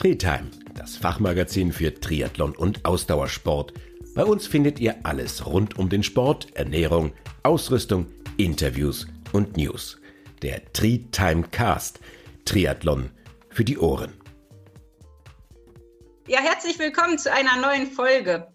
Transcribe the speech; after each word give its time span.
Treetime, 0.00 0.50
das 0.74 0.96
Fachmagazin 0.96 1.74
für 1.74 1.92
Triathlon 1.92 2.56
und 2.56 2.86
Ausdauersport. 2.86 3.74
Bei 4.14 4.24
uns 4.24 4.46
findet 4.46 4.80
ihr 4.80 4.96
alles 5.02 5.44
rund 5.44 5.78
um 5.78 5.90
den 5.90 6.02
Sport, 6.02 6.56
Ernährung, 6.56 7.12
Ausrüstung, 7.42 8.06
Interviews 8.38 9.06
und 9.32 9.58
News. 9.58 10.00
Der 10.40 10.72
Treetime 10.72 11.42
Cast, 11.50 12.00
Triathlon 12.46 13.10
für 13.50 13.62
die 13.62 13.76
Ohren. 13.76 14.14
Ja, 16.26 16.40
herzlich 16.40 16.78
willkommen 16.78 17.18
zu 17.18 17.30
einer 17.30 17.58
neuen 17.58 17.86
Folge. 17.86 18.48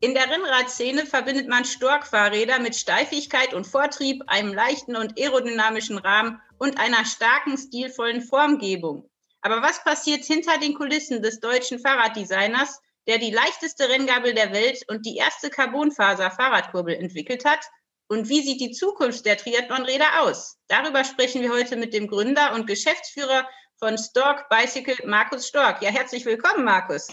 In 0.00 0.12
der 0.12 0.28
Rennradszene 0.28 1.06
verbindet 1.06 1.48
man 1.48 1.64
Stork-Fahrräder 1.64 2.58
mit 2.58 2.76
Steifigkeit 2.76 3.54
und 3.54 3.66
Vortrieb, 3.66 4.22
einem 4.26 4.52
leichten 4.52 4.96
und 4.96 5.18
aerodynamischen 5.18 5.96
Rahmen 5.96 6.42
und 6.58 6.78
einer 6.78 7.06
starken, 7.06 7.56
stilvollen 7.56 8.20
Formgebung. 8.20 9.09
Aber 9.42 9.62
was 9.62 9.82
passiert 9.82 10.24
hinter 10.24 10.58
den 10.58 10.74
Kulissen 10.74 11.22
des 11.22 11.40
deutschen 11.40 11.78
Fahrraddesigners, 11.78 12.80
der 13.06 13.18
die 13.18 13.30
leichteste 13.30 13.88
Renngabel 13.88 14.34
der 14.34 14.52
Welt 14.52 14.84
und 14.88 15.06
die 15.06 15.16
erste 15.16 15.48
Carbonfaser-Fahrradkurbel 15.48 16.94
entwickelt 16.94 17.44
hat? 17.44 17.64
Und 18.08 18.28
wie 18.28 18.42
sieht 18.42 18.60
die 18.60 18.72
Zukunft 18.72 19.24
der 19.24 19.36
Triathlonräder 19.36 20.22
aus? 20.22 20.58
Darüber 20.68 21.04
sprechen 21.04 21.42
wir 21.42 21.52
heute 21.52 21.76
mit 21.76 21.94
dem 21.94 22.08
Gründer 22.08 22.54
und 22.54 22.66
Geschäftsführer 22.66 23.48
von 23.78 23.96
Stork 23.96 24.48
Bicycle, 24.50 25.06
Markus 25.06 25.48
Stork. 25.48 25.80
Ja, 25.80 25.90
herzlich 25.90 26.26
willkommen, 26.26 26.64
Markus. 26.64 27.08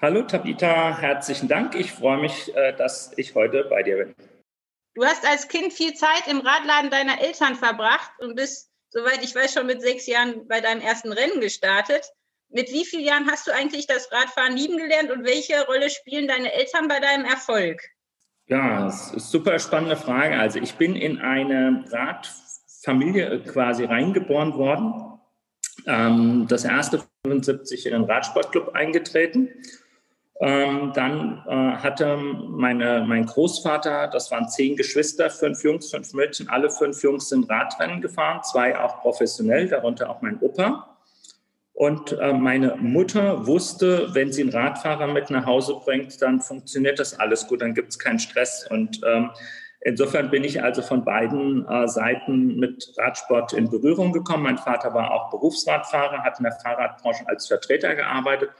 Hallo 0.00 0.22
Tabita, 0.22 0.96
herzlichen 0.98 1.48
Dank. 1.48 1.74
Ich 1.74 1.92
freue 1.92 2.18
mich, 2.18 2.54
äh, 2.56 2.74
dass 2.76 3.12
ich 3.16 3.34
heute 3.34 3.64
bei 3.64 3.82
dir 3.82 3.96
bin. 3.98 4.14
Du 4.94 5.04
hast 5.04 5.26
als 5.26 5.48
Kind 5.48 5.72
viel 5.72 5.94
Zeit 5.94 6.26
im 6.28 6.40
Radladen 6.40 6.90
deiner 6.90 7.20
Eltern 7.20 7.56
verbracht 7.56 8.12
und 8.20 8.34
bist 8.36 8.71
soweit 8.92 9.24
ich 9.24 9.34
weiß, 9.34 9.54
schon 9.54 9.66
mit 9.66 9.80
sechs 9.80 10.06
Jahren 10.06 10.46
bei 10.46 10.60
deinem 10.60 10.80
ersten 10.80 11.12
Rennen 11.12 11.40
gestartet. 11.40 12.04
Mit 12.50 12.70
wie 12.70 12.84
vielen 12.84 13.04
Jahren 13.04 13.30
hast 13.30 13.46
du 13.46 13.52
eigentlich 13.52 13.86
das 13.86 14.12
Radfahren 14.12 14.56
lieben 14.56 14.76
gelernt 14.76 15.10
und 15.10 15.24
welche 15.24 15.64
Rolle 15.66 15.88
spielen 15.88 16.28
deine 16.28 16.52
Eltern 16.52 16.86
bei 16.86 17.00
deinem 17.00 17.24
Erfolg? 17.24 17.80
Ja, 18.46 18.84
das 18.84 19.14
ist 19.14 19.30
super 19.30 19.58
spannende 19.58 19.96
Frage. 19.96 20.38
Also 20.38 20.58
ich 20.58 20.74
bin 20.74 20.94
in 20.94 21.18
eine 21.18 21.84
Radfamilie 21.90 23.42
quasi 23.44 23.84
reingeboren 23.84 24.54
worden. 24.54 25.18
Ähm, 25.86 26.46
das 26.48 26.64
erste 26.64 27.02
75 27.24 27.86
in 27.86 27.92
den 27.92 28.04
Radsportclub 28.04 28.74
eingetreten 28.74 29.48
ähm, 30.44 30.90
dann 30.92 31.40
äh, 31.46 31.52
hatte 31.52 32.16
meine, 32.16 33.04
mein 33.06 33.26
Großvater, 33.26 34.08
das 34.08 34.28
waren 34.32 34.48
zehn 34.48 34.74
Geschwister, 34.74 35.30
fünf 35.30 35.62
Jungs, 35.62 35.88
fünf 35.88 36.12
Mädchen, 36.14 36.48
alle 36.48 36.68
fünf 36.68 37.00
Jungs 37.04 37.28
sind 37.28 37.48
Radrennen 37.48 38.00
gefahren, 38.02 38.42
zwei 38.42 38.76
auch 38.76 39.00
professionell, 39.02 39.68
darunter 39.68 40.10
auch 40.10 40.20
mein 40.20 40.40
Opa. 40.40 40.98
Und 41.74 42.18
äh, 42.18 42.32
meine 42.32 42.74
Mutter 42.74 43.46
wusste, 43.46 44.08
wenn 44.14 44.32
sie 44.32 44.42
einen 44.42 44.50
Radfahrer 44.50 45.06
mit 45.06 45.30
nach 45.30 45.46
Hause 45.46 45.76
bringt, 45.84 46.20
dann 46.20 46.40
funktioniert 46.40 46.98
das 46.98 47.20
alles 47.20 47.46
gut, 47.46 47.62
dann 47.62 47.72
gibt 47.72 47.90
es 47.90 48.00
keinen 48.00 48.18
Stress. 48.18 48.66
Und 48.68 49.00
ähm, 49.06 49.30
insofern 49.82 50.28
bin 50.28 50.42
ich 50.42 50.60
also 50.60 50.82
von 50.82 51.04
beiden 51.04 51.68
äh, 51.68 51.86
Seiten 51.86 52.56
mit 52.56 52.92
Radsport 52.98 53.52
in 53.52 53.70
Berührung 53.70 54.10
gekommen. 54.12 54.42
Mein 54.42 54.58
Vater 54.58 54.92
war 54.92 55.12
auch 55.12 55.30
Berufsradfahrer, 55.30 56.24
hat 56.24 56.40
in 56.40 56.44
der 56.44 56.58
Fahrradbranche 56.60 57.28
als 57.28 57.46
Vertreter 57.46 57.94
gearbeitet 57.94 58.50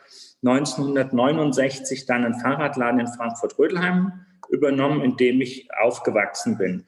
1969 0.45 2.07
dann 2.07 2.25
einen 2.25 2.41
Fahrradladen 2.41 3.01
in 3.01 3.07
Frankfurt-Rödelheim 3.07 4.13
übernommen, 4.49 5.03
in 5.03 5.17
dem 5.17 5.41
ich 5.41 5.69
aufgewachsen 5.81 6.59
bin. 6.59 6.85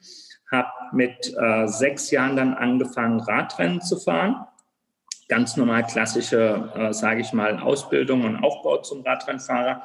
Habe 0.51 0.69
mit 0.93 1.35
äh, 1.37 1.67
sechs 1.67 2.11
Jahren 2.11 2.37
dann 2.37 2.55
angefangen, 2.55 3.21
Radrennen 3.21 3.81
zu 3.81 3.99
fahren. 3.99 4.47
Ganz 5.29 5.57
normal 5.57 5.87
klassische, 5.87 6.71
äh, 6.75 6.93
sage 6.93 7.21
ich 7.21 7.33
mal, 7.33 7.59
Ausbildung 7.59 8.25
und 8.25 8.43
Aufbau 8.43 8.79
zum 8.79 9.03
Radrennfahrer. 9.03 9.83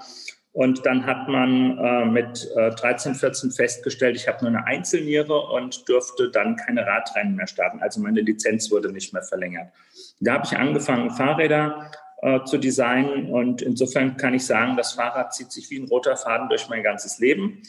Und 0.52 0.86
dann 0.86 1.06
hat 1.06 1.28
man 1.28 1.78
äh, 1.78 2.06
mit 2.06 2.50
äh, 2.56 2.72
13, 2.72 3.14
14 3.16 3.52
festgestellt, 3.52 4.16
ich 4.16 4.28
habe 4.28 4.40
nur 4.44 4.50
eine 4.50 4.66
Einzelniere 4.66 5.40
und 5.40 5.88
durfte 5.88 6.32
dann 6.32 6.56
keine 6.56 6.86
Radrennen 6.86 7.36
mehr 7.36 7.48
starten. 7.48 7.82
Also 7.82 8.02
meine 8.02 8.22
Lizenz 8.22 8.72
wurde 8.72 8.92
nicht 8.92 9.14
mehr 9.14 9.22
verlängert. 9.22 9.72
Da 10.20 10.34
habe 10.34 10.46
ich 10.46 10.58
angefangen, 10.58 11.12
Fahrräder 11.12 11.92
äh, 12.22 12.44
zu 12.44 12.58
designen. 12.58 13.32
Und 13.32 13.62
insofern 13.62 14.18
kann 14.18 14.34
ich 14.34 14.46
sagen, 14.46 14.76
das 14.76 14.94
Fahrrad 14.94 15.34
zieht 15.34 15.52
sich 15.52 15.70
wie 15.70 15.80
ein 15.80 15.88
roter 15.88 16.18
Faden 16.18 16.50
durch 16.50 16.68
mein 16.70 16.84
ganzes 16.84 17.20
Leben. 17.20 17.62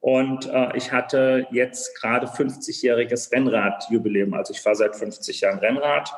Und 0.00 0.46
äh, 0.46 0.76
ich 0.76 0.92
hatte 0.92 1.46
jetzt 1.50 1.98
gerade 1.98 2.26
50-jähriges 2.26 3.32
Rennradjubiläum. 3.32 4.34
Also 4.34 4.52
ich 4.52 4.60
fahre 4.60 4.76
seit 4.76 4.96
50 4.96 5.40
Jahren 5.40 5.58
Rennrad 5.58 6.12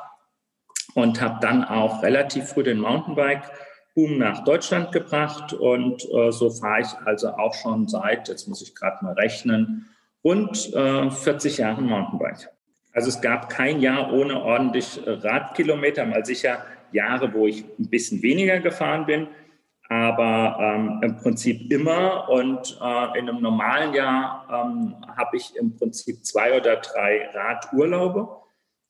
und 0.93 1.21
habe 1.21 1.37
dann 1.39 1.63
auch 1.63 2.03
relativ 2.03 2.49
früh 2.49 2.63
den 2.63 2.79
Mountainbike-Boom 2.79 4.17
nach 4.17 4.43
Deutschland 4.43 4.91
gebracht. 4.91 5.53
Und 5.53 6.03
äh, 6.11 6.31
so 6.31 6.49
fahre 6.49 6.81
ich 6.81 6.93
also 7.05 7.29
auch 7.29 7.53
schon 7.53 7.87
seit, 7.87 8.27
jetzt 8.27 8.49
muss 8.49 8.61
ich 8.61 8.75
gerade 8.75 9.05
mal 9.05 9.13
rechnen, 9.13 9.85
rund 10.21 10.73
äh, 10.73 11.09
40 11.09 11.59
Jahren 11.59 11.85
Mountainbike. 11.85 12.49
Also 12.91 13.07
es 13.07 13.21
gab 13.21 13.47
kein 13.47 13.79
Jahr 13.79 14.11
ohne 14.11 14.41
ordentlich 14.41 15.05
äh, 15.07 15.11
Radkilometer, 15.11 16.05
mal 16.05 16.25
sicher 16.25 16.65
Jahre, 16.91 17.33
wo 17.33 17.47
ich 17.47 17.63
ein 17.79 17.89
bisschen 17.89 18.21
weniger 18.21 18.59
gefahren 18.59 19.05
bin, 19.05 19.27
aber 19.89 20.57
ähm, 20.59 20.99
im 21.01 21.17
Prinzip 21.17 21.71
immer. 21.71 22.29
Und 22.29 22.77
äh, 22.81 23.19
in 23.19 23.29
einem 23.29 23.41
normalen 23.41 23.93
Jahr 23.93 24.45
ähm, 24.51 24.95
habe 25.15 25.37
ich 25.37 25.55
im 25.55 25.75
Prinzip 25.75 26.25
zwei 26.25 26.57
oder 26.57 26.77
drei 26.77 27.29
Radurlaube. 27.33 28.27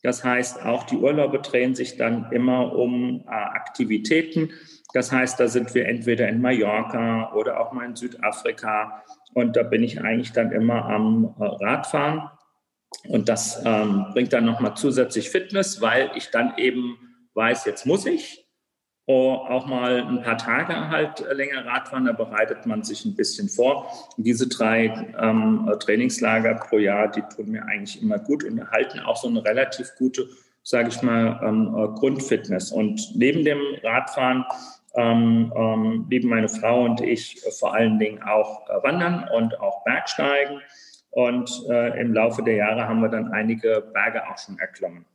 Das 0.03 0.23
heißt, 0.23 0.63
auch 0.65 0.83
die 0.83 0.97
Urlaube 0.97 1.39
drehen 1.39 1.75
sich 1.75 1.97
dann 1.97 2.31
immer 2.31 2.73
um 2.73 3.21
äh, 3.27 3.29
Aktivitäten. 3.29 4.51
Das 4.93 5.11
heißt, 5.11 5.39
da 5.39 5.47
sind 5.47 5.73
wir 5.75 5.87
entweder 5.87 6.27
in 6.29 6.41
Mallorca 6.41 7.33
oder 7.33 7.59
auch 7.59 7.73
mal 7.73 7.85
in 7.85 7.95
Südafrika. 7.95 9.03
Und 9.33 9.55
da 9.55 9.63
bin 9.63 9.83
ich 9.83 10.01
eigentlich 10.01 10.33
dann 10.33 10.51
immer 10.51 10.85
am 10.85 11.35
äh, 11.39 11.43
Radfahren. 11.43 12.29
Und 13.07 13.29
das 13.29 13.61
ähm, 13.65 14.05
bringt 14.13 14.33
dann 14.33 14.45
nochmal 14.45 14.75
zusätzlich 14.75 15.29
Fitness, 15.29 15.81
weil 15.81 16.11
ich 16.15 16.31
dann 16.31 16.53
eben 16.57 16.97
weiß, 17.37 17.65
jetzt 17.65 17.85
muss 17.85 18.05
ich. 18.05 18.43
Auch 19.09 19.65
mal 19.67 20.01
ein 20.01 20.21
paar 20.21 20.37
Tage 20.37 20.89
halt 20.89 21.23
länger 21.31 21.65
Radfahren, 21.65 22.03
da 22.03 22.11
bereitet 22.11 22.65
man 22.65 22.83
sich 22.83 23.05
ein 23.05 23.15
bisschen 23.15 23.47
vor. 23.47 23.89
Und 24.17 24.25
diese 24.25 24.49
drei 24.49 24.87
ähm, 25.17 25.71
Trainingslager 25.79 26.55
pro 26.55 26.77
Jahr, 26.77 27.09
die 27.09 27.21
tun 27.21 27.51
mir 27.51 27.63
eigentlich 27.67 28.01
immer 28.01 28.19
gut 28.19 28.43
und 28.43 28.57
erhalten 28.57 28.99
auch 28.99 29.15
so 29.15 29.29
eine 29.29 29.45
relativ 29.45 29.95
gute, 29.97 30.27
sage 30.61 30.89
ich 30.89 31.01
mal, 31.03 31.39
ähm, 31.41 31.95
Grundfitness. 31.95 32.73
Und 32.73 33.15
neben 33.15 33.45
dem 33.45 33.61
Radfahren 33.81 34.43
ähm, 34.95 35.53
ähm, 35.55 36.05
lieben 36.09 36.27
meine 36.27 36.49
Frau 36.49 36.83
und 36.83 36.99
ich 36.99 37.41
vor 37.59 37.73
allen 37.73 37.99
Dingen 37.99 38.21
auch 38.23 38.67
äh, 38.67 38.83
Wandern 38.83 39.29
und 39.33 39.57
auch 39.61 39.85
Bergsteigen. 39.85 40.59
Und 41.11 41.49
äh, 41.69 41.97
im 42.01 42.13
Laufe 42.13 42.43
der 42.43 42.55
Jahre 42.55 42.89
haben 42.89 42.99
wir 42.99 43.09
dann 43.09 43.31
einige 43.31 43.89
Berge 43.93 44.27
auch 44.27 44.37
schon 44.37 44.59
erklommen. 44.59 45.05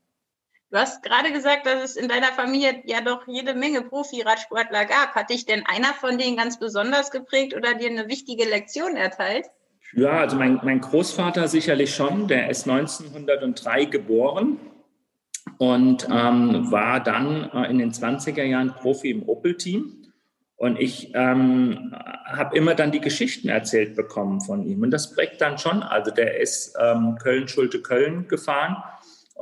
Du 0.72 0.78
hast 0.78 1.02
gerade 1.02 1.30
gesagt, 1.32 1.66
dass 1.66 1.84
es 1.84 1.96
in 1.96 2.08
deiner 2.08 2.28
Familie 2.28 2.82
ja 2.86 3.02
doch 3.02 3.28
jede 3.28 3.52
Menge 3.52 3.82
Profi-Radsportler 3.82 4.86
gab. 4.86 5.14
Hat 5.14 5.28
dich 5.28 5.44
denn 5.44 5.64
einer 5.66 5.92
von 5.92 6.16
denen 6.16 6.34
ganz 6.34 6.58
besonders 6.58 7.10
geprägt 7.10 7.54
oder 7.54 7.74
dir 7.74 7.90
eine 7.90 8.08
wichtige 8.08 8.48
Lektion 8.48 8.96
erteilt? 8.96 9.44
Ja, 9.92 10.12
also 10.12 10.34
mein, 10.36 10.60
mein 10.64 10.80
Großvater 10.80 11.46
sicherlich 11.46 11.94
schon. 11.94 12.26
Der 12.26 12.48
ist 12.48 12.66
1903 12.66 13.84
geboren 13.84 14.58
und 15.58 16.08
ähm, 16.10 16.72
war 16.72 17.00
dann 17.00 17.50
äh, 17.52 17.70
in 17.70 17.76
den 17.76 17.92
20er 17.92 18.42
Jahren 18.42 18.72
Profi 18.72 19.10
im 19.10 19.28
Opel-Team. 19.28 20.06
Und 20.56 20.80
ich 20.80 21.12
ähm, 21.14 21.94
habe 22.24 22.56
immer 22.56 22.74
dann 22.74 22.92
die 22.92 23.00
Geschichten 23.00 23.50
erzählt 23.50 23.94
bekommen 23.94 24.40
von 24.40 24.64
ihm. 24.64 24.80
Und 24.80 24.90
das 24.90 25.14
prägt 25.14 25.42
dann 25.42 25.58
schon. 25.58 25.82
Also 25.82 26.10
der 26.10 26.40
ist 26.40 26.74
ähm, 26.80 27.18
Köln-Schulte-Köln 27.22 28.26
gefahren 28.26 28.82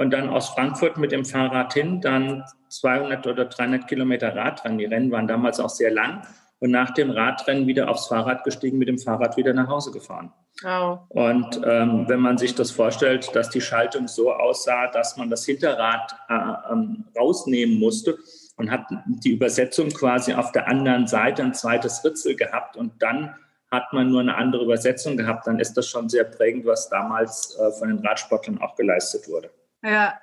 und 0.00 0.12
dann 0.12 0.30
aus 0.30 0.48
Frankfurt 0.48 0.96
mit 0.96 1.12
dem 1.12 1.26
Fahrrad 1.26 1.74
hin, 1.74 2.00
dann 2.00 2.42
200 2.70 3.26
oder 3.26 3.44
300 3.44 3.86
Kilometer 3.86 4.34
Radrennen. 4.34 4.78
Die 4.78 4.86
Rennen 4.86 5.10
waren 5.10 5.28
damals 5.28 5.60
auch 5.60 5.68
sehr 5.68 5.90
lang 5.90 6.22
und 6.58 6.70
nach 6.70 6.94
dem 6.94 7.10
Radrennen 7.10 7.66
wieder 7.66 7.90
aufs 7.90 8.06
Fahrrad 8.06 8.42
gestiegen, 8.44 8.78
mit 8.78 8.88
dem 8.88 8.98
Fahrrad 8.98 9.36
wieder 9.36 9.52
nach 9.52 9.68
Hause 9.68 9.90
gefahren. 9.90 10.32
Wow. 10.62 11.00
Und 11.10 11.60
ähm, 11.66 12.06
wenn 12.08 12.20
man 12.20 12.38
sich 12.38 12.54
das 12.54 12.70
vorstellt, 12.70 13.36
dass 13.36 13.50
die 13.50 13.60
Schaltung 13.60 14.08
so 14.08 14.32
aussah, 14.32 14.86
dass 14.86 15.18
man 15.18 15.28
das 15.28 15.44
Hinterrad 15.44 16.16
äh, 16.30 16.72
ähm, 16.72 17.04
rausnehmen 17.18 17.78
musste 17.78 18.16
und 18.56 18.70
hat 18.70 18.86
die 19.06 19.32
Übersetzung 19.32 19.90
quasi 19.90 20.32
auf 20.32 20.50
der 20.52 20.66
anderen 20.66 21.08
Seite 21.08 21.42
ein 21.42 21.52
zweites 21.52 22.02
Ritzel 22.02 22.36
gehabt 22.36 22.74
und 22.78 23.02
dann 23.02 23.34
hat 23.70 23.92
man 23.92 24.10
nur 24.10 24.20
eine 24.20 24.34
andere 24.34 24.64
Übersetzung 24.64 25.18
gehabt, 25.18 25.46
dann 25.46 25.60
ist 25.60 25.74
das 25.74 25.86
schon 25.86 26.08
sehr 26.08 26.24
prägend, 26.24 26.64
was 26.64 26.88
damals 26.88 27.54
äh, 27.56 27.70
von 27.72 27.88
den 27.88 27.98
Radsportlern 27.98 28.62
auch 28.62 28.74
geleistet 28.76 29.28
wurde. 29.28 29.50
Ja, 29.82 30.20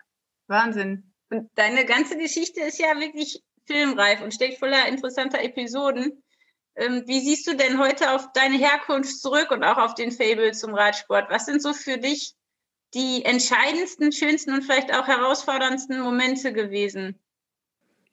Wahnsinn. 0.48 1.13
Und 1.30 1.50
deine 1.56 1.86
ganze 1.86 2.18
Geschichte 2.18 2.62
ist 2.62 2.80
ja 2.80 3.00
wirklich 3.00 3.44
filmreif 3.65 4.21
und 4.21 4.33
steckt 4.33 4.59
voller 4.59 4.88
interessanter 4.88 5.42
Episoden. 5.44 6.24
Ähm, 6.75 7.04
wie 7.06 7.19
siehst 7.19 7.48
du 7.48 7.56
denn 7.56 7.80
heute 7.80 8.12
auf 8.12 8.31
deine 8.33 8.57
Herkunft 8.57 9.19
zurück 9.19 9.51
und 9.51 9.63
auch 9.63 9.77
auf 9.77 9.95
den 9.95 10.12
Fable 10.12 10.51
zum 10.51 10.74
Radsport? 10.74 11.30
Was 11.30 11.45
sind 11.45 11.62
so 11.62 11.74
für 11.74 11.98
dich 11.98 12.33
die 12.94 13.25
entscheidendsten, 13.25 14.12
schönsten 14.12 14.54
und 14.54 14.63
vielleicht 14.63 14.94
auch 14.94 15.07
herausforderndsten 15.07 16.00
Momente 16.00 16.54
gewesen? 16.54 17.19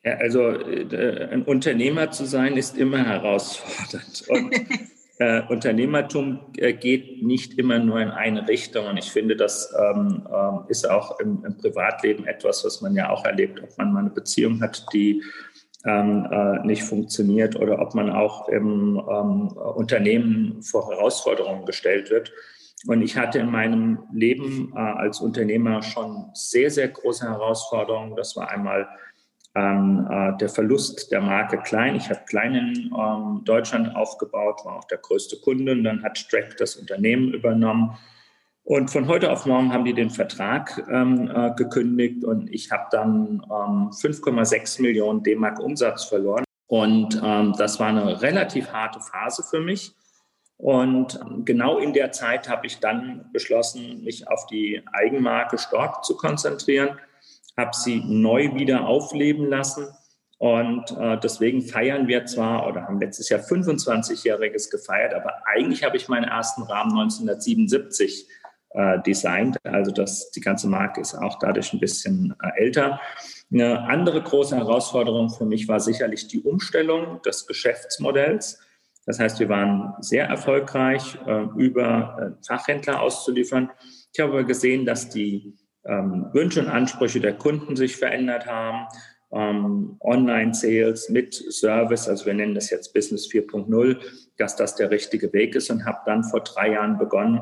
Ja, 0.03 0.17
also 0.17 0.51
äh, 0.51 1.29
ein 1.31 1.45
Unternehmer 1.45 2.11
zu 2.11 2.27
sein 2.27 2.57
ist 2.57 2.77
immer 2.77 3.05
herausfordernd. 3.05 4.25
Und 4.29 4.55
äh, 5.19 5.43
Unternehmertum 5.49 6.41
äh, 6.57 6.73
geht 6.73 7.23
nicht 7.23 7.59
immer 7.59 7.79
nur 7.79 8.01
in 8.01 8.11
eine 8.11 8.49
Richtung. 8.49 8.87
Und 8.87 8.97
ich 8.97 9.11
finde, 9.11 9.37
das 9.37 9.73
ähm, 9.79 10.27
äh, 10.31 10.71
ist 10.71 10.89
auch 10.91 11.21
im, 11.21 11.45
im, 11.45 11.57
Privatleben 11.57 12.27
etwas, 12.27 12.65
was 12.65 12.81
man 12.81 12.95
ja 12.95 13.11
auch 13.11 13.25
erlebt, 13.25 13.63
ob 13.63 13.77
man 13.79 13.93
mal 13.93 14.01
eine 14.01 14.11
Beziehung 14.11 14.61
hat, 14.61 14.87
die 14.93 15.23
ähm, 15.85 16.27
äh, 16.31 16.67
nicht 16.67 16.83
funktioniert 16.83 17.57
oder 17.57 17.79
ob 17.79 17.95
man 17.95 18.11
auch 18.11 18.49
im 18.49 19.01
ähm, 19.09 19.49
Unternehmen 19.49 20.63
vor 20.63 20.91
Herausforderungen 20.91 21.65
gestellt 21.67 22.11
wird. 22.11 22.33
Und 22.87 23.03
ich 23.03 23.17
hatte 23.17 23.39
in 23.39 23.51
meinem 23.51 24.01
Leben 24.13 24.73
äh, 24.75 24.79
als 24.79 25.21
Unternehmer 25.21 25.83
schon 25.83 26.31
sehr, 26.35 26.71
sehr 26.71 26.89
große 26.89 27.27
Herausforderungen. 27.27 28.17
Das 28.17 28.35
war 28.37 28.51
einmal 28.51 28.89
ähm, 29.55 30.09
äh, 30.11 30.37
der 30.39 30.49
Verlust 30.49 31.13
der 31.13 31.21
Marke 31.21 31.59
Klein. 31.59 31.95
Ich 31.95 32.11
habe 32.11 32.21
Klein 32.27 32.55
in 32.55 32.93
ähm, 32.99 33.43
Deutschland 33.45 33.95
aufgebaut, 33.95 34.65
war 34.65 34.77
auch 34.77 34.85
der 34.85 34.99
größte 34.99 35.37
Kunde. 35.39 35.73
Und 35.73 35.85
dann 35.85 36.03
hat 36.03 36.19
Strack 36.19 36.57
das 36.57 36.77
Unternehmen 36.77 37.33
übernommen. 37.33 37.97
Und 38.65 38.91
von 38.91 39.09
heute 39.09 39.31
auf 39.31 39.47
morgen 39.47 39.73
haben 39.73 39.85
die 39.85 39.93
den 39.93 40.11
Vertrag 40.11 40.83
ähm, 40.91 41.31
äh, 41.33 41.51
gekündigt 41.55 42.25
und 42.25 42.51
ich 42.51 42.71
habe 42.71 42.87
dann 42.91 43.43
ähm, 43.45 43.91
5,6 43.91 44.81
Millionen 44.81 45.23
D-Mark 45.23 45.61
Umsatz 45.61 46.05
verloren. 46.05 46.45
Und 46.67 47.21
ähm, 47.23 47.55
das 47.59 47.79
war 47.79 47.89
eine 47.89 48.23
relativ 48.23 48.73
harte 48.73 49.01
Phase 49.01 49.43
für 49.43 49.61
mich. 49.61 49.93
Und 50.57 51.21
ähm, 51.21 51.45
genau 51.45 51.79
in 51.79 51.93
der 51.93 52.11
Zeit 52.13 52.49
habe 52.49 52.67
ich 52.67 52.81
dann 52.81 53.29
beschlossen, 53.35 54.03
mich 54.03 54.29
auf 54.29 54.47
die 54.47 54.83
Eigenmarke 54.93 55.59
Stork 55.59 56.03
zu 56.03 56.17
konzentrieren 56.17 56.99
habe 57.57 57.71
sie 57.73 58.03
neu 58.05 58.55
wieder 58.55 58.87
aufleben 58.87 59.49
lassen. 59.49 59.87
Und 60.39 60.91
äh, 60.99 61.19
deswegen 61.21 61.63
feiern 61.63 62.09
wir 62.09 62.27
zwar 62.27 62.67
oder 62.67 62.83
haben 62.83 63.01
letztes 63.01 63.29
Jahr 63.29 63.41
25-Jähriges 63.41 64.71
gefeiert, 64.71 65.15
aber 65.15 65.33
eigentlich 65.47 65.85
habe 65.85 65.97
ich 65.97 66.09
meinen 66.09 66.25
ersten 66.25 66.63
Rahmen 66.63 66.91
1977 66.99 68.29
äh, 68.71 69.01
designt. 69.03 69.57
Also 69.65 69.93
das, 69.93 70.33
die 70.33 70.41
ganze 70.41 70.69
Marke 70.69 71.01
ist 71.01 71.15
auch 71.15 71.39
dadurch 71.39 71.73
ein 71.73 71.81
bisschen 71.81 72.35
äh, 72.43 72.63
älter. 72.63 73.01
Eine 73.53 73.85
andere 73.89 74.21
große 74.21 74.57
Herausforderung 74.57 75.31
für 75.31 75.47
mich 75.47 75.69
war 75.69 75.79
sicherlich 75.79 76.27
die 76.27 76.41
Umstellung 76.41 77.23
des 77.23 77.47
Geschäftsmodells. 77.47 78.59
Das 79.07 79.21
heißt, 79.21 79.39
wir 79.39 79.49
waren 79.49 79.95
sehr 80.01 80.27
erfolgreich, 80.27 81.17
äh, 81.27 81.45
über 81.57 82.37
äh, 82.41 82.45
Fachhändler 82.47 83.01
auszuliefern. 83.01 83.71
Ich 84.13 84.21
habe 84.21 84.45
gesehen, 84.45 84.87
dass 84.87 85.09
die 85.09 85.55
ähm, 85.87 86.27
Wünsche 86.33 86.61
und 86.61 86.69
Ansprüche 86.69 87.21
der 87.21 87.35
Kunden 87.35 87.77
sich 87.77 87.97
verändert 87.97 88.47
haben. 88.47 88.87
Ähm, 89.33 89.97
Online-Sales 90.01 91.09
mit 91.09 91.35
Service, 91.35 92.09
also 92.09 92.27
wir 92.27 92.35
nennen 92.35 92.55
das 92.55 92.71
jetzt 92.71 92.95
Business 92.95 93.29
4.0, 93.29 93.99
dass 94.39 94.55
das 94.55 94.77
der 94.77 94.91
richtige 94.91 95.33
Weg 95.33 95.57
ist 95.57 95.71
und 95.71 95.85
habe 95.85 95.99
dann 96.07 96.23
vor 96.23 96.41
drei 96.41 96.73
Jahren 96.73 96.99
begonnen, 96.99 97.41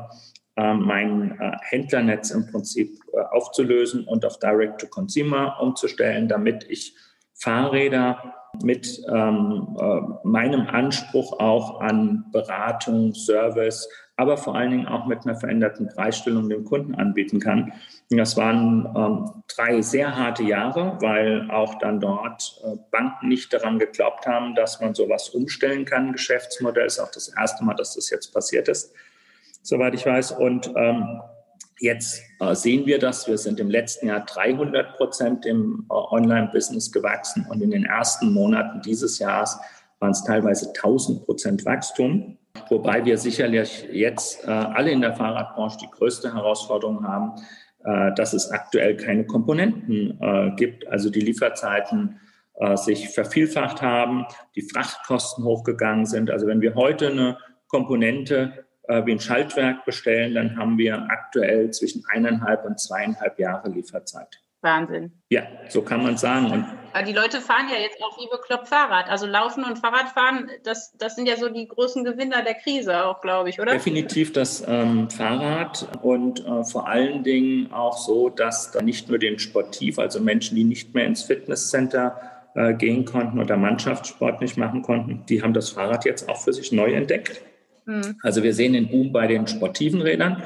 äh, 0.55 0.73
mein 0.73 1.39
äh, 1.39 1.51
Händlernetz 1.61 2.31
im 2.31 2.47
Prinzip 2.47 2.99
äh, 3.13 3.19
aufzulösen 3.31 4.05
und 4.07 4.25
auf 4.25 4.39
Direct-to-Consumer 4.39 5.59
umzustellen, 5.61 6.27
damit 6.27 6.65
ich 6.69 6.95
Fahrräder 7.33 8.35
mit 8.61 9.01
ähm, 9.11 9.75
äh, 9.79 10.27
meinem 10.27 10.67
Anspruch 10.67 11.39
auch 11.39 11.81
an 11.81 12.25
Beratung, 12.31 13.15
Service, 13.15 13.89
aber 14.15 14.37
vor 14.37 14.55
allen 14.55 14.71
Dingen 14.71 14.87
auch 14.87 15.07
mit 15.07 15.25
einer 15.25 15.35
veränderten 15.35 15.87
Preisstellung 15.87 16.49
dem 16.49 16.63
Kunden 16.63 16.93
anbieten 16.93 17.39
kann. 17.39 17.73
Das 18.17 18.37
waren 18.37 18.87
ähm, 18.95 19.43
drei 19.55 19.81
sehr 19.81 20.15
harte 20.15 20.43
Jahre, 20.43 20.97
weil 21.01 21.49
auch 21.51 21.75
dann 21.79 21.99
dort 21.99 22.61
äh, 22.63 22.75
Banken 22.91 23.27
nicht 23.27 23.53
daran 23.53 23.79
geglaubt 23.79 24.25
haben, 24.25 24.55
dass 24.55 24.79
man 24.81 24.93
sowas 24.93 25.29
umstellen 25.29 25.85
kann. 25.85 26.11
Geschäftsmodell 26.11 26.85
ist 26.85 26.99
auch 26.99 27.11
das 27.11 27.29
erste 27.29 27.63
Mal, 27.63 27.75
dass 27.75 27.95
das 27.95 28.09
jetzt 28.09 28.33
passiert 28.33 28.67
ist, 28.67 28.93
soweit 29.61 29.93
ich 29.93 30.05
weiß. 30.05 30.31
Und 30.31 30.71
ähm, 30.75 31.21
jetzt 31.79 32.21
äh, 32.39 32.55
sehen 32.55 32.85
wir 32.85 32.99
das. 32.99 33.27
Wir 33.27 33.37
sind 33.37 33.59
im 33.59 33.69
letzten 33.69 34.07
Jahr 34.07 34.25
300 34.25 34.95
Prozent 34.97 35.45
im 35.45 35.85
äh, 35.89 35.93
Online-Business 35.93 36.91
gewachsen 36.91 37.45
und 37.49 37.61
in 37.61 37.71
den 37.71 37.85
ersten 37.85 38.33
Monaten 38.33 38.81
dieses 38.81 39.19
Jahres 39.19 39.57
waren 39.99 40.11
es 40.11 40.23
teilweise 40.23 40.67
1000 40.67 41.25
Prozent 41.25 41.65
Wachstum. 41.65 42.37
Wobei 42.69 43.03
wir 43.03 43.17
sicherlich 43.17 43.87
jetzt 43.91 44.45
äh, 44.45 44.51
alle 44.51 44.91
in 44.91 45.01
der 45.01 45.13
Fahrradbranche 45.13 45.77
die 45.81 45.89
größte 45.89 46.33
Herausforderung 46.33 47.07
haben, 47.07 47.33
dass 47.83 48.33
es 48.33 48.49
aktuell 48.51 48.95
keine 48.95 49.25
Komponenten 49.25 50.17
äh, 50.21 50.51
gibt, 50.55 50.87
also 50.87 51.09
die 51.09 51.19
Lieferzeiten 51.19 52.19
äh, 52.55 52.77
sich 52.77 53.09
vervielfacht 53.09 53.81
haben, 53.81 54.25
die 54.55 54.61
Frachtkosten 54.61 55.43
hochgegangen 55.43 56.05
sind. 56.05 56.29
Also 56.29 56.47
wenn 56.47 56.61
wir 56.61 56.75
heute 56.75 57.09
eine 57.09 57.37
Komponente 57.67 58.65
äh, 58.83 59.05
wie 59.05 59.13
ein 59.13 59.19
Schaltwerk 59.19 59.85
bestellen, 59.85 60.35
dann 60.35 60.57
haben 60.57 60.77
wir 60.77 61.07
aktuell 61.09 61.71
zwischen 61.71 62.03
eineinhalb 62.11 62.63
und 62.65 62.79
zweieinhalb 62.79 63.39
Jahre 63.39 63.69
Lieferzeit. 63.69 64.42
Wahnsinn. 64.63 65.11
Ja, 65.29 65.43
so 65.69 65.81
kann 65.81 66.03
man 66.03 66.17
sagen. 66.17 66.51
Und 66.51 66.65
Aber 66.93 67.03
die 67.03 67.13
Leute 67.13 67.41
fahren 67.41 67.67
ja 67.71 67.79
jetzt 67.79 68.01
auch 68.01 68.17
wie 68.17 68.29
bekloppt 68.29 68.67
Fahrrad. 68.67 69.09
Also 69.09 69.25
Laufen 69.25 69.63
und 69.63 69.77
Fahrradfahren, 69.77 70.49
das, 70.63 70.93
das 70.97 71.15
sind 71.15 71.27
ja 71.27 71.35
so 71.35 71.49
die 71.49 71.67
großen 71.67 72.03
Gewinner 72.03 72.43
der 72.43 72.55
Krise 72.55 73.05
auch, 73.05 73.21
glaube 73.21 73.49
ich, 73.49 73.59
oder? 73.59 73.73
Definitiv 73.73 74.33
das 74.33 74.63
ähm, 74.67 75.09
Fahrrad 75.09 75.87
und 76.01 76.45
äh, 76.45 76.63
vor 76.63 76.87
allen 76.87 77.23
Dingen 77.23 77.71
auch 77.73 77.97
so, 77.97 78.29
dass 78.29 78.71
da 78.71 78.81
nicht 78.81 79.09
nur 79.09 79.19
den 79.19 79.39
Sportiv, 79.39 79.99
also 79.99 80.19
Menschen, 80.19 80.55
die 80.55 80.63
nicht 80.63 80.93
mehr 80.93 81.05
ins 81.05 81.23
Fitnesscenter 81.23 82.19
äh, 82.55 82.73
gehen 82.73 83.05
konnten 83.05 83.39
oder 83.39 83.57
Mannschaftssport 83.57 84.41
nicht 84.41 84.57
machen 84.57 84.81
konnten, 84.81 85.25
die 85.27 85.41
haben 85.41 85.53
das 85.53 85.69
Fahrrad 85.69 86.05
jetzt 86.05 86.29
auch 86.29 86.37
für 86.37 86.53
sich 86.53 86.71
neu 86.71 86.93
entdeckt. 86.93 87.41
Mhm. 87.85 88.17
Also 88.21 88.43
wir 88.43 88.53
sehen 88.53 88.73
den 88.73 88.89
Boom 88.89 89.11
bei 89.11 89.27
den 89.27 89.47
sportiven 89.47 90.01
Rädern, 90.01 90.43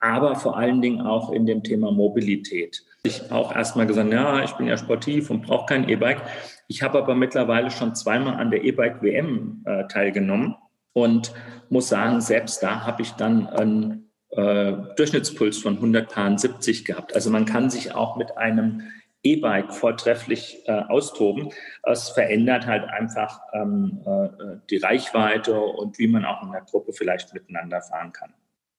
aber 0.00 0.34
vor 0.36 0.56
allen 0.56 0.80
Dingen 0.80 1.00
auch 1.00 1.30
in 1.30 1.46
dem 1.46 1.62
Thema 1.62 1.92
Mobilität 1.92 2.82
ich 3.02 3.32
auch 3.32 3.54
erstmal 3.54 3.86
gesagt, 3.86 4.12
ja, 4.12 4.44
ich 4.44 4.52
bin 4.52 4.66
ja 4.66 4.76
sportiv 4.76 5.30
und 5.30 5.42
brauche 5.42 5.66
kein 5.66 5.88
E-Bike. 5.88 6.22
Ich 6.68 6.82
habe 6.82 6.98
aber 6.98 7.14
mittlerweile 7.14 7.70
schon 7.70 7.94
zweimal 7.94 8.34
an 8.34 8.50
der 8.50 8.64
E-Bike-WM 8.64 9.64
äh, 9.66 9.86
teilgenommen 9.88 10.54
und 10.92 11.32
muss 11.68 11.88
sagen, 11.88 12.20
selbst 12.20 12.62
da 12.62 12.84
habe 12.86 13.02
ich 13.02 13.12
dann 13.12 13.48
einen 13.48 14.10
äh, 14.30 14.72
Durchschnittspuls 14.96 15.58
von 15.58 15.76
170 15.76 16.84
gehabt. 16.84 17.14
Also 17.14 17.30
man 17.30 17.44
kann 17.44 17.70
sich 17.70 17.94
auch 17.94 18.16
mit 18.16 18.36
einem 18.36 18.82
E-Bike 19.24 19.72
vortrefflich 19.72 20.62
äh, 20.66 20.72
austoben. 20.72 21.50
Es 21.82 22.08
verändert 22.08 22.66
halt 22.66 22.84
einfach 22.84 23.40
ähm, 23.52 24.00
äh, 24.04 24.56
die 24.70 24.78
Reichweite 24.78 25.58
und 25.58 25.98
wie 25.98 26.08
man 26.08 26.24
auch 26.24 26.42
in 26.42 26.52
der 26.52 26.62
Gruppe 26.62 26.92
vielleicht 26.92 27.34
miteinander 27.34 27.80
fahren 27.82 28.12
kann. 28.12 28.32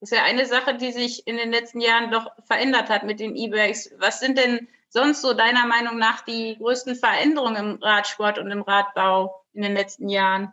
Das 0.04 0.12
ist 0.12 0.18
ja 0.18 0.26
eine 0.26 0.46
Sache, 0.46 0.76
die 0.76 0.92
sich 0.92 1.26
in 1.28 1.38
den 1.38 1.50
letzten 1.50 1.80
Jahren 1.80 2.12
doch 2.12 2.30
verändert 2.44 2.90
hat 2.90 3.06
mit 3.06 3.22
den 3.22 3.38
E-Bikes. 3.38 3.96
Was 4.00 4.20
sind 4.20 4.38
denn 4.38 4.68
sonst 4.90 5.22
so 5.22 5.34
deiner 5.34 5.66
Meinung 5.66 5.98
nach 5.98 6.26
die 6.26 6.58
größten 6.58 6.96
Veränderungen 6.96 7.56
im 7.56 7.82
Radsport 7.82 8.38
und 8.38 8.52
im 8.52 8.64
Radbau 8.64 9.46
in 9.54 9.62
den 9.62 9.72
letzten 9.72 10.10
Jahren? 10.10 10.52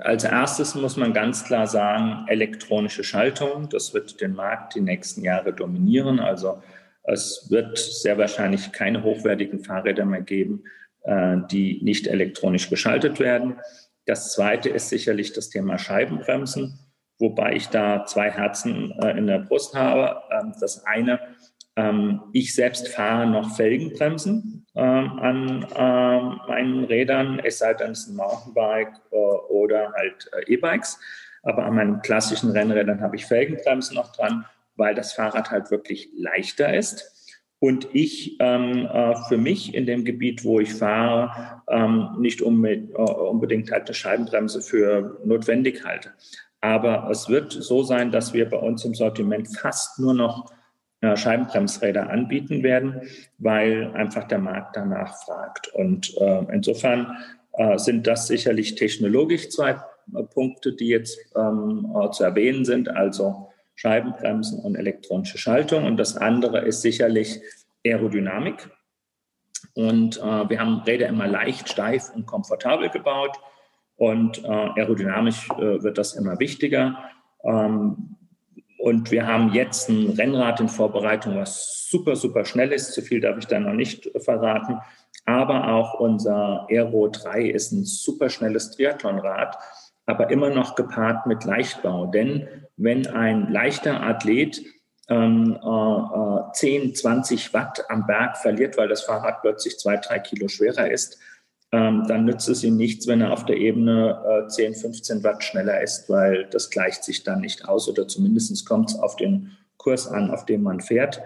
Als 0.00 0.24
erstes 0.24 0.74
muss 0.74 0.98
man 0.98 1.14
ganz 1.14 1.42
klar 1.42 1.66
sagen, 1.66 2.26
elektronische 2.28 3.02
Schaltung. 3.02 3.70
Das 3.70 3.94
wird 3.94 4.20
den 4.20 4.34
Markt 4.34 4.74
die 4.74 4.82
nächsten 4.82 5.24
Jahre 5.24 5.54
dominieren. 5.54 6.20
Also 6.20 6.62
es 7.04 7.46
wird 7.48 7.78
sehr 7.78 8.18
wahrscheinlich 8.18 8.72
keine 8.72 9.04
hochwertigen 9.04 9.64
Fahrräder 9.64 10.04
mehr 10.04 10.20
geben, 10.20 10.64
äh, 11.04 11.38
die 11.50 11.80
nicht 11.82 12.08
elektronisch 12.08 12.68
geschaltet 12.68 13.20
werden. 13.20 13.58
Das 14.04 14.34
zweite 14.34 14.68
ist 14.68 14.90
sicherlich 14.90 15.32
das 15.32 15.48
Thema 15.48 15.78
Scheibenbremsen 15.78 16.91
wobei 17.18 17.54
ich 17.54 17.68
da 17.68 18.04
zwei 18.04 18.30
Herzen 18.30 18.92
äh, 19.02 19.16
in 19.16 19.26
der 19.26 19.38
Brust 19.40 19.74
habe. 19.74 20.22
Ähm, 20.30 20.54
das 20.60 20.84
eine, 20.84 21.20
ähm, 21.76 22.20
ich 22.32 22.54
selbst 22.54 22.88
fahre 22.88 23.26
noch 23.26 23.54
Felgenbremsen 23.56 24.66
ähm, 24.74 25.18
an 25.18 25.66
ähm, 25.76 26.40
meinen 26.48 26.84
Rädern, 26.84 27.40
es 27.44 27.58
sei 27.58 27.74
denn, 27.74 27.92
es 27.92 28.00
ist 28.00 28.08
ein 28.08 28.16
Mountainbike 28.16 28.92
äh, 29.10 29.16
oder 29.16 29.92
halt 29.92 30.30
äh, 30.32 30.52
E-Bikes. 30.52 30.98
Aber 31.42 31.64
an 31.64 31.74
meinen 31.74 32.02
klassischen 32.02 32.50
Rennrädern 32.50 33.00
habe 33.00 33.16
ich 33.16 33.26
Felgenbremsen 33.26 33.96
noch 33.96 34.12
dran, 34.12 34.44
weil 34.76 34.94
das 34.94 35.12
Fahrrad 35.12 35.50
halt 35.50 35.70
wirklich 35.70 36.10
leichter 36.16 36.74
ist. 36.74 37.08
Und 37.58 37.88
ich 37.92 38.36
ähm, 38.40 38.86
äh, 38.92 39.14
für 39.28 39.38
mich 39.38 39.74
in 39.74 39.86
dem 39.86 40.04
Gebiet, 40.04 40.44
wo 40.44 40.58
ich 40.60 40.74
fahre, 40.74 41.62
ähm, 41.68 42.16
nicht 42.18 42.42
unbedingt, 42.42 42.90
äh, 42.90 43.02
unbedingt 43.02 43.70
halt 43.70 43.86
eine 43.86 43.94
Scheibenbremse 43.94 44.60
für 44.60 45.20
notwendig 45.24 45.84
halte. 45.84 46.12
Aber 46.62 47.10
es 47.10 47.28
wird 47.28 47.52
so 47.52 47.82
sein, 47.82 48.12
dass 48.12 48.32
wir 48.32 48.48
bei 48.48 48.56
uns 48.56 48.84
im 48.84 48.94
Sortiment 48.94 49.54
fast 49.58 49.98
nur 49.98 50.14
noch 50.14 50.52
äh, 51.02 51.16
Scheibenbremsräder 51.16 52.08
anbieten 52.08 52.62
werden, 52.62 53.02
weil 53.38 53.92
einfach 53.94 54.28
der 54.28 54.38
Markt 54.38 54.76
danach 54.76 55.24
fragt. 55.24 55.68
Und 55.74 56.16
äh, 56.18 56.46
insofern 56.52 57.18
äh, 57.54 57.76
sind 57.78 58.06
das 58.06 58.28
sicherlich 58.28 58.76
technologisch 58.76 59.50
zwei 59.50 59.70
äh, 59.70 60.22
Punkte, 60.22 60.72
die 60.72 60.86
jetzt 60.86 61.18
ähm, 61.34 61.92
äh, 62.00 62.10
zu 62.12 62.22
erwähnen 62.22 62.64
sind, 62.64 62.88
also 62.88 63.50
Scheibenbremsen 63.74 64.60
und 64.60 64.76
elektronische 64.76 65.38
Schaltung. 65.38 65.84
Und 65.84 65.96
das 65.96 66.16
andere 66.16 66.60
ist 66.60 66.82
sicherlich 66.82 67.40
Aerodynamik. 67.84 68.70
Und 69.74 70.18
äh, 70.18 70.48
wir 70.48 70.60
haben 70.60 70.82
Räder 70.82 71.08
immer 71.08 71.26
leicht, 71.26 71.68
steif 71.68 72.14
und 72.14 72.26
komfortabel 72.26 72.88
gebaut. 72.90 73.36
Und 73.96 74.44
äh, 74.44 74.48
aerodynamisch 74.48 75.48
äh, 75.50 75.82
wird 75.82 75.98
das 75.98 76.14
immer 76.14 76.38
wichtiger. 76.38 76.98
Ähm, 77.44 78.16
und 78.78 79.12
wir 79.12 79.28
haben 79.28 79.52
jetzt 79.52 79.88
ein 79.88 80.10
Rennrad 80.10 80.58
in 80.58 80.68
Vorbereitung, 80.68 81.36
was 81.36 81.88
super, 81.88 82.16
super 82.16 82.44
schnell 82.44 82.72
ist. 82.72 82.92
Zu 82.94 83.02
viel 83.02 83.20
darf 83.20 83.38
ich 83.38 83.46
da 83.46 83.60
noch 83.60 83.74
nicht 83.74 84.10
verraten. 84.18 84.78
Aber 85.24 85.68
auch 85.68 86.00
unser 86.00 86.66
Aero 86.68 87.08
3 87.08 87.42
ist 87.42 87.70
ein 87.70 87.84
super 87.84 88.28
schnelles 88.28 88.72
Triathlonrad, 88.72 89.56
aber 90.06 90.30
immer 90.30 90.50
noch 90.50 90.74
gepaart 90.74 91.26
mit 91.26 91.44
Leichtbau. 91.44 92.06
Denn 92.06 92.48
wenn 92.76 93.06
ein 93.06 93.52
leichter 93.52 94.02
Athlet 94.02 94.60
ähm, 95.08 95.58
äh, 95.62 96.52
10, 96.54 96.90
äh, 96.90 96.92
20 96.92 97.54
Watt 97.54 97.84
am 97.88 98.06
Berg 98.06 98.36
verliert, 98.36 98.76
weil 98.76 98.88
das 98.88 99.02
Fahrrad 99.02 99.42
plötzlich 99.42 99.78
zwei, 99.78 99.96
drei 99.96 100.18
Kilo 100.18 100.48
schwerer 100.48 100.90
ist, 100.90 101.20
ähm, 101.72 102.04
dann 102.06 102.26
nützt 102.26 102.48
es 102.48 102.62
ihm 102.62 102.76
nichts, 102.76 103.06
wenn 103.06 103.22
er 103.22 103.32
auf 103.32 103.46
der 103.46 103.56
Ebene 103.56 104.44
äh, 104.44 104.48
10, 104.48 104.74
15 104.74 105.24
Watt 105.24 105.42
schneller 105.42 105.80
ist, 105.80 106.08
weil 106.10 106.46
das 106.50 106.68
gleicht 106.68 107.02
sich 107.02 107.24
dann 107.24 107.40
nicht 107.40 107.66
aus 107.66 107.88
oder 107.88 108.06
zumindest 108.06 108.66
kommt 108.66 108.90
es 108.90 108.98
auf 108.98 109.16
den 109.16 109.56
Kurs 109.78 110.06
an, 110.06 110.30
auf 110.30 110.44
dem 110.44 110.62
man 110.62 110.80
fährt. 110.80 111.22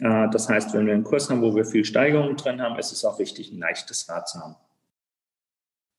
Äh, 0.00 0.28
das 0.30 0.48
heißt, 0.48 0.72
wenn 0.72 0.86
wir 0.86 0.94
einen 0.94 1.04
Kurs 1.04 1.28
haben, 1.28 1.42
wo 1.42 1.54
wir 1.54 1.66
viel 1.66 1.84
Steigerung 1.84 2.36
drin 2.36 2.62
haben, 2.62 2.78
ist 2.78 2.92
es 2.92 3.04
auch 3.04 3.18
wichtig, 3.18 3.52
ein 3.52 3.58
leichtes 3.58 4.08
Rad 4.08 4.26
zu 4.26 4.40
haben. 4.40 4.56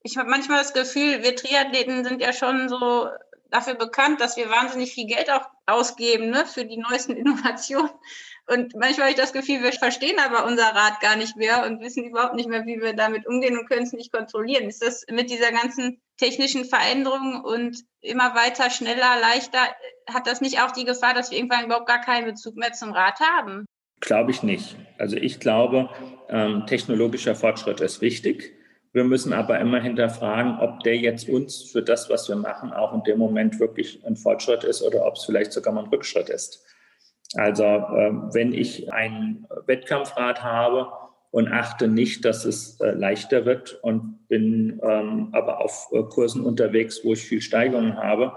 Ich 0.04 0.18
habe 0.18 0.30
manchmal 0.30 0.58
das 0.58 0.74
Gefühl, 0.74 1.22
wir 1.22 1.36
Triathleten 1.36 2.04
sind 2.04 2.22
ja 2.22 2.34
schon 2.34 2.70
so 2.70 3.08
dafür 3.52 3.76
bekannt, 3.76 4.20
dass 4.20 4.36
wir 4.36 4.50
wahnsinnig 4.50 4.94
viel 4.94 5.06
Geld 5.06 5.30
auch 5.30 5.48
ausgeben 5.68 6.32
ne, 6.32 6.46
für 6.48 6.66
die 6.66 6.78
neuesten 6.78 7.12
Innovationen. 7.16 7.92
Und 8.48 8.76
manchmal 8.76 9.08
habe 9.08 9.12
ich 9.12 9.16
das 9.16 9.34
Gefühl, 9.34 9.62
wir 9.62 9.72
verstehen 9.72 10.18
aber 10.20 10.46
unser 10.46 10.66
Rad 10.66 11.00
gar 11.00 11.16
nicht 11.16 11.38
mehr 11.38 11.66
und 11.66 11.80
wissen 11.80 12.04
überhaupt 12.04 12.36
nicht 12.36 12.50
mehr, 12.50 12.66
wie 12.66 12.82
wir 12.82 12.94
damit 12.94 13.28
umgehen 13.28 13.58
und 13.58 13.70
können 13.70 13.84
es 13.84 13.94
nicht 13.94 14.12
kontrollieren. 14.12 14.68
Ist 14.68 14.82
das 14.82 15.06
mit 15.10 15.30
dieser 15.30 15.52
ganzen 15.52 16.02
technischen 16.18 16.66
Veränderung 16.66 17.42
und 17.44 17.78
immer 18.02 18.36
weiter, 18.36 18.70
schneller, 18.70 19.20
leichter, 19.22 19.60
hat 20.10 20.28
das 20.28 20.42
nicht 20.42 20.62
auch 20.62 20.72
die 20.72 20.86
Gefahr, 20.86 21.14
dass 21.14 21.32
wir 21.32 21.38
irgendwann 21.38 21.66
überhaupt 21.66 21.88
gar 21.88 22.02
keinen 22.02 22.26
Bezug 22.26 22.56
mehr 22.56 22.74
zum 22.74 22.92
Rad 22.92 23.20
haben? 23.20 23.66
Glaube 24.02 24.32
ich 24.32 24.44
nicht. 24.44 24.76
Also 24.98 25.16
ich 25.16 25.40
glaube, 25.40 25.90
ähm, 26.30 26.66
technologischer 26.66 27.36
Fortschritt 27.36 27.82
ist 27.82 28.02
wichtig. 28.02 28.54
Wir 28.94 29.04
müssen 29.06 29.32
aber 29.32 29.60
immer 29.60 29.80
hinterfragen, 29.80 30.60
ob 30.60 30.84
der 30.84 30.98
jetzt 30.98 31.30
uns 31.30 31.62
für 31.62 31.82
das, 31.82 32.10
was 32.10 32.28
wir 32.28 32.36
machen, 32.36 32.74
auch 32.74 32.94
in 32.94 33.04
dem 33.04 33.20
Moment 33.20 33.60
wirklich 33.60 34.06
ein 34.06 34.18
Fortschritt 34.18 34.64
ist 34.64 34.82
oder 34.82 35.06
ob 35.06 35.16
es 35.16 35.26
vielleicht 35.26 35.54
sogar 35.54 35.74
mal 35.74 35.84
ein 35.84 35.90
Rückschritt 35.90 36.30
ist. 36.30 36.66
Also 37.36 37.64
äh, 37.64 38.12
wenn 38.34 38.54
ich 38.54 38.92
ein 38.92 39.48
Wettkampfrad 39.66 40.44
habe 40.44 40.92
und 41.32 41.48
achte 41.52 41.88
nicht, 41.88 42.26
dass 42.26 42.46
es 42.46 42.80
äh, 42.82 42.92
leichter 42.92 43.46
wird 43.46 43.80
und 43.82 44.28
bin 44.28 44.80
ähm, 44.84 45.30
aber 45.32 45.62
auf 45.62 45.90
äh, 45.94 46.04
Kursen 46.04 46.44
unterwegs, 46.46 47.02
wo 47.04 47.14
ich 47.14 47.22
viel 47.22 47.42
Steigerung 47.42 47.96
habe, 47.96 48.34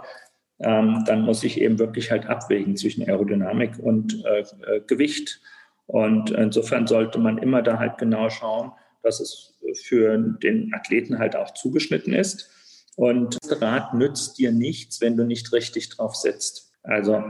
ähm, 0.60 1.02
dann 1.06 1.22
muss 1.22 1.42
ich 1.42 1.60
eben 1.60 1.78
wirklich 1.78 2.10
halt 2.10 2.26
abwägen 2.26 2.76
zwischen 2.76 3.02
Aerodynamik 3.02 3.78
und 3.78 4.24
äh, 4.24 4.80
Gewicht. 4.86 5.40
Und 5.86 6.30
insofern 6.30 6.86
sollte 6.86 7.18
man 7.18 7.38
immer 7.38 7.62
da 7.62 7.78
halt 7.78 7.98
genau 7.98 8.30
schauen, 8.30 8.72
dass 9.02 9.20
es 9.20 9.58
für 9.82 10.16
den 10.18 10.72
Athleten 10.72 11.18
halt 11.18 11.36
auch 11.36 11.52
zugeschnitten 11.52 12.12
ist. 12.12 12.50
Und 12.96 13.38
das 13.42 13.60
Rad 13.60 13.94
nützt 13.94 14.38
dir 14.38 14.52
nichts, 14.52 15.00
wenn 15.00 15.16
du 15.16 15.24
nicht 15.24 15.52
richtig 15.52 15.90
drauf 15.90 16.14
sitzt. 16.14 16.72
Also 16.82 17.24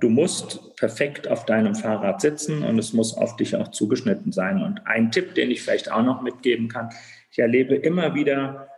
du 0.00 0.08
musst 0.08 0.76
perfekt 0.76 1.28
auf 1.28 1.44
deinem 1.44 1.74
Fahrrad 1.74 2.20
sitzen 2.20 2.62
und 2.62 2.78
es 2.78 2.92
muss 2.92 3.16
auf 3.16 3.36
dich 3.36 3.56
auch 3.56 3.68
zugeschnitten 3.68 4.32
sein. 4.32 4.62
Und 4.62 4.86
ein 4.86 5.10
Tipp, 5.10 5.34
den 5.34 5.50
ich 5.50 5.62
vielleicht 5.62 5.90
auch 5.90 6.02
noch 6.02 6.22
mitgeben 6.22 6.68
kann, 6.68 6.90
ich 7.30 7.38
erlebe 7.38 7.74
immer 7.74 8.14
wieder 8.14 8.68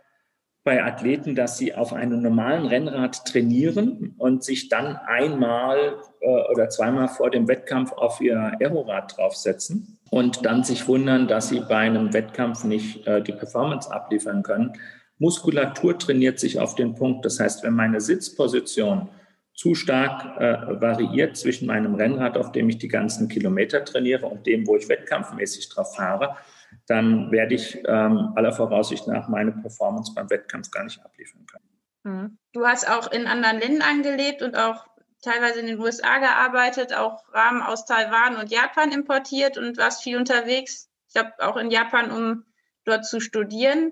bei 0.63 0.83
Athleten, 0.83 1.35
dass 1.35 1.57
sie 1.57 1.73
auf 1.73 1.93
einem 1.93 2.21
normalen 2.21 2.65
Rennrad 2.65 3.25
trainieren 3.25 4.13
und 4.17 4.43
sich 4.43 4.69
dann 4.69 4.97
einmal 4.97 5.95
äh, 6.19 6.51
oder 6.51 6.69
zweimal 6.69 7.07
vor 7.07 7.31
dem 7.31 7.47
Wettkampf 7.47 7.93
auf 7.93 8.19
ihr 8.19 8.37
Aerorad 8.59 9.17
draufsetzen 9.17 9.97
und 10.09 10.45
dann 10.45 10.63
sich 10.63 10.87
wundern, 10.87 11.27
dass 11.27 11.49
sie 11.49 11.61
bei 11.61 11.77
einem 11.77 12.13
Wettkampf 12.13 12.65
nicht 12.65 13.07
äh, 13.07 13.21
die 13.21 13.31
Performance 13.31 13.91
abliefern 13.91 14.43
können. 14.43 14.73
Muskulatur 15.17 15.97
trainiert 15.97 16.39
sich 16.39 16.59
auf 16.59 16.75
den 16.75 16.93
Punkt. 16.93 17.25
Das 17.25 17.39
heißt, 17.39 17.63
wenn 17.63 17.73
meine 17.73 18.01
Sitzposition 18.01 19.09
zu 19.59 19.75
stark 19.75 20.39
äh, 20.39 20.79
variiert 20.79 21.35
zwischen 21.35 21.67
meinem 21.67 21.95
Rennrad, 21.95 22.37
auf 22.37 22.53
dem 22.53 22.69
ich 22.69 22.77
die 22.77 22.87
ganzen 22.87 23.27
Kilometer 23.27 23.83
trainiere, 23.83 24.25
und 24.25 24.47
dem, 24.47 24.65
wo 24.65 24.77
ich 24.77 24.87
wettkampfmäßig 24.87 25.67
drauf 25.67 25.97
fahre, 25.97 26.37
dann 26.87 27.29
werde 27.29 27.55
ich 27.55 27.77
ähm, 27.85 28.31
aller 28.37 28.53
Voraussicht 28.53 29.05
nach 29.07 29.27
meine 29.27 29.51
Performance 29.51 30.13
beim 30.15 30.29
Wettkampf 30.29 30.71
gar 30.71 30.85
nicht 30.85 31.03
abliefern 31.03 31.45
können. 31.45 31.69
Hm. 32.05 32.37
Du 32.53 32.65
hast 32.65 32.89
auch 32.89 33.11
in 33.11 33.27
anderen 33.27 33.59
Ländern 33.59 34.01
gelebt 34.01 34.41
und 34.43 34.55
auch 34.55 34.85
teilweise 35.21 35.59
in 35.59 35.67
den 35.67 35.79
USA 35.81 36.19
gearbeitet, 36.19 36.95
auch 36.95 37.25
Rahmen 37.33 37.61
aus 37.61 37.83
Taiwan 37.83 38.37
und 38.37 38.49
Japan 38.49 38.93
importiert 38.93 39.57
und 39.57 39.77
warst 39.77 40.03
viel 40.03 40.15
unterwegs. 40.15 40.89
Ich 41.09 41.15
glaube 41.15 41.33
auch 41.39 41.57
in 41.57 41.69
Japan, 41.69 42.11
um 42.11 42.45
dort 42.85 43.05
zu 43.05 43.19
studieren. 43.19 43.91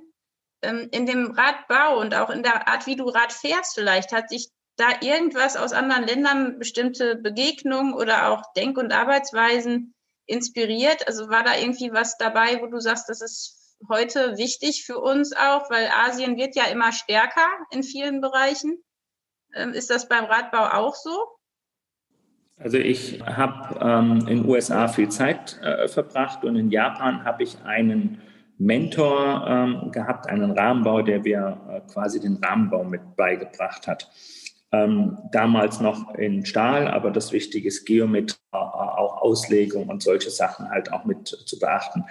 Ähm, 0.61 0.87
in 0.91 1.05
dem 1.05 1.31
Radbau 1.31 1.99
und 1.99 2.15
auch 2.15 2.29
in 2.29 2.41
der 2.41 2.69
Art, 2.69 2.87
wie 2.87 2.95
du 2.95 3.09
Rad 3.09 3.33
fährst, 3.33 3.75
vielleicht 3.75 4.13
hat 4.13 4.29
sich 4.29 4.47
da 4.77 4.85
irgendwas 5.01 5.57
aus 5.57 5.73
anderen 5.73 6.05
Ländern, 6.05 6.59
bestimmte 6.59 7.15
Begegnungen 7.15 7.93
oder 7.93 8.29
auch 8.29 8.53
Denk- 8.53 8.77
und 8.77 8.93
Arbeitsweisen 8.93 9.93
inspiriert? 10.25 11.07
Also 11.07 11.29
war 11.29 11.43
da 11.43 11.57
irgendwie 11.57 11.91
was 11.91 12.17
dabei, 12.17 12.61
wo 12.61 12.67
du 12.67 12.79
sagst, 12.79 13.09
das 13.09 13.21
ist 13.21 13.75
heute 13.89 14.37
wichtig 14.37 14.85
für 14.85 14.99
uns 14.99 15.35
auch, 15.35 15.69
weil 15.69 15.89
Asien 16.05 16.37
wird 16.37 16.55
ja 16.55 16.65
immer 16.65 16.91
stärker 16.91 17.47
in 17.71 17.83
vielen 17.83 18.21
Bereichen. 18.21 18.77
Ähm, 19.55 19.73
ist 19.73 19.89
das 19.89 20.07
beim 20.07 20.25
Radbau 20.25 20.65
auch 20.65 20.95
so? 20.95 21.37
Also 22.59 22.77
ich 22.77 23.21
habe 23.21 23.79
ähm, 23.81 24.19
in 24.27 24.43
den 24.43 24.45
USA 24.45 24.87
viel 24.87 25.09
Zeit 25.09 25.59
äh, 25.61 25.87
verbracht 25.87 26.43
und 26.43 26.55
in 26.55 26.71
Japan 26.71 27.23
habe 27.23 27.43
ich 27.43 27.61
einen 27.63 28.21
Mentor 28.57 29.45
ähm, 29.47 29.91
gehabt, 29.91 30.27
einen 30.27 30.51
Rahmenbau, 30.51 31.03
der 31.03 31.19
mir 31.19 31.61
äh, 31.69 31.91
quasi 31.91 32.19
den 32.19 32.37
Rahmenbau 32.43 32.83
mit 32.83 33.15
beigebracht 33.15 33.85
hat. 33.85 34.09
Ähm, 34.71 35.17
damals 35.31 35.79
noch 35.79 36.13
in 36.15 36.45
Stahl, 36.45 36.87
aber 36.89 37.11
das 37.11 37.31
Wichtige 37.31 37.69
ist 37.69 37.85
Geometrie, 37.85 38.35
auch 38.51 39.21
Auslegung 39.21 39.87
und 39.87 40.03
solche 40.03 40.29
Sachen 40.29 40.69
halt 40.69 40.91
auch 40.91 41.05
mit 41.05 41.27
zu 41.27 41.57
beachten. 41.57 42.03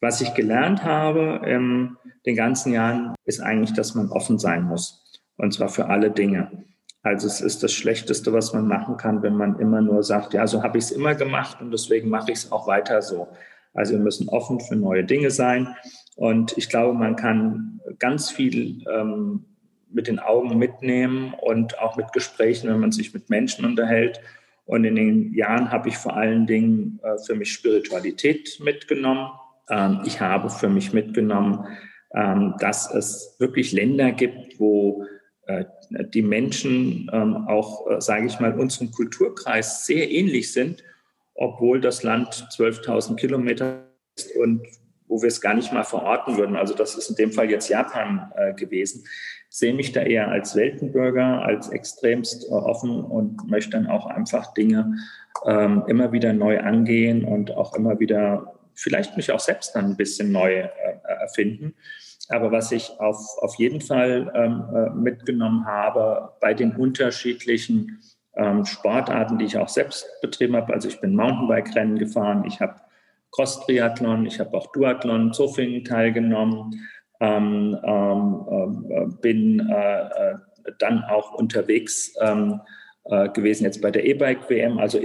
Was 0.00 0.20
ich 0.20 0.34
gelernt 0.34 0.82
habe 0.82 1.42
in 1.46 1.96
den 2.26 2.34
ganzen 2.34 2.72
Jahren, 2.72 3.14
ist 3.24 3.40
eigentlich, 3.40 3.72
dass 3.72 3.94
man 3.94 4.10
offen 4.10 4.38
sein 4.38 4.64
muss. 4.64 5.20
Und 5.36 5.54
zwar 5.54 5.68
für 5.68 5.86
alle 5.86 6.10
Dinge. 6.10 6.64
Also 7.02 7.28
es 7.28 7.40
ist 7.40 7.62
das 7.62 7.72
Schlechteste, 7.72 8.32
was 8.32 8.52
man 8.52 8.66
machen 8.66 8.96
kann, 8.96 9.22
wenn 9.22 9.36
man 9.36 9.60
immer 9.60 9.80
nur 9.80 10.02
sagt, 10.02 10.34
ja, 10.34 10.46
so 10.46 10.62
habe 10.62 10.78
ich 10.78 10.84
es 10.84 10.90
immer 10.90 11.14
gemacht 11.14 11.60
und 11.60 11.70
deswegen 11.70 12.08
mache 12.08 12.32
ich 12.32 12.38
es 12.38 12.52
auch 12.52 12.66
weiter 12.66 13.00
so. 13.02 13.28
Also 13.74 13.92
wir 13.92 14.00
müssen 14.00 14.28
offen 14.28 14.60
für 14.60 14.76
neue 14.76 15.04
Dinge 15.04 15.30
sein. 15.30 15.74
Und 16.16 16.56
ich 16.58 16.68
glaube, 16.68 16.98
man 16.98 17.16
kann 17.16 17.80
ganz 17.98 18.30
viel 18.30 18.84
ähm, 18.88 19.51
mit 19.94 20.06
den 20.08 20.18
Augen 20.18 20.58
mitnehmen 20.58 21.34
und 21.40 21.78
auch 21.78 21.96
mit 21.96 22.12
Gesprächen, 22.12 22.68
wenn 22.68 22.80
man 22.80 22.92
sich 22.92 23.12
mit 23.14 23.30
Menschen 23.30 23.64
unterhält. 23.64 24.20
Und 24.64 24.84
in 24.84 24.94
den 24.94 25.34
Jahren 25.34 25.70
habe 25.70 25.88
ich 25.88 25.96
vor 25.96 26.16
allen 26.16 26.46
Dingen 26.46 27.00
äh, 27.02 27.18
für 27.18 27.34
mich 27.34 27.52
Spiritualität 27.52 28.60
mitgenommen. 28.62 29.30
Ähm, 29.68 30.00
ich 30.04 30.20
habe 30.20 30.50
für 30.50 30.68
mich 30.68 30.92
mitgenommen, 30.92 31.66
ähm, 32.14 32.54
dass 32.58 32.92
es 32.92 33.36
wirklich 33.38 33.72
Länder 33.72 34.12
gibt, 34.12 34.60
wo 34.60 35.04
äh, 35.46 35.64
die 35.90 36.22
Menschen 36.22 37.10
ähm, 37.12 37.48
auch, 37.48 37.90
äh, 37.90 38.00
sage 38.00 38.26
ich 38.26 38.38
mal, 38.38 38.58
unserem 38.58 38.90
Kulturkreis 38.90 39.86
sehr 39.86 40.10
ähnlich 40.10 40.52
sind, 40.52 40.84
obwohl 41.34 41.80
das 41.80 42.02
Land 42.02 42.48
12.000 42.56 43.16
Kilometer 43.16 43.86
ist 44.16 44.36
und 44.36 44.66
wo 45.08 45.22
wir 45.22 45.28
es 45.28 45.40
gar 45.40 45.54
nicht 45.54 45.72
mal 45.72 45.84
verorten 45.84 46.36
würden. 46.36 46.56
Also 46.56 46.74
das 46.74 46.94
ist 46.94 47.10
in 47.10 47.16
dem 47.16 47.32
Fall 47.32 47.50
jetzt 47.50 47.68
Japan 47.68 48.32
gewesen 48.56 49.04
sehe 49.52 49.74
mich 49.74 49.92
da 49.92 50.00
eher 50.00 50.28
als 50.28 50.56
Weltenbürger, 50.56 51.42
als 51.42 51.68
extremst 51.68 52.48
offen 52.48 53.04
und 53.04 53.46
möchte 53.50 53.72
dann 53.72 53.86
auch 53.86 54.06
einfach 54.06 54.54
Dinge 54.54 54.94
ähm, 55.44 55.84
immer 55.88 56.10
wieder 56.10 56.32
neu 56.32 56.58
angehen 56.58 57.22
und 57.24 57.50
auch 57.54 57.74
immer 57.74 58.00
wieder 58.00 58.54
vielleicht 58.74 59.14
mich 59.18 59.30
auch 59.30 59.40
selbst 59.40 59.76
dann 59.76 59.90
ein 59.90 59.96
bisschen 59.96 60.32
neu 60.32 60.54
äh, 60.54 60.70
erfinden. 61.20 61.74
Aber 62.30 62.50
was 62.50 62.72
ich 62.72 62.98
auf, 62.98 63.18
auf 63.42 63.56
jeden 63.56 63.82
Fall 63.82 64.32
ähm, 64.34 64.64
äh, 64.74 64.88
mitgenommen 64.90 65.66
habe 65.66 66.32
bei 66.40 66.54
den 66.54 66.74
unterschiedlichen 66.74 68.00
ähm, 68.34 68.64
Sportarten, 68.64 69.36
die 69.36 69.44
ich 69.44 69.58
auch 69.58 69.68
selbst 69.68 70.06
betrieben 70.22 70.56
habe, 70.56 70.72
also 70.72 70.88
ich 70.88 70.98
bin 71.02 71.14
Mountainbike-Rennen 71.14 71.98
gefahren, 71.98 72.44
ich 72.46 72.58
habe 72.60 72.76
Cross-Triathlon, 73.32 74.24
ich 74.24 74.40
habe 74.40 74.56
auch 74.56 74.72
Duathlon, 74.72 75.34
Zofingen 75.34 75.84
teilgenommen, 75.84 76.80
ähm, 77.22 77.78
ähm, 77.84 78.86
äh, 78.90 79.06
bin 79.20 79.70
äh, 79.70 80.00
äh, 80.00 80.34
dann 80.78 81.04
auch 81.04 81.32
unterwegs 81.32 82.14
ähm, 82.20 82.60
äh, 83.04 83.28
gewesen 83.28 83.64
jetzt 83.64 83.80
bei 83.80 83.92
der 83.92 84.04
E-Bike-WM, 84.04 84.78
also 84.78 85.00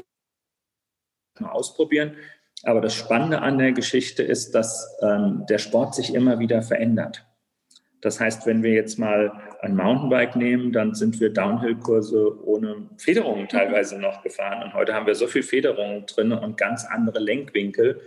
mal 1.39 1.51
ausprobieren. 1.51 2.15
Aber 2.63 2.81
das 2.81 2.95
Spannende 2.95 3.41
an 3.41 3.59
der 3.59 3.71
Geschichte 3.71 4.23
ist, 4.23 4.55
dass 4.55 4.97
ähm, 5.03 5.45
der 5.47 5.59
Sport 5.59 5.93
sich 5.93 6.15
immer 6.15 6.39
wieder 6.39 6.63
verändert. 6.63 7.23
Das 8.01 8.19
heißt, 8.19 8.47
wenn 8.47 8.63
wir 8.63 8.73
jetzt 8.73 8.97
mal 8.97 9.31
ein 9.61 9.75
Mountainbike 9.75 10.35
nehmen, 10.35 10.71
dann 10.71 10.95
sind 10.95 11.19
wir 11.19 11.31
Downhill-Kurse 11.31 12.43
ohne 12.45 12.89
Federungen 12.97 13.47
teilweise 13.47 13.99
noch 13.99 14.23
gefahren. 14.23 14.63
Und 14.63 14.73
heute 14.73 14.93
haben 14.93 15.05
wir 15.05 15.15
so 15.15 15.27
viel 15.27 15.43
Federungen 15.43 16.05
drin 16.07 16.31
und 16.31 16.57
ganz 16.57 16.85
andere 16.85 17.19
Lenkwinkel. 17.19 18.01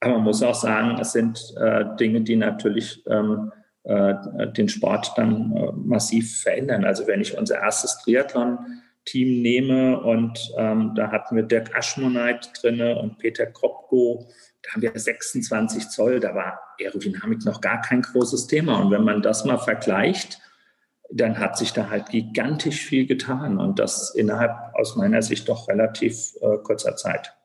Aber 0.00 0.14
man 0.14 0.24
muss 0.24 0.42
auch 0.42 0.54
sagen, 0.54 0.98
es 1.00 1.12
sind 1.12 1.54
äh, 1.56 1.84
Dinge, 1.98 2.20
die 2.20 2.36
natürlich 2.36 3.04
ähm, 3.06 3.52
äh, 3.84 4.14
den 4.52 4.68
Sport 4.68 5.12
dann 5.16 5.56
äh, 5.56 5.72
massiv 5.72 6.42
verändern. 6.42 6.84
Also 6.84 7.06
wenn 7.06 7.20
ich 7.20 7.36
unser 7.36 7.56
erstes 7.56 7.98
Triathlon-Team 7.98 9.42
nehme 9.42 10.00
und 10.00 10.52
ähm, 10.56 10.92
da 10.94 11.10
hatten 11.10 11.36
wir 11.36 11.42
Dirk 11.42 11.76
Aschmoneit 11.76 12.50
drinne 12.60 12.98
und 12.98 13.18
Peter 13.18 13.46
Kropko, 13.46 14.28
da 14.62 14.72
haben 14.72 14.82
wir 14.82 14.92
26 14.94 15.88
Zoll, 15.88 16.20
da 16.20 16.34
war 16.34 16.60
Aerodynamik 16.80 17.44
noch 17.44 17.60
gar 17.60 17.80
kein 17.80 18.02
großes 18.02 18.46
Thema. 18.46 18.78
Und 18.80 18.90
wenn 18.90 19.04
man 19.04 19.22
das 19.22 19.44
mal 19.44 19.58
vergleicht, 19.58 20.38
dann 21.10 21.38
hat 21.38 21.56
sich 21.56 21.72
da 21.72 21.88
halt 21.88 22.10
gigantisch 22.10 22.84
viel 22.84 23.06
getan 23.06 23.58
und 23.58 23.78
das 23.78 24.14
innerhalb 24.14 24.52
aus 24.74 24.96
meiner 24.96 25.22
Sicht 25.22 25.48
doch 25.48 25.68
relativ 25.68 26.36
äh, 26.42 26.58
kurzer 26.58 26.96
Zeit. 26.96 27.37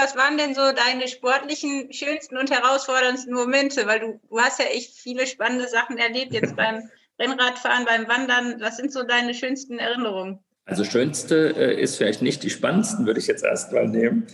Was 0.00 0.14
waren 0.14 0.38
denn 0.38 0.54
so 0.54 0.60
deine 0.60 1.08
sportlichen, 1.08 1.92
schönsten 1.92 2.38
und 2.38 2.52
herausforderndsten 2.52 3.34
Momente? 3.34 3.84
Weil 3.88 3.98
du, 3.98 4.20
du 4.30 4.38
hast 4.38 4.60
ja 4.60 4.66
echt 4.66 4.96
viele 4.96 5.26
spannende 5.26 5.66
Sachen 5.66 5.98
erlebt, 5.98 6.32
jetzt 6.32 6.54
beim 6.54 6.88
Rennradfahren, 7.18 7.84
beim 7.84 8.06
Wandern. 8.06 8.60
Was 8.60 8.76
sind 8.76 8.92
so 8.92 9.02
deine 9.02 9.34
schönsten 9.34 9.80
Erinnerungen? 9.80 10.38
Also 10.66 10.84
schönste 10.84 11.48
äh, 11.56 11.82
ist 11.82 11.96
vielleicht 11.96 12.22
nicht 12.22 12.44
die 12.44 12.50
spannendsten, 12.50 13.06
würde 13.06 13.18
ich 13.18 13.26
jetzt 13.26 13.42
erst 13.42 13.72
mal 13.72 13.88
nehmen. 13.88 14.28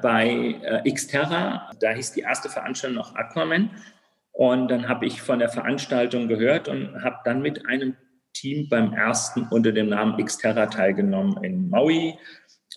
Bei 0.00 0.56
äh, 0.62 0.90
Xterra, 0.90 1.70
da 1.78 1.90
hieß 1.90 2.12
die 2.12 2.20
erste 2.20 2.48
Veranstaltung 2.48 2.96
noch 2.96 3.14
Aquaman. 3.14 3.70
Und 4.32 4.68
dann 4.68 4.88
habe 4.88 5.04
ich 5.04 5.20
von 5.20 5.38
der 5.38 5.50
Veranstaltung 5.50 6.28
gehört 6.28 6.66
und 6.68 7.04
habe 7.04 7.16
dann 7.24 7.42
mit 7.42 7.66
einem 7.66 7.94
Team 8.32 8.68
beim 8.70 8.94
ersten 8.94 9.46
unter 9.50 9.72
dem 9.72 9.90
Namen 9.90 10.24
Xterra 10.24 10.64
teilgenommen 10.66 11.44
in 11.44 11.68
Maui 11.68 12.16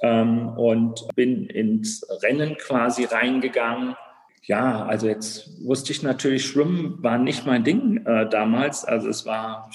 ähm, 0.03 0.49
und 0.49 1.07
bin 1.15 1.47
ins 1.47 2.05
Rennen 2.21 2.57
quasi 2.57 3.05
reingegangen. 3.05 3.95
Ja, 4.43 4.85
also 4.85 5.07
jetzt 5.07 5.65
wusste 5.65 5.93
ich 5.93 6.03
natürlich, 6.03 6.45
Schwimmen 6.45 7.01
war 7.01 7.17
nicht 7.17 7.47
mein 7.47 7.63
Ding 7.63 8.05
äh, 8.05 8.29
damals. 8.29 8.83
Also 8.83 9.07
es 9.07 9.25
war, 9.25 9.71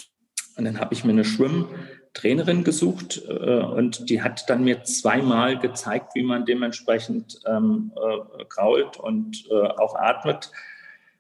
und 0.56 0.66
dann 0.66 0.78
habe 0.78 0.92
ich 0.92 1.04
mir 1.04 1.12
eine 1.12 1.25
Schwimmtrainerin 1.25 2.62
gesucht 2.62 3.23
äh, 3.26 3.61
und 3.61 4.11
die 4.11 4.23
hat 4.23 4.49
dann 4.50 4.64
mir 4.64 4.82
zweimal 4.85 5.58
gezeigt, 5.58 6.14
wie 6.14 6.23
man 6.23 6.44
dementsprechend 6.44 7.40
ähm, 7.47 7.92
äh, 7.97 8.44
krault 8.44 8.99
und 8.99 9.47
äh, 9.50 9.54
auch 9.54 9.94
atmet. 9.94 10.52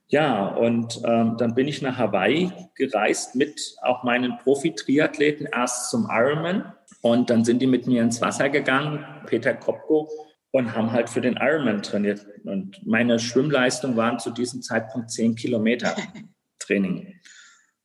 Ja, 0.08 0.48
und 0.48 1.00
ähm, 1.04 1.36
dann 1.38 1.54
bin 1.54 1.68
ich 1.68 1.80
nach 1.80 1.96
Hawaii 1.96 2.50
gereist 2.74 3.34
mit 3.34 3.76
auch 3.82 4.04
meinen 4.04 4.36
Profi-Triathleten 4.38 5.46
erst 5.50 5.90
zum 5.90 6.08
Ironman 6.10 6.74
und 7.02 7.30
dann 7.30 7.44
sind 7.44 7.62
die 7.62 7.66
mit 7.66 7.86
mir 7.86 8.02
ins 8.02 8.20
Wasser 8.20 8.48
gegangen, 8.48 9.04
Peter 9.26 9.54
Kopko, 9.54 10.08
und 10.50 10.74
haben 10.74 10.92
halt 10.92 11.10
für 11.10 11.20
den 11.20 11.36
Ironman 11.36 11.82
trainiert. 11.82 12.26
Und 12.44 12.80
meine 12.86 13.18
Schwimmleistung 13.18 13.96
waren 13.96 14.18
zu 14.18 14.30
diesem 14.30 14.62
Zeitpunkt 14.62 15.10
zehn 15.10 15.34
Kilometer 15.34 15.94
Training. 16.58 17.06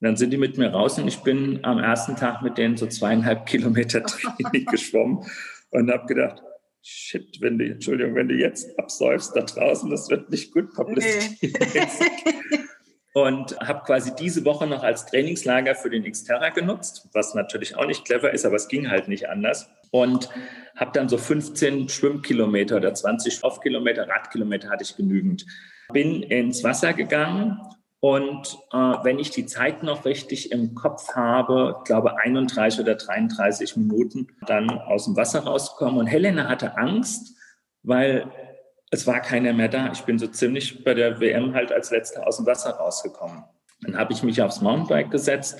Und 0.03 0.07
dann 0.07 0.17
sind 0.17 0.31
die 0.31 0.37
mit 0.37 0.57
mir 0.57 0.69
raus 0.69 0.97
und 0.99 1.07
ich 1.07 1.19
bin 1.19 1.63
am 1.63 1.79
ersten 1.79 2.15
Tag 2.15 2.41
mit 2.41 2.57
denen 2.57 2.77
so 2.77 2.87
zweieinhalb 2.87 3.45
Kilometer 3.45 4.03
Training 4.03 4.65
geschwommen 4.71 5.25
und 5.71 5.91
habe 5.91 6.05
gedacht, 6.07 6.41
shit, 6.81 7.39
wenn 7.41 7.57
du, 7.57 7.65
Entschuldigung, 7.65 8.15
wenn 8.15 8.27
du 8.27 8.35
jetzt 8.35 8.77
absäufst 8.77 9.35
da 9.35 9.41
draußen, 9.41 9.89
das 9.89 10.09
wird 10.09 10.29
nicht 10.29 10.51
gut 10.51 10.73
publiziert. 10.73 11.37
Nee. 11.41 11.53
Und 13.13 13.57
habe 13.59 13.83
quasi 13.85 14.13
diese 14.15 14.43
Woche 14.43 14.65
noch 14.67 14.83
als 14.83 15.05
Trainingslager 15.05 15.75
für 15.75 15.89
den 15.89 16.03
Xterra 16.11 16.49
genutzt, 16.49 17.07
was 17.13 17.35
natürlich 17.35 17.75
auch 17.77 17.85
nicht 17.85 18.05
clever 18.05 18.33
ist, 18.33 18.45
aber 18.45 18.55
es 18.55 18.67
ging 18.67 18.89
halt 18.89 19.07
nicht 19.07 19.29
anders. 19.29 19.69
Und 19.91 20.29
habe 20.75 20.91
dann 20.93 21.07
so 21.07 21.19
15 21.19 21.89
Schwimmkilometer 21.89 22.77
oder 22.77 22.93
20 22.93 23.43
Laufkilometer, 23.43 24.09
Radkilometer 24.09 24.69
hatte 24.69 24.83
ich 24.83 24.97
genügend. 24.97 25.45
Bin 25.91 26.23
ins 26.23 26.63
Wasser 26.63 26.93
gegangen 26.93 27.59
und 28.03 28.57
äh, 28.73 28.77
wenn 28.77 29.17
ich 29.17 29.29
die 29.29 29.45
Zeit 29.45 29.81
noch 29.81 30.03
richtig 30.03 30.51
im 30.51 30.75
Kopf 30.75 31.15
habe, 31.15 31.77
glaube 31.85 32.17
31 32.17 32.81
oder 32.81 32.95
33 32.95 33.77
Minuten 33.77 34.27
dann 34.45 34.69
aus 34.71 35.05
dem 35.05 35.15
Wasser 35.15 35.45
rausgekommen. 35.45 35.99
Und 35.99 36.07
Helena 36.07 36.49
hatte 36.49 36.75
Angst, 36.77 37.37
weil 37.83 38.29
es 38.93 39.07
war 39.07 39.21
keiner 39.21 39.53
mehr 39.53 39.69
da. 39.69 39.91
Ich 39.91 40.03
bin 40.03 40.19
so 40.19 40.27
ziemlich 40.27 40.83
bei 40.83 40.93
der 40.93 41.19
WM 41.19 41.55
halt 41.55 41.71
als 41.71 41.89
letzter 41.89 42.27
aus 42.27 42.37
dem 42.37 42.45
Wasser 42.45 42.69
rausgekommen. 42.75 43.43
Dann 43.81 43.97
habe 43.97 44.13
ich 44.13 44.21
mich 44.21 44.39
aufs 44.39 44.61
Mountainbike 44.61 45.09
gesetzt, 45.09 45.59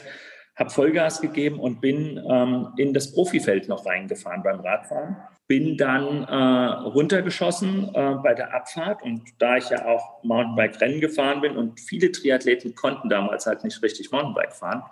habe 0.56 0.70
Vollgas 0.70 1.20
gegeben 1.20 1.60
und 1.60 1.82
bin 1.82 2.24
ähm, 2.30 2.68
in 2.78 2.94
das 2.94 3.12
Profifeld 3.12 3.68
noch 3.68 3.88
reingefahren 3.88 4.44
beim 4.44 4.60
Radfahren. 4.60 5.18
Bin 5.48 5.78
dann 5.78 6.26
äh, 6.26 6.90
runtergeschossen 6.90 7.90
äh, 7.96 8.16
bei 8.22 8.36
der 8.36 8.54
Abfahrt 8.54 9.02
und 9.02 9.24
da 9.40 9.58
ich 9.58 9.68
ja 9.72 9.84
auch 9.88 10.24
Mountainbike-Rennen 10.24 11.02
gefahren 11.02 11.42
bin 11.42 11.58
und 11.58 11.80
viele 11.80 12.12
Triathleten 12.12 12.76
konnten 12.76 13.10
damals 13.10 13.48
halt 13.48 13.64
nicht 13.64 13.82
richtig 13.82 14.12
Mountainbike 14.12 14.54
fahren, 14.54 14.84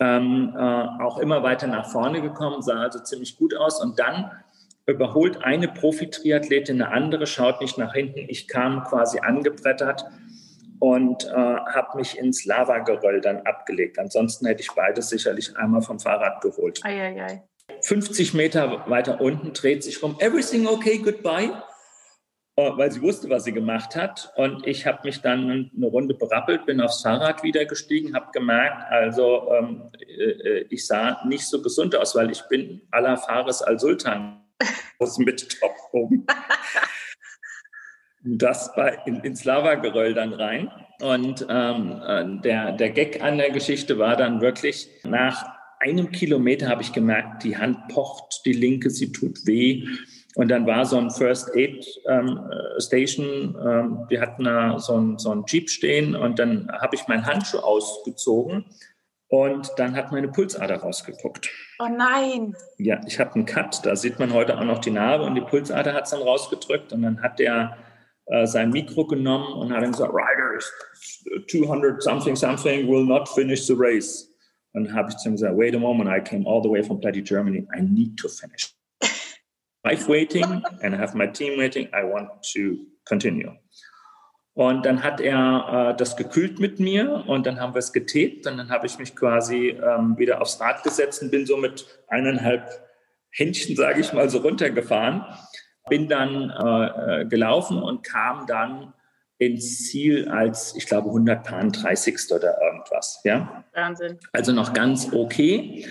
ähm, 0.00 0.56
äh, 0.56 1.02
auch 1.04 1.18
immer 1.18 1.44
weiter 1.44 1.68
nach 1.68 1.88
vorne 1.88 2.20
gekommen, 2.20 2.62
sah 2.62 2.80
also 2.80 2.98
ziemlich 2.98 3.36
gut 3.36 3.54
aus 3.54 3.80
und 3.80 4.00
dann 4.00 4.32
überholt 4.90 5.42
eine 5.42 5.68
Profi-Triathletin 5.68 6.82
eine 6.82 6.92
andere, 6.92 7.26
schaut 7.26 7.60
nicht 7.60 7.78
nach 7.78 7.94
hinten. 7.94 8.26
Ich 8.28 8.48
kam 8.48 8.84
quasi 8.84 9.20
angebrettert 9.20 10.04
und 10.80 11.24
äh, 11.26 11.30
habe 11.30 11.98
mich 11.98 12.18
ins 12.18 12.44
Lavageröll 12.44 13.20
dann 13.20 13.38
abgelegt. 13.46 13.98
Ansonsten 13.98 14.46
hätte 14.46 14.62
ich 14.62 14.70
beides 14.72 15.10
sicherlich 15.10 15.56
einmal 15.56 15.82
vom 15.82 16.00
Fahrrad 16.00 16.40
geholt. 16.40 16.80
Ei, 16.82 17.00
ei, 17.00 17.22
ei. 17.22 17.42
50 17.82 18.34
Meter 18.34 18.84
weiter 18.88 19.20
unten 19.20 19.52
dreht 19.52 19.84
sich 19.84 20.02
rum, 20.02 20.16
everything 20.18 20.66
okay, 20.66 20.98
goodbye, 20.98 21.50
äh, 22.56 22.70
weil 22.76 22.90
sie 22.90 23.02
wusste, 23.02 23.28
was 23.30 23.44
sie 23.44 23.52
gemacht 23.52 23.94
hat. 23.94 24.32
Und 24.36 24.66
ich 24.66 24.86
habe 24.86 25.00
mich 25.04 25.20
dann 25.20 25.70
eine 25.74 25.86
Runde 25.86 26.14
berappelt, 26.14 26.66
bin 26.66 26.80
aufs 26.80 27.02
Fahrrad 27.02 27.42
wieder 27.42 27.64
gestiegen, 27.66 28.14
habe 28.14 28.30
gemerkt, 28.32 28.90
also 28.90 29.52
ähm, 29.52 29.90
äh, 29.98 30.64
ich 30.70 30.86
sah 30.86 31.24
nicht 31.26 31.46
so 31.46 31.62
gesund 31.62 31.94
aus, 31.94 32.14
weil 32.14 32.30
ich 32.30 32.42
bin 32.48 32.82
aller 32.90 33.16
Fares 33.16 33.62
al 33.62 33.78
Sultan 33.78 34.39
aus 34.98 35.18
mit 35.18 35.60
Top 35.60 35.74
oben. 35.92 36.26
das 38.22 38.72
bei, 38.74 38.98
in, 39.06 39.20
ins 39.20 39.44
Lavageröll 39.44 40.14
dann 40.14 40.32
rein. 40.32 40.70
Und 41.00 41.46
ähm, 41.48 42.02
äh, 42.06 42.40
der, 42.42 42.72
der 42.72 42.90
Gag 42.90 43.22
an 43.22 43.38
der 43.38 43.50
Geschichte 43.50 43.98
war 43.98 44.16
dann 44.16 44.40
wirklich, 44.40 44.88
nach 45.04 45.46
einem 45.78 46.10
Kilometer 46.10 46.68
habe 46.68 46.82
ich 46.82 46.92
gemerkt, 46.92 47.42
die 47.42 47.56
Hand 47.56 47.88
pocht, 47.88 48.42
die 48.44 48.52
linke, 48.52 48.90
sie 48.90 49.12
tut 49.12 49.46
weh. 49.46 49.86
Und 50.36 50.48
dann 50.48 50.66
war 50.66 50.84
so 50.84 50.98
ein 50.98 51.10
First 51.10 51.56
Aid 51.56 51.84
ähm, 52.06 52.38
äh, 52.50 52.80
Station, 52.80 53.56
ähm, 53.66 54.04
wir 54.08 54.20
hatten 54.20 54.44
da 54.44 54.78
so 54.78 54.96
ein, 54.96 55.18
so 55.18 55.32
ein 55.32 55.44
Jeep 55.48 55.68
stehen 55.68 56.14
und 56.14 56.38
dann 56.38 56.70
habe 56.80 56.94
ich 56.94 57.08
meinen 57.08 57.26
Handschuh 57.26 57.58
ausgezogen 57.58 58.66
und 59.30 59.70
dann 59.76 59.94
hat 59.94 60.10
meine 60.10 60.28
Pulsader 60.28 60.76
rausgeguckt. 60.76 61.50
Oh 61.78 61.88
nein. 61.88 62.54
Ja, 62.78 63.00
ich 63.06 63.18
habe 63.20 63.34
einen 63.36 63.46
Cut, 63.46 63.86
da 63.86 63.94
sieht 63.94 64.18
man 64.18 64.32
heute 64.34 64.58
auch 64.58 64.64
noch 64.64 64.80
die 64.80 64.90
Narbe 64.90 65.24
und 65.24 65.36
die 65.36 65.40
Pulsader 65.40 65.94
hat 65.94 66.04
es 66.04 66.10
dann 66.10 66.22
rausgedrückt 66.22 66.92
und 66.92 67.02
dann 67.02 67.22
hat 67.22 67.38
der 67.38 67.76
äh, 68.26 68.44
sein 68.46 68.70
Mikro 68.70 69.06
genommen 69.06 69.52
und 69.54 69.72
hat 69.72 69.82
dann 69.82 69.92
gesagt, 69.92 70.12
Riders, 70.12 70.72
200 71.48 72.02
something 72.02 72.34
something 72.34 72.88
will 72.88 73.04
not 73.04 73.28
finish 73.28 73.66
the 73.66 73.74
race. 73.76 74.26
Und 74.72 74.84
dann 74.84 74.94
habe 74.94 75.10
ich 75.10 75.16
zu 75.16 75.28
ihm 75.28 75.32
gesagt, 75.32 75.56
wait 75.56 75.76
a 75.76 75.78
moment, 75.78 76.10
I 76.10 76.20
came 76.20 76.44
all 76.44 76.60
the 76.60 76.68
way 76.68 76.82
from 76.82 77.00
bloody 77.00 77.22
Germany, 77.22 77.66
I 77.76 77.82
need 77.82 78.16
to 78.18 78.28
finish. 78.28 78.74
Wife 79.84 80.08
waiting 80.08 80.44
and 80.82 80.92
I 80.92 80.98
have 80.98 81.14
my 81.14 81.28
team 81.28 81.56
waiting, 81.56 81.88
I 81.94 82.02
want 82.02 82.28
to 82.54 82.78
continue. 83.04 83.52
Und 84.60 84.84
dann 84.84 85.02
hat 85.02 85.22
er 85.22 85.92
äh, 85.92 85.96
das 85.96 86.18
gekühlt 86.18 86.60
mit 86.60 86.80
mir 86.80 87.24
und 87.26 87.46
dann 87.46 87.58
haben 87.58 87.72
wir 87.72 87.78
es 87.78 87.94
getaped 87.94 88.46
und 88.46 88.58
dann 88.58 88.68
habe 88.68 88.84
ich 88.84 88.98
mich 88.98 89.16
quasi 89.16 89.70
ähm, 89.70 90.18
wieder 90.18 90.42
aufs 90.42 90.60
Rad 90.60 90.82
gesetzt 90.82 91.22
und 91.22 91.30
bin 91.30 91.46
so 91.46 91.56
mit 91.56 91.86
eineinhalb 92.08 92.68
Händchen, 93.30 93.74
sage 93.74 94.02
ich 94.02 94.12
mal, 94.12 94.28
so 94.28 94.36
runtergefahren. 94.40 95.24
Bin 95.88 96.10
dann 96.10 96.50
äh, 96.50 97.22
äh 97.22 97.24
gelaufen 97.24 97.82
und 97.82 98.02
kam 98.02 98.46
dann 98.46 98.92
ins 99.38 99.86
Ziel 99.88 100.28
als, 100.28 100.76
ich 100.76 100.84
glaube, 100.84 101.08
130. 101.08 102.18
oder 102.30 102.60
irgendwas. 102.60 103.22
Ja? 103.24 103.64
Wahnsinn. 103.72 104.18
Also 104.34 104.52
noch 104.52 104.74
ganz 104.74 105.10
okay. 105.14 105.86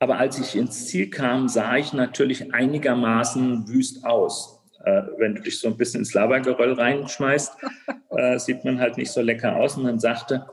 Aber 0.00 0.18
als 0.18 0.40
ich 0.40 0.56
ins 0.56 0.88
Ziel 0.88 1.08
kam, 1.08 1.46
sah 1.46 1.76
ich 1.76 1.92
natürlich 1.92 2.52
einigermaßen 2.52 3.68
wüst 3.68 4.04
aus 4.04 4.57
äh, 4.84 5.02
wenn 5.18 5.34
du 5.34 5.42
dich 5.42 5.58
so 5.58 5.68
ein 5.68 5.76
bisschen 5.76 6.00
ins 6.00 6.14
Labergeröll 6.14 6.72
reinschmeißt, 6.72 7.52
äh, 8.16 8.38
sieht 8.38 8.64
man 8.64 8.80
halt 8.80 8.96
nicht 8.96 9.10
so 9.10 9.20
lecker 9.20 9.56
aus. 9.56 9.76
Und 9.76 9.84
dann 9.84 9.98
sagte 9.98 10.46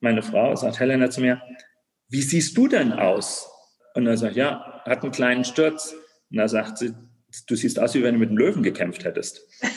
meine 0.00 0.22
Frau, 0.22 0.54
sagt 0.56 0.80
Helena 0.80 1.10
zu 1.10 1.20
mir, 1.20 1.40
wie 2.08 2.22
siehst 2.22 2.56
du 2.56 2.68
denn 2.68 2.92
aus? 2.92 3.48
Und 3.94 4.06
er 4.06 4.16
sagt, 4.16 4.36
ja, 4.36 4.82
hat 4.84 5.02
einen 5.02 5.12
kleinen 5.12 5.44
Sturz. 5.44 5.94
Und 6.30 6.38
da 6.38 6.48
sagt 6.48 6.78
sie, 6.78 6.94
du 7.46 7.54
siehst 7.56 7.78
aus, 7.78 7.94
wie 7.94 8.02
wenn 8.02 8.14
du 8.14 8.20
mit 8.20 8.30
einem 8.30 8.38
Löwen 8.38 8.62
gekämpft 8.62 9.04
hättest. 9.04 9.46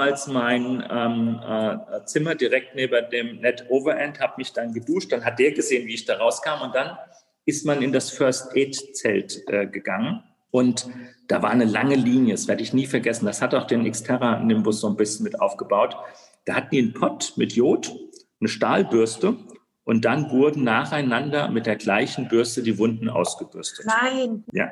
als 0.00 0.26
mein 0.26 0.82
ähm, 0.90 1.40
äh, 1.46 2.04
Zimmer 2.06 2.34
direkt 2.34 2.74
neben 2.74 3.10
dem 3.10 3.40
Net 3.40 3.66
Overend, 3.68 4.18
habe 4.18 4.34
mich 4.38 4.52
dann 4.52 4.72
geduscht. 4.72 5.12
Dann 5.12 5.24
hat 5.24 5.38
der 5.38 5.52
gesehen, 5.52 5.86
wie 5.86 5.94
ich 5.94 6.06
da 6.06 6.16
rauskam. 6.16 6.62
Und 6.62 6.74
dann 6.74 6.96
ist 7.44 7.66
man 7.66 7.82
in 7.82 7.92
das 7.92 8.10
First 8.10 8.56
Aid 8.56 8.74
Zelt 8.96 9.42
äh, 9.48 9.66
gegangen. 9.66 10.22
Und 10.50 10.88
da 11.28 11.42
war 11.42 11.50
eine 11.50 11.64
lange 11.64 11.94
Linie, 11.94 12.34
das 12.34 12.48
werde 12.48 12.62
ich 12.62 12.72
nie 12.72 12.86
vergessen. 12.86 13.26
Das 13.26 13.40
hat 13.40 13.54
auch 13.54 13.66
den 13.66 13.90
Xterra 13.90 14.40
Nimbus 14.40 14.80
so 14.80 14.88
ein 14.88 14.96
bisschen 14.96 15.24
mit 15.24 15.40
aufgebaut. 15.40 15.96
Da 16.44 16.54
hatten 16.54 16.70
die 16.72 16.78
einen 16.78 16.94
Pott 16.94 17.34
mit 17.36 17.52
Jod, 17.52 17.92
eine 18.40 18.48
Stahlbürste 18.48 19.36
und 19.84 20.04
dann 20.04 20.30
wurden 20.30 20.64
nacheinander 20.64 21.48
mit 21.48 21.66
der 21.66 21.76
gleichen 21.76 22.28
Bürste 22.28 22.62
die 22.62 22.78
Wunden 22.78 23.08
ausgebürstet. 23.08 23.86
Nein. 23.86 24.44
Ja, 24.52 24.70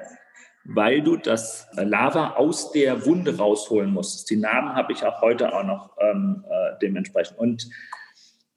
weil 0.64 1.02
du 1.02 1.16
das 1.16 1.66
Lava 1.74 2.34
aus 2.34 2.72
der 2.72 3.06
Wunde 3.06 3.36
rausholen 3.36 3.90
musstest. 3.90 4.30
Die 4.30 4.36
Narben 4.36 4.74
habe 4.74 4.92
ich 4.92 5.04
auch 5.04 5.22
heute 5.22 5.54
auch 5.54 5.64
noch 5.64 5.96
ähm, 5.98 6.44
äh, 6.48 6.78
dementsprechend. 6.82 7.38
Und 7.38 7.68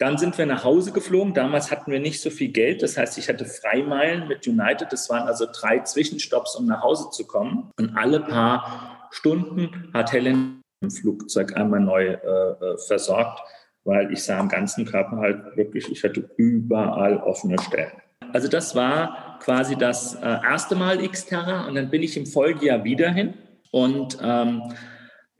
dann 0.02 0.18
sind 0.18 0.36
wir 0.40 0.48
nach 0.48 0.64
Hause 0.64 0.92
geflogen. 0.92 1.36
Damals 1.36 1.70
hatten 1.70 1.92
wir 1.92 2.00
nicht 2.00 2.22
so 2.22 2.32
viel 2.32 2.52
Geld. 2.52 2.82
Das 2.82 2.98
heißt, 2.98 3.20
ich 3.20 3.30
hatte 3.30 3.46
Freimeilen 3.46 4.28
mit 4.28 4.48
United. 4.48 4.92
Das 4.92 5.10
waren 5.12 5.28
also 5.28 5.46
drei 5.54 5.80
Zwischenstopps, 5.80 6.56
um 6.56 6.66
nach 6.66 6.82
Hause 6.82 7.12
zu 7.12 7.28
kommen. 7.28 7.70
Und 7.78 7.96
alle 7.96 8.20
paar 8.22 9.08
Stunden 9.12 9.92
hat 9.94 10.12
Helen 10.12 10.62
im 10.82 10.90
Flugzeug 10.90 11.56
einmal 11.56 11.82
neu 11.82 12.08
äh, 12.08 12.16
äh 12.16 12.78
versorgt, 12.88 13.42
weil 13.84 14.12
ich 14.12 14.24
sah 14.24 14.40
am 14.40 14.50
ganzen 14.50 14.86
Körper 14.86 15.18
halt 15.18 15.56
wirklich, 15.56 15.92
ich 15.92 16.04
hatte 16.04 16.28
überall 16.36 17.18
offene 17.18 17.62
Stellen. 17.62 17.92
Also 18.34 18.48
das 18.48 18.76
war 18.76 19.38
quasi 19.44 19.76
das 19.76 20.16
äh, 20.16 20.20
erste 20.26 20.76
Mal 20.76 20.98
Xterra 21.08 21.68
und 21.68 21.76
dann 21.76 21.92
bin 21.92 22.02
ich 22.02 22.18
im 22.18 22.26
Folgejahr 22.26 22.84
wieder 22.84 23.12
hin 23.12 23.36
und 23.70 24.18
ähm, 24.24 24.64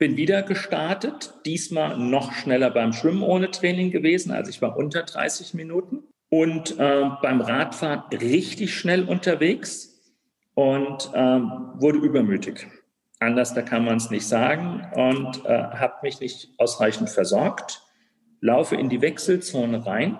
bin 0.02 0.16
wieder 0.16 0.42
gestartet, 0.42 1.32
diesmal 1.46 1.96
noch 1.96 2.32
schneller 2.32 2.70
beim 2.70 2.92
Schwimmen 2.92 3.22
ohne 3.22 3.52
Training 3.52 3.92
gewesen, 3.92 4.32
also 4.32 4.50
ich 4.50 4.60
war 4.60 4.76
unter 4.76 5.04
30 5.04 5.54
Minuten 5.54 6.02
und 6.28 6.76
äh, 6.80 7.08
beim 7.22 7.40
Radfahren 7.40 8.02
richtig 8.10 8.74
schnell 8.74 9.04
unterwegs 9.04 10.02
und 10.54 11.08
ähm, 11.14 11.52
wurde 11.74 11.98
übermütig. 11.98 12.66
Anders, 13.20 13.54
da 13.54 13.62
kann 13.62 13.84
man 13.84 13.98
es 13.98 14.10
nicht 14.10 14.26
sagen 14.26 14.84
und 14.96 15.46
äh, 15.46 15.50
habe 15.50 15.94
mich 16.02 16.18
nicht 16.18 16.50
ausreichend 16.58 17.08
versorgt, 17.08 17.80
laufe 18.40 18.74
in 18.74 18.88
die 18.88 19.02
Wechselzone 19.02 19.86
rein 19.86 20.18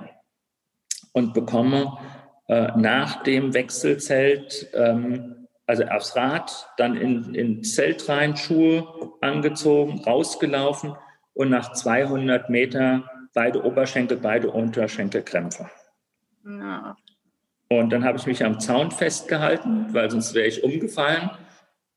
und 1.10 1.34
bekomme 1.34 1.98
äh, 2.46 2.70
nach 2.76 3.24
dem 3.24 3.52
Wechselzelt, 3.52 4.70
ähm, 4.74 5.41
also 5.66 5.84
aufs 5.84 6.16
Rad, 6.16 6.68
dann 6.76 6.96
in, 6.96 7.34
in 7.34 7.64
Zelt 7.64 8.08
rein, 8.08 8.36
Schuhe 8.36 8.86
angezogen, 9.20 10.02
rausgelaufen 10.04 10.94
und 11.34 11.50
nach 11.50 11.72
200 11.72 12.50
Meter 12.50 13.04
beide 13.34 13.64
Oberschenkel, 13.64 14.18
beide 14.18 14.50
Unterschenkel 14.50 15.22
Krämpfe. 15.22 15.70
Ja. 16.44 16.96
Und 17.68 17.90
dann 17.90 18.04
habe 18.04 18.18
ich 18.18 18.26
mich 18.26 18.44
am 18.44 18.60
Zaun 18.60 18.90
festgehalten, 18.90 19.94
weil 19.94 20.10
sonst 20.10 20.34
wäre 20.34 20.46
ich 20.46 20.62
umgefallen. 20.62 21.30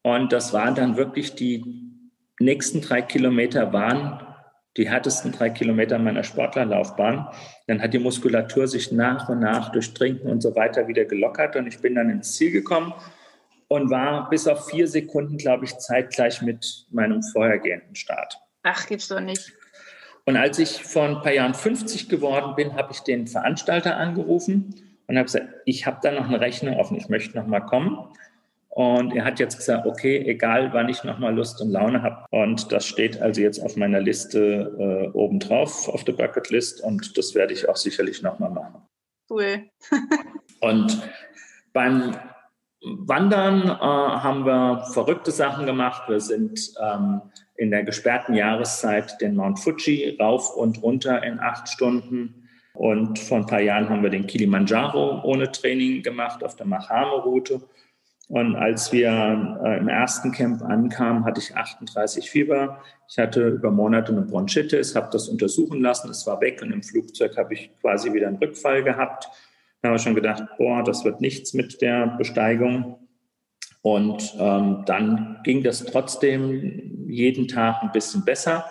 Und 0.04 0.32
das 0.32 0.54
waren 0.54 0.75
dann 0.75 0.95
wirklich 0.95 1.36
die 1.36 1.65
nächsten 2.39 2.82
drei 2.82 3.01
Kilometer 3.01 3.73
waren 3.73 4.21
die 4.78 4.89
härtesten 4.89 5.32
drei 5.32 5.49
Kilometer 5.49 5.97
meiner 5.99 6.23
Sportlerlaufbahn. 6.23 7.28
Dann 7.67 7.82
hat 7.82 7.93
die 7.93 7.99
Muskulatur 7.99 8.67
sich 8.67 8.91
nach 8.91 9.30
und 9.30 9.39
nach 9.39 9.71
durch 9.71 9.93
Trinken 9.93 10.28
und 10.28 10.41
so 10.41 10.56
weiter 10.56 10.88
wieder 10.88 11.06
gelockert 11.06 11.56
und 11.56 11.67
ich 11.67 11.80
bin 11.80 11.95
dann 11.95 12.10
ins 12.10 12.34
Ziel 12.36 12.51
gekommen 12.51 12.93
und 13.67 13.89
war 13.89 14.30
bis 14.30 14.47
auf 14.47 14.69
vier 14.69 14.88
Sekunden, 14.88 15.38
glaube 15.38 15.65
ich, 15.65 15.78
zeitgleich 15.78 16.41
mit 16.41 16.86
meinem 16.91 17.21
vorhergehenden 17.23 17.95
Start. 17.95 18.39
Ach, 18.63 18.88
gibt's 18.88 19.08
doch 19.08 19.19
nicht. 19.19 19.54
Und 20.25 20.38
als 20.38 20.58
ich 20.58 20.84
vor 20.84 21.04
ein 21.04 21.21
paar 21.21 21.34
Jahren 21.34 21.54
50 21.54 22.10
geworden 22.10 22.56
bin, 22.56 22.75
habe 22.75 22.91
ich 22.91 23.01
den 23.01 23.28
Veranstalter 23.28 23.97
angerufen 23.97 24.75
und 25.08 25.17
habe 25.17 25.25
gesagt, 25.25 25.47
ich 25.65 25.86
habe 25.86 25.99
da 26.01 26.12
noch 26.12 26.28
eine 26.28 26.41
Rechnung 26.41 26.78
offen, 26.78 26.97
ich 26.97 27.10
möchte 27.10 27.38
noch 27.38 27.45
mal 27.45 27.60
kommen. 27.60 28.10
Und 28.69 29.15
er 29.15 29.23
hat 29.23 29.39
jetzt 29.39 29.58
gesagt, 29.58 29.86
okay, 29.86 30.17
egal 30.25 30.73
wann 30.73 30.89
ich 30.89 31.04
nochmal 31.04 31.34
Lust 31.34 31.62
und 31.62 31.69
Laune 31.69 32.01
habe. 32.01 32.25
Und 32.32 32.73
das 32.73 32.86
steht 32.86 33.21
also 33.21 33.39
jetzt 33.39 33.60
auf 33.60 33.78
meiner 33.78 34.01
Liste 34.01 34.75
äh, 34.78 35.17
obendrauf, 35.17 35.88
auf 35.88 36.04
der 36.04 36.13
Bucketlist. 36.13 36.82
Und 36.82 37.17
das 37.17 37.36
werde 37.36 37.54
ich 37.54 37.69
auch 37.69 37.78
sicherlich 37.78 38.21
nochmal 38.21 38.49
machen. 38.49 38.82
Cool. 39.30 39.69
und 40.60 41.01
beim 41.71 42.15
Wandern 42.85 43.63
äh, 43.63 43.69
haben 43.69 44.45
wir 44.45 44.85
verrückte 44.93 45.31
Sachen 45.31 45.65
gemacht. 45.65 46.03
Wir 46.07 46.19
sind 46.19 46.73
ähm, 46.81 47.21
in 47.55 47.71
der 47.71 47.83
gesperrten 47.83 48.35
Jahreszeit 48.35 49.19
den 49.21 49.35
Mount 49.35 49.59
Fuji 49.59 50.17
rauf 50.19 50.55
und 50.55 50.81
runter 50.83 51.23
in 51.23 51.39
acht 51.39 51.67
Stunden. 51.67 52.47
Und 52.73 53.17
vor 53.19 53.37
ein 53.37 53.45
paar 53.45 53.61
Jahren 53.61 53.89
haben 53.89 54.03
wir 54.03 54.09
den 54.09 54.27
Kilimanjaro 54.27 55.21
ohne 55.23 55.51
Training 55.51 56.03
gemacht 56.03 56.43
auf 56.43 56.55
der 56.55 56.65
Mahame-Route. 56.65 57.61
Und 58.27 58.55
als 58.55 58.91
wir 58.91 59.59
äh, 59.63 59.77
im 59.77 59.87
ersten 59.87 60.31
Camp 60.31 60.61
ankamen, 60.63 61.25
hatte 61.25 61.39
ich 61.39 61.55
38 61.55 62.29
Fieber. 62.29 62.81
Ich 63.07 63.17
hatte 63.17 63.47
über 63.49 63.71
Monate 63.71 64.11
eine 64.11 64.21
Bronchitis, 64.21 64.95
habe 64.95 65.09
das 65.11 65.29
untersuchen 65.29 65.81
lassen, 65.81 66.09
es 66.09 66.25
war 66.25 66.41
weg 66.41 66.61
und 66.63 66.71
im 66.71 66.81
Flugzeug 66.81 67.37
habe 67.37 67.53
ich 67.53 67.69
quasi 67.81 68.11
wieder 68.13 68.27
einen 68.27 68.37
Rückfall 68.37 68.83
gehabt. 68.83 69.29
Habe 69.85 69.97
ich 69.97 70.03
schon 70.03 70.15
gedacht, 70.15 70.43
boah, 70.57 70.83
das 70.83 71.05
wird 71.05 71.21
nichts 71.21 71.53
mit 71.53 71.81
der 71.81 72.15
Besteigung. 72.17 72.99
Und 73.81 74.33
ähm, 74.39 74.83
dann 74.85 75.39
ging 75.43 75.61
das 75.61 75.85
trotzdem 75.85 77.07
jeden 77.07 77.47
Tag 77.47 77.83
ein 77.83 77.91
bisschen 77.91 78.25
besser, 78.25 78.65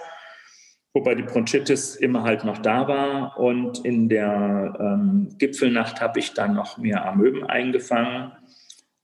wobei 0.92 1.14
die 1.14 1.22
Bronchitis 1.22 1.94
immer 1.94 2.24
halt 2.24 2.44
noch 2.44 2.58
da 2.58 2.88
war. 2.88 3.38
Und 3.38 3.84
in 3.84 4.08
der 4.08 4.76
ähm, 4.80 5.28
Gipfelnacht 5.38 6.00
habe 6.00 6.18
ich 6.18 6.34
dann 6.34 6.54
noch 6.54 6.78
mehr 6.78 7.06
Amöben 7.06 7.44
eingefangen 7.44 8.32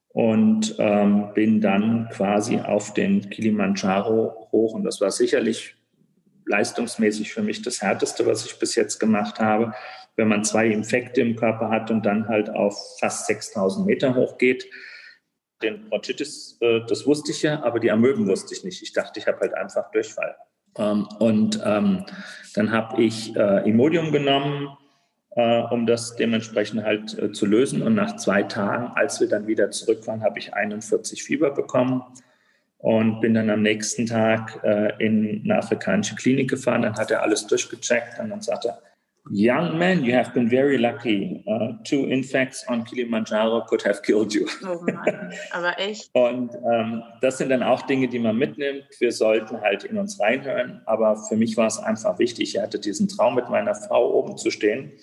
und 0.09 0.75
ähm, 0.79 1.29
bin 1.33 1.61
dann 1.61 2.09
quasi 2.11 2.59
auf 2.59 2.93
den 2.93 3.29
Kilimanjaro 3.29 4.49
hoch. 4.51 4.73
Und 4.73 4.83
das 4.83 4.99
war 4.99 5.11
sicherlich 5.11 5.75
leistungsmäßig 6.45 7.33
für 7.33 7.41
mich 7.41 7.61
das 7.61 7.81
Härteste, 7.81 8.25
was 8.25 8.45
ich 8.45 8.59
bis 8.59 8.75
jetzt 8.75 8.99
gemacht 8.99 9.39
habe. 9.39 9.73
Wenn 10.21 10.27
man 10.27 10.43
zwei 10.43 10.67
Infekte 10.67 11.19
im 11.19 11.35
Körper 11.35 11.69
hat 11.69 11.89
und 11.89 12.05
dann 12.05 12.27
halt 12.27 12.47
auf 12.51 12.77
fast 12.99 13.25
6000 13.25 13.87
Meter 13.87 14.13
hochgeht. 14.13 14.69
Den 15.63 15.89
Bronchitis, 15.89 16.59
äh, 16.61 16.81
das 16.87 17.07
wusste 17.07 17.31
ich 17.31 17.41
ja, 17.41 17.63
aber 17.63 17.79
die 17.79 17.89
Amöben 17.89 18.27
wusste 18.27 18.53
ich 18.53 18.63
nicht. 18.63 18.83
Ich 18.83 18.93
dachte, 18.93 19.19
ich 19.19 19.25
habe 19.25 19.39
halt 19.39 19.55
einfach 19.55 19.89
Durchfall. 19.89 20.35
Ähm, 20.77 21.07
und 21.17 21.59
ähm, 21.65 22.05
dann 22.53 22.71
habe 22.71 23.01
ich 23.01 23.35
äh, 23.35 23.67
Imodium 23.67 24.11
genommen, 24.11 24.77
äh, 25.31 25.61
um 25.71 25.87
das 25.87 26.15
dementsprechend 26.17 26.83
halt 26.83 27.17
äh, 27.17 27.31
zu 27.31 27.47
lösen. 27.47 27.81
Und 27.81 27.95
nach 27.95 28.17
zwei 28.17 28.43
Tagen, 28.43 28.91
als 28.93 29.19
wir 29.21 29.27
dann 29.27 29.47
wieder 29.47 29.71
zurück 29.71 30.05
waren, 30.05 30.21
habe 30.21 30.37
ich 30.37 30.53
41 30.53 31.23
Fieber 31.23 31.49
bekommen 31.49 32.03
und 32.77 33.21
bin 33.21 33.33
dann 33.33 33.49
am 33.49 33.63
nächsten 33.63 34.05
Tag 34.05 34.63
in 34.97 35.41
eine 35.43 35.57
afrikanische 35.59 36.15
Klinik 36.15 36.49
gefahren. 36.49 36.81
Dann 36.81 36.95
hat 36.95 37.09
er 37.09 37.21
alles 37.21 37.45
durchgecheckt 37.45 38.19
und 38.19 38.29
dann 38.29 38.41
sagte 38.41 38.69
er, 38.69 38.81
Young 39.29 39.77
man, 39.77 40.03
you 40.03 40.13
have 40.13 40.33
been 40.33 40.49
very 40.49 40.77
lucky. 40.77 41.43
Uh, 41.47 41.73
two 41.83 42.05
infects 42.05 42.65
on 42.67 42.83
Kilimanjaro 42.83 43.61
could 43.67 43.83
have 43.83 44.01
killed 44.01 44.33
you. 44.33 44.47
Oh 44.63 44.81
Mann, 44.81 45.31
aber 45.51 45.79
echt. 45.79 46.09
Und 46.15 46.51
ähm, 46.71 47.03
das 47.21 47.37
sind 47.37 47.49
dann 47.49 47.61
auch 47.61 47.83
Dinge, 47.83 48.07
die 48.07 48.17
man 48.17 48.37
mitnimmt. 48.37 48.85
Wir 48.99 49.11
sollten 49.11 49.61
halt 49.61 49.83
in 49.83 49.97
uns 49.97 50.19
reinhören. 50.19 50.81
Aber 50.85 51.17
für 51.17 51.37
mich 51.37 51.55
war 51.55 51.67
es 51.67 51.77
einfach 51.77 52.17
wichtig. 52.17 52.55
Ich 52.55 52.61
hatte 52.61 52.79
diesen 52.79 53.07
Traum, 53.07 53.35
mit 53.35 53.49
meiner 53.49 53.75
Frau 53.75 54.11
oben 54.11 54.37
zu 54.37 54.49
stehen. 54.49 54.93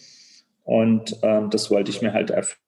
Und 0.64 1.16
ähm, 1.22 1.48
das 1.50 1.70
wollte 1.70 1.90
ich 1.90 2.02
mir 2.02 2.12
halt 2.12 2.30
erfüllen. 2.30 2.60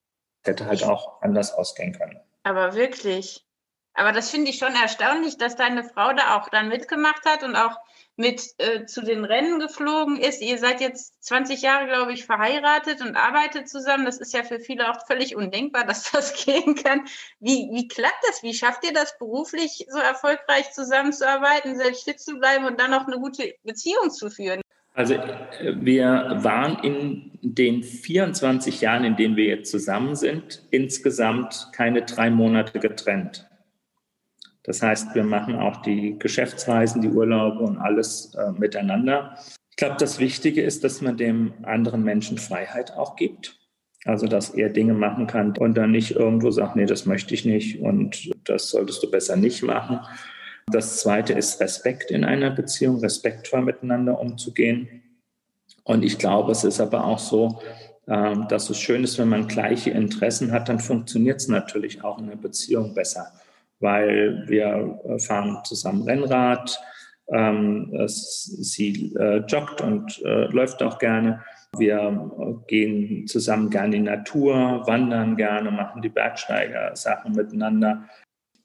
Hätte 0.44 0.66
halt 0.66 0.84
auch 0.84 1.20
anders 1.20 1.52
ausgehen 1.52 1.92
können. 1.92 2.18
Aber 2.44 2.74
wirklich. 2.74 3.44
Aber 3.94 4.12
das 4.12 4.30
finde 4.30 4.50
ich 4.50 4.58
schon 4.58 4.74
erstaunlich, 4.74 5.36
dass 5.36 5.56
deine 5.56 5.84
Frau 5.84 6.12
da 6.12 6.36
auch 6.36 6.48
dann 6.48 6.68
mitgemacht 6.68 7.24
hat 7.26 7.42
und 7.42 7.56
auch 7.56 7.76
mit 8.16 8.42
äh, 8.58 8.84
zu 8.84 9.02
den 9.02 9.24
Rennen 9.24 9.58
geflogen 9.58 10.16
ist. 10.18 10.42
Ihr 10.42 10.58
seid 10.58 10.80
jetzt 10.80 11.24
20 11.24 11.62
Jahre, 11.62 11.86
glaube 11.86 12.12
ich, 12.12 12.26
verheiratet 12.26 13.00
und 13.00 13.16
arbeitet 13.16 13.68
zusammen. 13.68 14.04
Das 14.04 14.18
ist 14.18 14.34
ja 14.34 14.44
für 14.44 14.60
viele 14.60 14.90
auch 14.90 15.06
völlig 15.06 15.34
undenkbar, 15.34 15.84
dass 15.86 16.12
das 16.12 16.44
gehen 16.44 16.74
kann. 16.74 17.06
Wie, 17.40 17.68
wie 17.72 17.88
klappt 17.88 18.22
das? 18.28 18.42
Wie 18.42 18.54
schafft 18.54 18.84
ihr 18.84 18.92
das 18.92 19.18
beruflich 19.18 19.86
so 19.88 19.98
erfolgreich 19.98 20.70
zusammenzuarbeiten, 20.72 21.76
selbst 21.76 22.04
fit 22.04 22.20
zu 22.20 22.38
bleiben 22.38 22.66
und 22.66 22.78
dann 22.78 22.90
noch 22.90 23.06
eine 23.06 23.18
gute 23.18 23.54
Beziehung 23.64 24.10
zu 24.10 24.30
führen? 24.30 24.60
Also 24.92 25.14
wir 25.14 26.38
waren 26.40 26.82
in 26.82 27.30
den 27.42 27.82
24 27.82 28.80
Jahren, 28.80 29.04
in 29.04 29.16
denen 29.16 29.36
wir 29.36 29.44
jetzt 29.44 29.70
zusammen 29.70 30.14
sind, 30.14 30.62
insgesamt 30.70 31.70
keine 31.72 32.02
drei 32.02 32.28
Monate 32.28 32.80
getrennt. 32.80 33.49
Das 34.70 34.82
heißt, 34.82 35.16
wir 35.16 35.24
machen 35.24 35.56
auch 35.56 35.82
die 35.82 36.16
Geschäftsreisen, 36.16 37.02
die 37.02 37.08
Urlaube 37.08 37.58
und 37.64 37.78
alles 37.78 38.36
äh, 38.36 38.52
miteinander. 38.52 39.36
Ich 39.70 39.76
glaube, 39.76 39.96
das 39.98 40.20
Wichtige 40.20 40.62
ist, 40.62 40.84
dass 40.84 41.00
man 41.00 41.16
dem 41.16 41.54
anderen 41.64 42.04
Menschen 42.04 42.38
Freiheit 42.38 42.92
auch 42.92 43.16
gibt. 43.16 43.58
Also, 44.04 44.28
dass 44.28 44.50
er 44.50 44.68
Dinge 44.68 44.94
machen 44.94 45.26
kann 45.26 45.56
und 45.58 45.76
dann 45.76 45.90
nicht 45.90 46.12
irgendwo 46.12 46.52
sagt, 46.52 46.76
nee, 46.76 46.86
das 46.86 47.04
möchte 47.04 47.34
ich 47.34 47.44
nicht 47.44 47.80
und 47.80 48.30
das 48.44 48.70
solltest 48.70 49.02
du 49.02 49.10
besser 49.10 49.34
nicht 49.34 49.64
machen. 49.64 49.98
Das 50.70 50.98
zweite 50.98 51.32
ist 51.32 51.60
Respekt 51.60 52.12
in 52.12 52.22
einer 52.22 52.50
Beziehung, 52.52 53.00
respektvoll 53.00 53.62
miteinander 53.62 54.20
umzugehen. 54.20 55.02
Und 55.82 56.04
ich 56.04 56.16
glaube, 56.16 56.52
es 56.52 56.62
ist 56.62 56.80
aber 56.80 57.06
auch 57.06 57.18
so, 57.18 57.60
ähm, 58.06 58.46
dass 58.46 58.70
es 58.70 58.78
schön 58.78 59.02
ist, 59.02 59.18
wenn 59.18 59.30
man 59.30 59.48
gleiche 59.48 59.90
Interessen 59.90 60.52
hat, 60.52 60.68
dann 60.68 60.78
funktioniert 60.78 61.40
es 61.40 61.48
natürlich 61.48 62.04
auch 62.04 62.20
in 62.20 62.26
einer 62.26 62.36
Beziehung 62.36 62.94
besser, 62.94 63.32
weil 63.80 64.44
wir 64.46 65.00
fahren 65.18 65.58
zusammen 65.64 66.02
Rennrad, 66.02 66.78
ähm, 67.32 67.92
sie 68.06 69.14
äh, 69.16 69.38
joggt 69.46 69.80
und 69.80 70.20
äh, 70.24 70.46
läuft 70.46 70.82
auch 70.82 70.98
gerne. 70.98 71.42
Wir 71.76 72.62
gehen 72.66 73.26
zusammen 73.28 73.70
gerne 73.70 73.96
in 73.96 74.04
die 74.04 74.10
Natur, 74.10 74.82
wandern 74.86 75.36
gerne, 75.36 75.70
machen 75.70 76.02
die 76.02 76.08
Bergsteiger-Sachen 76.08 77.32
miteinander. 77.32 78.08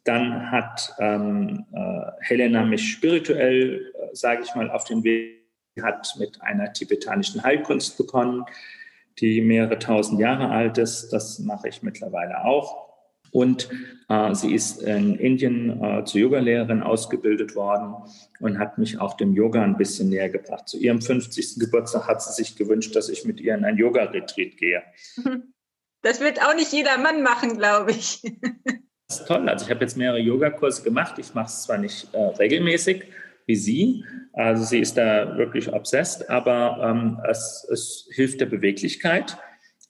Dann 0.05 0.51
hat 0.51 0.93
ähm, 0.99 1.65
äh, 1.73 2.11
Helena 2.21 2.63
mich 2.63 2.91
spirituell, 2.91 3.91
äh, 3.93 4.15
sage 4.15 4.43
ich 4.43 4.55
mal, 4.55 4.69
auf 4.71 4.85
den 4.85 5.03
Weg, 5.03 5.41
hat 5.81 6.15
mit 6.17 6.41
einer 6.41 6.71
tibetanischen 6.73 7.43
Heilkunst 7.43 7.97
begonnen, 7.97 8.45
die 9.19 9.41
mehrere 9.41 9.77
tausend 9.77 10.19
Jahre 10.19 10.49
alt 10.49 10.77
ist. 10.77 11.09
Das 11.09 11.39
mache 11.39 11.69
ich 11.69 11.83
mittlerweile 11.83 12.43
auch. 12.45 12.94
Und 13.35 13.69
äh, 14.07 14.33
sie 14.33 14.55
ist 14.55 14.81
in 14.81 15.15
Indien 15.15 15.83
äh, 15.83 16.05
zur 16.05 16.21
Yogalehrerin 16.21 16.81
ausgebildet 16.81 17.53
worden 17.53 17.95
und 18.39 18.59
hat 18.59 18.77
mich 18.77 19.01
auch 19.01 19.17
dem 19.17 19.33
Yoga 19.33 19.61
ein 19.61 19.75
bisschen 19.75 20.07
näher 20.07 20.29
gebracht. 20.29 20.69
Zu 20.69 20.77
ihrem 20.77 21.01
50. 21.01 21.59
Geburtstag 21.59 22.07
hat 22.07 22.21
sie 22.21 22.31
sich 22.31 22.55
gewünscht, 22.55 22.95
dass 22.95 23.09
ich 23.09 23.25
mit 23.25 23.41
ihr 23.41 23.53
in 23.53 23.65
ein 23.65 23.77
Yoga-Retreat 23.77 24.57
gehe. 24.57 24.81
Das 26.01 26.21
wird 26.21 26.39
auch 26.39 26.53
nicht 26.53 26.71
jeder 26.71 26.99
Mann 26.99 27.23
machen, 27.23 27.57
glaube 27.57 27.91
ich. 27.91 28.21
Das 29.07 29.19
ist 29.19 29.27
toll. 29.27 29.47
Also 29.49 29.65
ich 29.65 29.71
habe 29.71 29.81
jetzt 29.81 29.97
mehrere 29.97 30.19
Yogakurse 30.19 30.83
gemacht. 30.83 31.19
Ich 31.19 31.33
mache 31.35 31.47
es 31.47 31.63
zwar 31.63 31.77
nicht 31.77 32.11
äh, 32.13 32.17
regelmäßig 32.17 33.05
wie 33.45 33.55
sie. 33.55 34.03
Also 34.33 34.63
sie 34.63 34.79
ist 34.79 34.97
da 34.97 35.37
wirklich 35.37 35.71
obsessed, 35.71 36.29
aber 36.29 36.79
ähm, 36.83 37.19
es, 37.29 37.67
es, 37.71 38.09
hilft 38.11 38.41
der 38.41 38.47
Beweglichkeit. 38.47 39.37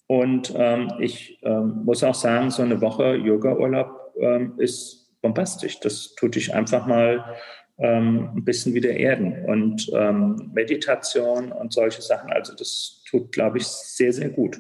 Und 0.08 0.54
ähm, 0.56 0.94
ich 1.00 1.40
ähm, 1.44 1.82
muss 1.84 2.04
auch 2.04 2.16
sagen, 2.16 2.52
so 2.52 2.62
eine 2.62 2.82
Woche 2.82 3.16
Yoga-Urlaub 3.16 4.14
ähm, 4.20 4.54
ist 4.58 5.20
bombastisch. 5.22 5.80
Das 5.80 6.14
tut 6.16 6.36
dich 6.36 6.54
einfach 6.54 6.86
mal 6.86 7.36
ähm, 7.78 8.30
ein 8.36 8.46
bisschen 8.46 8.74
wieder 8.74 8.92
erden. 8.92 9.46
Und 9.46 9.90
ähm, 9.94 10.52
Meditation 10.54 11.52
und 11.52 11.74
solche 11.74 12.02
Sachen, 12.02 12.32
also 12.32 12.54
das 12.54 13.04
tut, 13.10 13.32
glaube 13.32 13.58
ich, 13.58 13.68
sehr, 13.68 14.14
sehr 14.14 14.30
gut. 14.30 14.60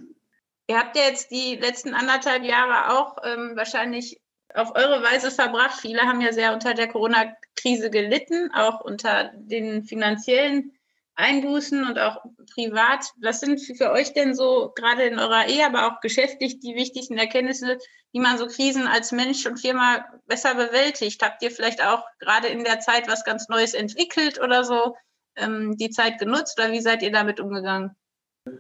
Ihr 0.67 0.79
habt 0.79 0.97
ja 0.97 1.03
jetzt 1.03 1.29
die 1.29 1.57
letzten 1.61 1.93
anderthalb 1.93 2.43
Jahre 2.43 2.97
auch 2.97 3.17
ähm, 3.23 3.51
wahrscheinlich 3.55 4.19
auf 4.55 4.73
eure 4.75 5.03
Weise 5.03 5.29
verbracht. 5.29 5.79
Viele 5.79 6.01
haben 6.01 6.21
ja 6.21 6.33
sehr 6.33 6.53
unter 6.53 6.73
der 6.73 6.87
Corona-Krise 6.87 7.91
gelitten, 7.91 8.49
auch 8.53 8.81
unter 8.81 9.31
den 9.35 9.83
finanziellen 9.83 10.71
Einbußen 11.15 11.85
und 11.85 11.97
auch 11.97 12.23
privat. 12.53 13.05
Was 13.21 13.39
sind 13.39 13.59
für 13.59 13.91
euch 13.91 14.13
denn 14.13 14.35
so 14.35 14.71
gerade 14.75 15.03
in 15.03 15.19
eurer 15.19 15.47
Ehe, 15.47 15.65
aber 15.65 15.87
auch 15.87 16.01
geschäftlich 16.01 16.59
die 16.59 16.75
wichtigsten 16.75 17.17
Erkenntnisse, 17.17 17.77
wie 18.11 18.19
man 18.19 18.37
so 18.37 18.47
Krisen 18.47 18.87
als 18.87 19.11
Mensch 19.11 19.45
und 19.45 19.59
Firma 19.59 20.05
besser 20.27 20.55
bewältigt? 20.55 21.21
Habt 21.23 21.41
ihr 21.41 21.51
vielleicht 21.51 21.83
auch 21.83 22.03
gerade 22.19 22.47
in 22.47 22.63
der 22.63 22.79
Zeit 22.79 23.07
was 23.07 23.23
ganz 23.23 23.47
Neues 23.49 23.73
entwickelt 23.73 24.41
oder 24.41 24.63
so 24.63 24.95
ähm, 25.37 25.77
die 25.77 25.89
Zeit 25.89 26.19
genutzt 26.19 26.59
oder 26.59 26.71
wie 26.71 26.81
seid 26.81 27.01
ihr 27.01 27.11
damit 27.11 27.39
umgegangen? 27.39 27.95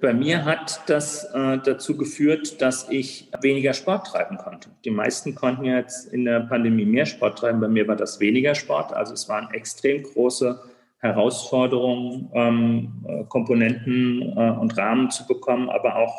Bei 0.01 0.13
mir 0.13 0.45
hat 0.45 0.81
das 0.87 1.25
äh, 1.25 1.59
dazu 1.59 1.95
geführt, 1.95 2.59
dass 2.59 2.89
ich 2.89 3.29
weniger 3.41 3.73
Sport 3.73 4.07
treiben 4.07 4.37
konnte. 4.37 4.69
Die 4.83 4.89
meisten 4.89 5.35
konnten 5.35 5.65
jetzt 5.65 6.11
in 6.11 6.25
der 6.25 6.39
Pandemie 6.39 6.85
mehr 6.85 7.05
Sport 7.05 7.37
treiben. 7.37 7.59
Bei 7.59 7.67
mir 7.67 7.87
war 7.87 7.95
das 7.95 8.19
weniger 8.19 8.55
Sport. 8.55 8.93
Also 8.93 9.13
es 9.13 9.29
waren 9.29 9.53
extrem 9.53 10.01
große 10.01 10.59
Herausforderungen, 11.05 12.29
ähm, 12.33 13.05
äh, 13.07 13.23
Komponenten 13.25 14.21
äh, 14.37 14.51
und 14.51 14.77
Rahmen 14.77 15.09
zu 15.11 15.25
bekommen, 15.27 15.69
aber 15.69 15.95
auch 15.95 16.15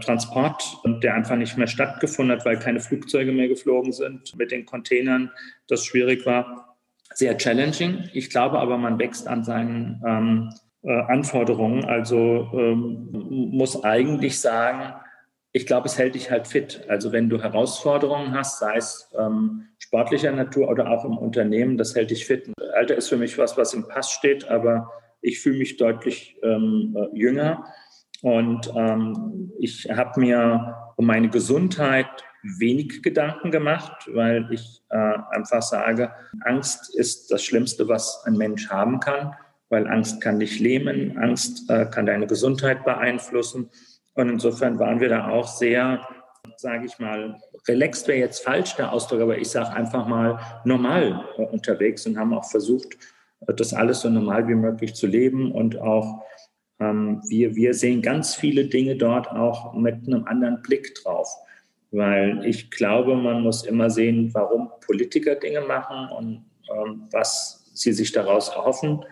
Transport, 0.00 0.78
der 1.02 1.14
einfach 1.14 1.36
nicht 1.36 1.56
mehr 1.56 1.66
stattgefunden 1.66 2.36
hat, 2.36 2.44
weil 2.46 2.58
keine 2.58 2.80
Flugzeuge 2.80 3.32
mehr 3.32 3.48
geflogen 3.48 3.92
sind 3.92 4.36
mit 4.36 4.50
den 4.50 4.64
Containern, 4.64 5.30
das 5.68 5.84
schwierig 5.84 6.24
war. 6.26 6.76
Sehr 7.14 7.36
challenging. 7.36 8.08
Ich 8.12 8.30
glaube 8.30 8.58
aber, 8.58 8.78
man 8.78 8.98
wächst 8.98 9.26
an 9.26 9.44
seinen 9.44 10.02
ähm, 10.06 10.54
äh, 10.82 11.02
Anforderungen. 11.02 11.84
Also 11.84 12.48
ähm, 12.54 13.08
muss 13.52 13.82
eigentlich 13.84 14.40
sagen, 14.40 14.94
ich 15.52 15.66
glaube, 15.66 15.86
es 15.86 15.98
hält 15.98 16.14
dich 16.14 16.30
halt 16.30 16.46
fit. 16.46 16.84
Also 16.88 17.12
wenn 17.12 17.28
du 17.28 17.42
Herausforderungen 17.42 18.32
hast, 18.34 18.60
sei 18.60 18.76
es 18.76 19.10
ähm, 19.18 19.66
sportlicher 19.90 20.32
Natur 20.32 20.68
oder 20.68 20.90
auch 20.90 21.04
im 21.04 21.18
Unternehmen, 21.18 21.76
das 21.76 21.94
hält 21.94 22.10
dich 22.10 22.24
fit. 22.24 22.50
Alter 22.74 22.96
ist 22.96 23.08
für 23.08 23.16
mich 23.16 23.36
was, 23.38 23.56
was 23.56 23.74
im 23.74 23.88
Pass 23.88 24.12
steht, 24.12 24.48
aber 24.48 24.90
ich 25.20 25.40
fühle 25.40 25.58
mich 25.58 25.76
deutlich 25.76 26.38
ähm, 26.42 26.96
äh, 26.96 27.18
jünger. 27.18 27.64
Und 28.22 28.72
ähm, 28.74 29.52
ich 29.58 29.90
habe 29.90 30.20
mir 30.20 30.92
um 30.96 31.06
meine 31.06 31.28
Gesundheit 31.28 32.06
wenig 32.58 33.02
Gedanken 33.02 33.50
gemacht, 33.50 34.08
weil 34.12 34.46
ich 34.50 34.82
äh, 34.90 34.96
einfach 35.30 35.62
sage, 35.62 36.12
Angst 36.44 36.94
ist 36.94 37.30
das 37.30 37.44
Schlimmste, 37.44 37.88
was 37.88 38.22
ein 38.26 38.36
Mensch 38.36 38.70
haben 38.70 39.00
kann 39.00 39.34
weil 39.70 39.86
Angst 39.86 40.20
kann 40.20 40.38
dich 40.38 40.60
lähmen, 40.60 41.16
Angst 41.16 41.70
äh, 41.70 41.86
kann 41.86 42.04
deine 42.04 42.26
Gesundheit 42.26 42.84
beeinflussen. 42.84 43.70
Und 44.14 44.28
insofern 44.28 44.78
waren 44.78 45.00
wir 45.00 45.08
da 45.08 45.28
auch 45.28 45.46
sehr, 45.46 46.06
sage 46.56 46.86
ich 46.86 46.98
mal, 46.98 47.40
relaxed 47.68 48.06
wäre 48.08 48.18
jetzt 48.18 48.44
falsch 48.44 48.76
der 48.76 48.92
Ausdruck, 48.92 49.20
aber 49.20 49.38
ich 49.38 49.48
sage 49.48 49.72
einfach 49.72 50.06
mal 50.06 50.38
normal 50.64 51.24
äh, 51.36 51.42
unterwegs 51.42 52.06
und 52.06 52.18
haben 52.18 52.34
auch 52.34 52.48
versucht, 52.50 52.94
äh, 53.46 53.54
das 53.54 53.72
alles 53.72 54.00
so 54.00 54.10
normal 54.10 54.46
wie 54.48 54.54
möglich 54.54 54.94
zu 54.94 55.06
leben 55.06 55.52
und 55.52 55.78
auch 55.80 56.22
ähm, 56.80 57.22
wir, 57.28 57.54
wir 57.54 57.74
sehen 57.74 58.02
ganz 58.02 58.34
viele 58.34 58.64
Dinge 58.66 58.96
dort 58.96 59.30
auch 59.30 59.74
mit 59.74 60.06
einem 60.06 60.24
anderen 60.26 60.62
Blick 60.62 60.94
drauf. 60.96 61.28
Weil 61.92 62.44
ich 62.44 62.70
glaube, 62.70 63.16
man 63.16 63.42
muss 63.42 63.64
immer 63.64 63.90
sehen, 63.90 64.30
warum 64.32 64.70
Politiker 64.86 65.34
Dinge 65.34 65.60
machen 65.60 66.08
und 66.16 66.44
ähm, 66.72 67.08
was 67.10 67.70
sie 67.74 67.92
sich 67.92 68.12
daraus 68.12 68.48
erhoffen. 68.48 69.04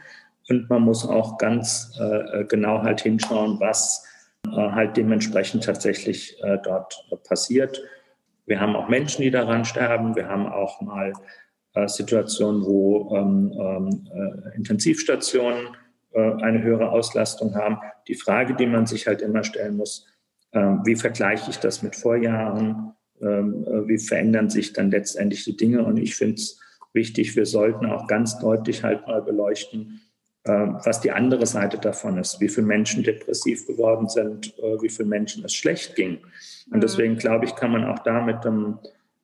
Und 0.48 0.70
man 0.70 0.82
muss 0.82 1.06
auch 1.06 1.38
ganz 1.38 1.98
äh, 2.00 2.44
genau 2.44 2.82
halt 2.82 3.00
hinschauen, 3.00 3.58
was 3.60 4.04
äh, 4.04 4.07
halt 4.46 4.96
dementsprechend 4.96 5.64
tatsächlich 5.64 6.42
äh, 6.42 6.58
dort 6.62 7.06
passiert. 7.24 7.82
Wir 8.46 8.60
haben 8.60 8.76
auch 8.76 8.88
Menschen, 8.88 9.22
die 9.22 9.30
daran 9.30 9.64
sterben. 9.64 10.16
Wir 10.16 10.28
haben 10.28 10.46
auch 10.46 10.80
mal 10.80 11.12
äh, 11.74 11.86
Situationen, 11.86 12.64
wo 12.64 13.14
ähm, 13.14 13.52
ähm, 13.58 14.08
äh, 14.12 14.56
Intensivstationen 14.56 15.76
äh, 16.12 16.32
eine 16.42 16.62
höhere 16.62 16.90
Auslastung 16.90 17.54
haben. 17.54 17.78
Die 18.08 18.14
Frage, 18.14 18.54
die 18.54 18.66
man 18.66 18.86
sich 18.86 19.06
halt 19.06 19.20
immer 19.22 19.44
stellen 19.44 19.76
muss, 19.76 20.06
wie 20.50 20.96
vergleiche 20.96 21.50
ich 21.50 21.58
das 21.58 21.82
mit 21.82 21.94
Vorjahren? 21.94 22.94
Ähm, 23.20 23.66
wie 23.84 23.98
verändern 23.98 24.48
sich 24.48 24.72
dann 24.72 24.90
letztendlich 24.90 25.44
die 25.44 25.58
Dinge? 25.58 25.84
Und 25.84 25.98
ich 25.98 26.16
finde 26.16 26.36
es 26.36 26.58
wichtig, 26.94 27.36
wir 27.36 27.44
sollten 27.44 27.84
auch 27.84 28.06
ganz 28.06 28.38
deutlich 28.38 28.82
halt 28.82 29.06
mal 29.06 29.20
beleuchten, 29.20 30.00
äh, 30.00 30.07
was 30.52 31.00
die 31.00 31.10
andere 31.10 31.46
Seite 31.46 31.78
davon 31.78 32.18
ist, 32.18 32.40
wie 32.40 32.48
viele 32.48 32.66
Menschen 32.66 33.02
depressiv 33.02 33.66
geworden 33.66 34.08
sind, 34.08 34.58
äh, 34.58 34.80
wie 34.82 34.88
viele 34.88 35.08
Menschen 35.08 35.44
es 35.44 35.54
schlecht 35.54 35.94
ging. 35.96 36.18
Und 36.70 36.76
mhm. 36.76 36.80
deswegen 36.80 37.16
glaube 37.16 37.44
ich, 37.44 37.54
kann 37.54 37.72
man 37.72 37.84
auch 37.84 38.00
da 38.00 38.20
mit 38.20 38.44
einem 38.44 38.78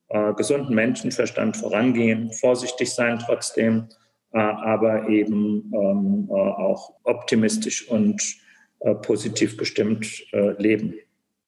äh, 0.09 0.33
gesunden 0.35 0.75
Menschenverstand 0.75 1.57
vorangehen, 1.57 2.33
vorsichtig 2.33 2.93
sein 2.93 3.19
trotzdem, 3.19 3.89
äh, 4.33 4.39
aber 4.39 5.09
eben 5.09 5.73
ähm, 5.75 6.29
äh, 6.31 6.35
auch 6.35 6.95
optimistisch 7.05 7.89
und 7.89 8.23
positiv 9.01 9.57
bestimmt 9.57 10.27
leben. 10.59 10.93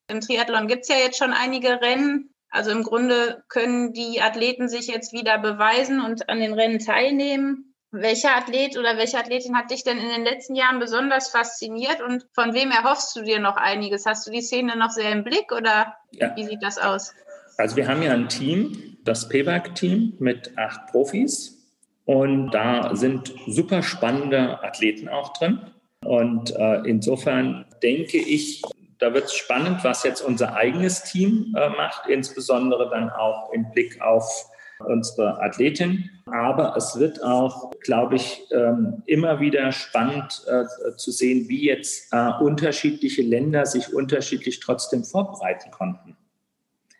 Im 0.09 0.23
Triathlon 0.23 0.69
gibt 0.69 0.85
es 0.85 0.89
ja 0.89 0.97
jetzt 0.97 1.19
schon 1.19 1.35
einige 1.35 1.83
Rennen. 1.83 2.31
Also 2.49 2.71
im 2.71 2.83
Grunde 2.83 3.45
können 3.49 3.93
die 3.93 4.23
Athleten 4.23 4.71
sich 4.71 4.87
jetzt 4.87 5.12
wieder 5.12 5.37
beweisen 5.37 6.01
und 6.01 6.31
an 6.31 6.41
den 6.41 6.55
Rennen 6.55 6.79
teilnehmen. 6.79 7.75
Welcher 7.92 8.37
Athlet 8.37 8.77
oder 8.77 8.96
welche 8.99 9.18
Athletin 9.18 9.57
hat 9.57 9.70
dich 9.70 9.85
denn 9.85 9.99
in 9.99 10.09
den 10.09 10.25
letzten 10.25 10.55
Jahren 10.55 10.81
besonders 10.81 11.29
fasziniert 11.29 12.03
und 12.03 12.27
von 12.33 12.53
wem 12.53 12.70
erhoffst 12.70 13.14
du 13.16 13.22
dir 13.22 13.38
noch 13.38 13.57
einiges? 13.57 14.07
Hast 14.07 14.27
du 14.27 14.31
die 14.31 14.42
Szene 14.42 14.77
noch 14.77 14.90
sehr 14.90 15.12
im 15.12 15.25
Blick 15.25 15.53
oder 15.53 15.96
ja. 16.11 16.35
wie 16.37 16.44
sieht 16.44 16.62
das 16.62 16.79
aus? 16.79 17.14
Also 17.59 17.77
wir 17.77 17.88
haben 17.88 18.03
ja 18.03 18.12
ein 18.12 18.29
Team, 18.29 18.99
das 19.05 19.29
PWAG-Team 19.29 20.16
mit 20.18 20.59
acht 20.59 20.88
Profis 20.88 21.57
und 22.05 22.51
da 22.51 22.94
sind 22.94 23.35
super 23.46 23.83
spannende 23.83 24.62
Athleten 24.62 25.09
auch 25.09 25.33
drin. 25.33 25.61
Und 26.05 26.55
äh, 26.55 26.83
insofern 26.85 27.66
denke 27.83 28.18
ich, 28.18 28.62
da 28.99 29.12
wird 29.12 29.25
es 29.25 29.35
spannend, 29.35 29.85
was 29.85 30.05
jetzt 30.05 30.20
unser 30.20 30.55
eigenes 30.55 31.03
Team 31.05 31.55
äh, 31.57 31.68
macht, 31.70 32.09
insbesondere 32.09 32.90
dann 32.90 33.11
auch 33.11 33.53
im 33.53 33.70
Blick 33.70 34.01
auf 34.01 34.46
unsere 34.79 35.41
Athletin. 35.41 36.11
Aber 36.27 36.77
es 36.77 36.99
wird 36.99 37.23
auch, 37.23 37.71
glaube 37.83 38.17
ich, 38.17 38.47
ähm, 38.51 39.03
immer 39.07 39.41
wieder 39.41 39.73
spannend 39.73 40.45
äh, 40.49 40.97
zu 40.97 41.11
sehen, 41.11 41.49
wie 41.49 41.67
jetzt 41.67 42.12
äh, 42.12 42.33
unterschiedliche 42.41 43.23
Länder 43.23 43.65
sich 43.67 43.95
unterschiedlich 43.95 44.61
trotzdem 44.61 45.05
vorbereiten 45.05 45.71
konnten. 45.71 46.17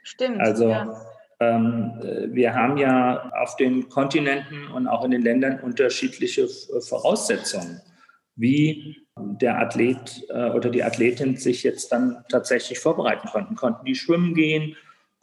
Stimmt. 0.03 0.41
Also 0.41 0.69
ja. 0.69 1.01
Ähm, 1.39 1.93
wir 2.29 2.55
haben 2.55 2.79
ja 2.79 3.31
auf 3.43 3.57
den 3.57 3.89
Kontinenten 3.89 4.69
und 4.69 4.87
auch 4.87 5.05
in 5.05 5.11
den 5.11 5.23
Ländern 5.23 5.61
unterschiedliche 5.61 6.49
Voraussetzungen, 6.49 7.83
wie 8.37 9.07
der 9.17 9.59
Athlet 9.59 10.25
äh, 10.31 10.51
oder 10.51 10.71
die 10.71 10.83
Athletin 10.83 11.37
sich 11.37 11.63
jetzt 11.63 11.93
dann 11.93 12.25
tatsächlich 12.31 12.79
vorbereiten 12.79 13.29
konnten. 13.29 13.55
Konnten 13.55 13.85
die 13.85 13.95
schwimmen 13.95 14.35
gehen? 14.35 14.77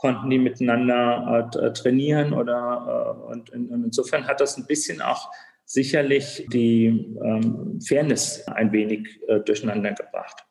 Konnten 0.04 0.30
die 0.30 0.38
miteinander 0.38 1.50
äh, 1.56 1.72
trainieren? 1.72 2.34
Oder, 2.34 3.16
äh, 3.26 3.32
und, 3.32 3.52
und, 3.52 3.86
insofern 3.86 4.28
hat 4.28 4.42
das 4.42 4.58
ein 4.58 4.66
bisschen 4.66 5.02
auch 5.02 5.32
sicherlich 5.64 6.46
die 6.52 6.88
ähm, 7.24 7.80
Fairness 7.80 8.46
ein 8.50 8.74
wenig 8.74 9.22
äh, 9.30 9.40
durcheinander 9.40 9.94
gebracht. 9.94 10.46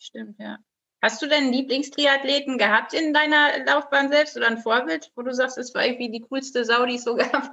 Stimmt, 0.00 0.40
ja. 0.40 0.58
Hast 1.04 1.20
du 1.20 1.26
denn 1.26 1.52
Lieblingstriathleten 1.52 2.56
gehabt 2.56 2.94
in 2.94 3.12
deiner 3.12 3.62
Laufbahn 3.66 4.08
selbst 4.08 4.38
oder 4.38 4.46
ein 4.46 4.56
Vorbild, 4.56 5.12
wo 5.14 5.20
du 5.20 5.34
sagst, 5.34 5.58
es 5.58 5.74
war 5.74 5.84
irgendwie 5.84 6.10
die 6.10 6.20
coolste 6.20 6.64
Sau, 6.64 6.86
die 6.86 6.94
es 6.94 7.04
so 7.04 7.14
gab? 7.32 7.52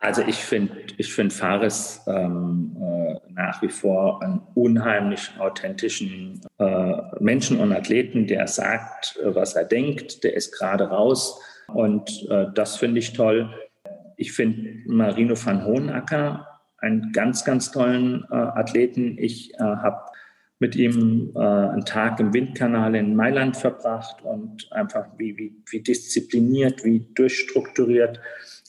Also 0.00 0.22
ich 0.22 0.34
finde 0.34 0.78
ich 0.96 1.14
find 1.14 1.32
Fares 1.32 2.00
ähm, 2.08 2.76
äh, 2.76 3.20
nach 3.30 3.62
wie 3.62 3.68
vor 3.68 4.20
einen 4.20 4.42
unheimlich 4.56 5.30
authentischen 5.38 6.40
äh, 6.58 6.94
Menschen 7.20 7.60
und 7.60 7.72
Athleten, 7.72 8.26
der 8.26 8.48
sagt, 8.48 9.16
was 9.22 9.54
er 9.54 9.64
denkt, 9.64 10.24
der 10.24 10.34
ist 10.34 10.50
gerade 10.50 10.88
raus 10.88 11.40
und 11.68 12.28
äh, 12.30 12.46
das 12.52 12.78
finde 12.78 12.98
ich 12.98 13.12
toll. 13.12 13.48
Ich 14.16 14.32
finde 14.32 14.82
Marino 14.86 15.36
van 15.36 15.64
Hohenacker 15.64 16.48
einen 16.78 17.12
ganz, 17.12 17.44
ganz 17.44 17.70
tollen 17.70 18.24
äh, 18.28 18.34
Athleten. 18.34 19.18
Ich 19.18 19.54
äh, 19.54 19.58
habe 19.60 20.11
mit 20.62 20.76
ihm 20.76 21.32
äh, 21.34 21.40
einen 21.40 21.84
Tag 21.84 22.20
im 22.20 22.32
Windkanal 22.32 22.94
in 22.94 23.16
Mailand 23.16 23.56
verbracht 23.56 24.22
und 24.22 24.70
einfach 24.70 25.06
wie, 25.18 25.36
wie, 25.36 25.52
wie 25.68 25.80
diszipliniert, 25.80 26.84
wie 26.84 27.04
durchstrukturiert. 27.16 28.20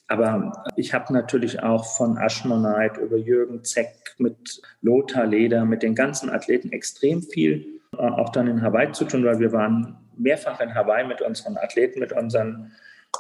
Aber 0.08 0.66
ich 0.76 0.92
habe 0.96 1.14
natürlich 1.14 1.62
auch 1.62 1.86
von 1.86 2.18
Aschmonite 2.18 3.00
über 3.00 3.18
Jürgen 3.18 3.64
Zeck 3.64 4.16
mit 4.18 4.60
Lothar 4.82 5.28
Leder, 5.28 5.66
mit 5.66 5.84
den 5.84 5.94
ganzen 5.94 6.32
Athleten 6.32 6.72
extrem 6.72 7.22
viel 7.22 7.80
äh, 7.94 7.98
auch 7.98 8.30
dann 8.30 8.48
in 8.48 8.64
Hawaii 8.64 8.92
zu 8.92 9.06
tun, 9.06 9.24
weil 9.24 9.40
wir 9.40 9.52
waren 9.52 9.96
mehrfach 10.18 10.60
in 10.62 10.74
Hawaii 10.74 11.06
mit 11.06 11.22
unseren 11.22 11.58
Athleten, 11.58 12.00
mit 12.00 12.12
unseren 12.12 12.72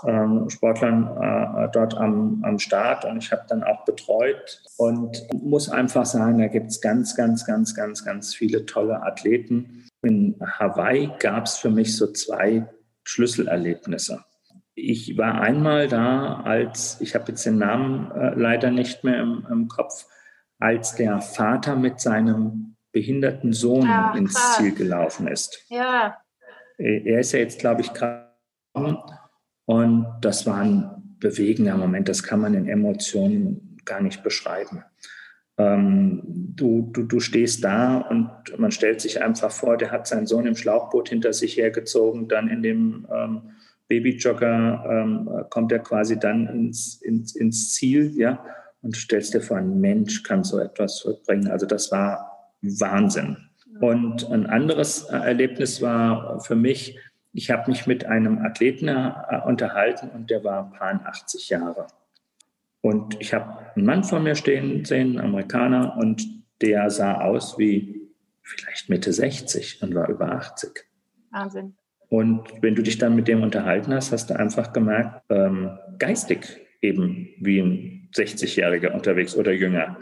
ähm, 0.05 0.49
Sportlern 0.49 1.07
äh, 1.17 1.69
dort 1.71 1.95
am, 1.95 2.43
am 2.43 2.59
Start 2.59 3.05
und 3.05 3.17
ich 3.17 3.31
habe 3.31 3.43
dann 3.47 3.63
auch 3.63 3.85
betreut 3.85 4.61
und 4.77 5.27
muss 5.33 5.69
einfach 5.69 6.05
sagen, 6.05 6.39
da 6.39 6.47
gibt 6.47 6.71
es 6.71 6.81
ganz, 6.81 7.15
ganz, 7.15 7.45
ganz, 7.45 7.75
ganz, 7.75 8.03
ganz 8.03 8.33
viele 8.33 8.65
tolle 8.65 9.01
Athleten. 9.03 9.85
In 10.01 10.35
Hawaii 10.41 11.11
gab 11.19 11.45
es 11.45 11.57
für 11.57 11.69
mich 11.69 11.95
so 11.95 12.11
zwei 12.11 12.67
Schlüsselerlebnisse. 13.03 14.23
Ich 14.75 15.17
war 15.17 15.41
einmal 15.41 15.87
da, 15.87 16.41
als, 16.41 16.99
ich 16.99 17.13
habe 17.15 17.25
jetzt 17.29 17.45
den 17.45 17.57
Namen 17.57 18.11
äh, 18.11 18.33
leider 18.35 18.71
nicht 18.71 19.03
mehr 19.03 19.21
im, 19.21 19.45
im, 19.49 19.67
Kopf, 19.67 20.05
als 20.59 20.95
der 20.95 21.21
Vater 21.21 21.75
mit 21.75 21.99
seinem 21.99 22.75
behinderten 22.91 23.53
Sohn 23.53 23.87
Ach, 23.87 24.15
ins. 24.15 24.55
Ziel 24.55 24.73
gelaufen 24.73 25.27
ist. 25.27 25.63
Ja. 25.69 26.17
Er 26.77 27.19
ist 27.19 27.33
ja 27.33 27.39
jetzt, 27.39 27.59
glaube 27.59 27.81
ich, 27.81 27.93
gerade 27.93 28.33
und 29.65 30.05
das 30.21 30.45
war 30.45 30.57
ein 30.57 31.17
bewegender 31.19 31.77
Moment, 31.77 32.09
das 32.09 32.23
kann 32.23 32.41
man 32.41 32.53
in 32.53 32.67
Emotionen 32.67 33.77
gar 33.85 34.01
nicht 34.01 34.23
beschreiben. 34.23 34.83
Ähm, 35.57 36.21
du, 36.55 36.89
du, 36.91 37.03
du 37.03 37.19
stehst 37.19 37.63
da 37.63 37.97
und 37.97 38.29
man 38.57 38.71
stellt 38.71 39.01
sich 39.01 39.21
einfach 39.21 39.51
vor, 39.51 39.77
der 39.77 39.91
hat 39.91 40.07
seinen 40.07 40.25
Sohn 40.25 40.47
im 40.47 40.55
Schlauchboot 40.55 41.09
hinter 41.09 41.31
sich 41.33 41.57
hergezogen, 41.57 42.27
dann 42.27 42.47
in 42.47 42.63
dem 42.63 43.07
ähm, 43.13 43.41
Babyjogger 43.87 44.83
ähm, 44.89 45.29
kommt 45.49 45.71
er 45.71 45.79
quasi 45.79 46.19
dann 46.19 46.47
ins, 46.47 47.01
ins, 47.01 47.35
ins 47.35 47.73
Ziel, 47.73 48.11
ja, 48.15 48.43
und 48.81 48.97
stellst 48.97 49.33
dir 49.33 49.41
vor, 49.41 49.57
ein 49.57 49.79
Mensch 49.79 50.23
kann 50.23 50.43
so 50.43 50.59
etwas 50.59 50.97
zurückbringen. 50.97 51.47
Also 51.47 51.65
das 51.65 51.91
war 51.91 52.51
Wahnsinn. 52.61 53.37
Und 53.79 54.29
ein 54.29 54.45
anderes 54.45 55.03
Erlebnis 55.03 55.81
war 55.81 56.39
für 56.41 56.55
mich, 56.55 56.97
ich 57.33 57.49
habe 57.49 57.69
mich 57.69 57.87
mit 57.87 58.05
einem 58.05 58.39
Athleten 58.45 58.87
äh, 58.87 59.11
unterhalten 59.45 60.09
und 60.09 60.29
der 60.29 60.43
war 60.43 60.65
ein 60.65 60.71
paar 60.71 61.07
80 61.07 61.49
Jahre. 61.49 61.87
Und 62.81 63.19
ich 63.19 63.33
habe 63.33 63.73
einen 63.75 63.85
Mann 63.85 64.03
vor 64.03 64.19
mir 64.19 64.35
stehen 64.35 64.85
sehen, 64.85 65.17
einen 65.17 65.27
Amerikaner, 65.27 65.97
und 65.97 66.25
der 66.61 66.89
sah 66.89 67.21
aus 67.21 67.57
wie 67.57 68.11
vielleicht 68.41 68.89
Mitte 68.89 69.11
60 69.11 69.81
und 69.81 69.95
war 69.95 70.09
über 70.09 70.31
80. 70.31 70.85
Wahnsinn. 71.31 71.75
Und 72.09 72.61
wenn 72.61 72.75
du 72.75 72.83
dich 72.83 72.99
dann 72.99 73.15
mit 73.15 73.27
dem 73.27 73.41
unterhalten 73.41 73.93
hast, 73.93 74.11
hast 74.11 74.29
du 74.29 74.37
einfach 74.37 74.71
gemerkt, 74.71 75.23
ähm, 75.29 75.79
geistig 75.97 76.61
eben 76.81 77.29
wie 77.39 77.59
ein 77.59 78.09
60-Jähriger 78.13 78.91
unterwegs 78.91 79.35
oder 79.35 79.51
jünger. 79.51 79.97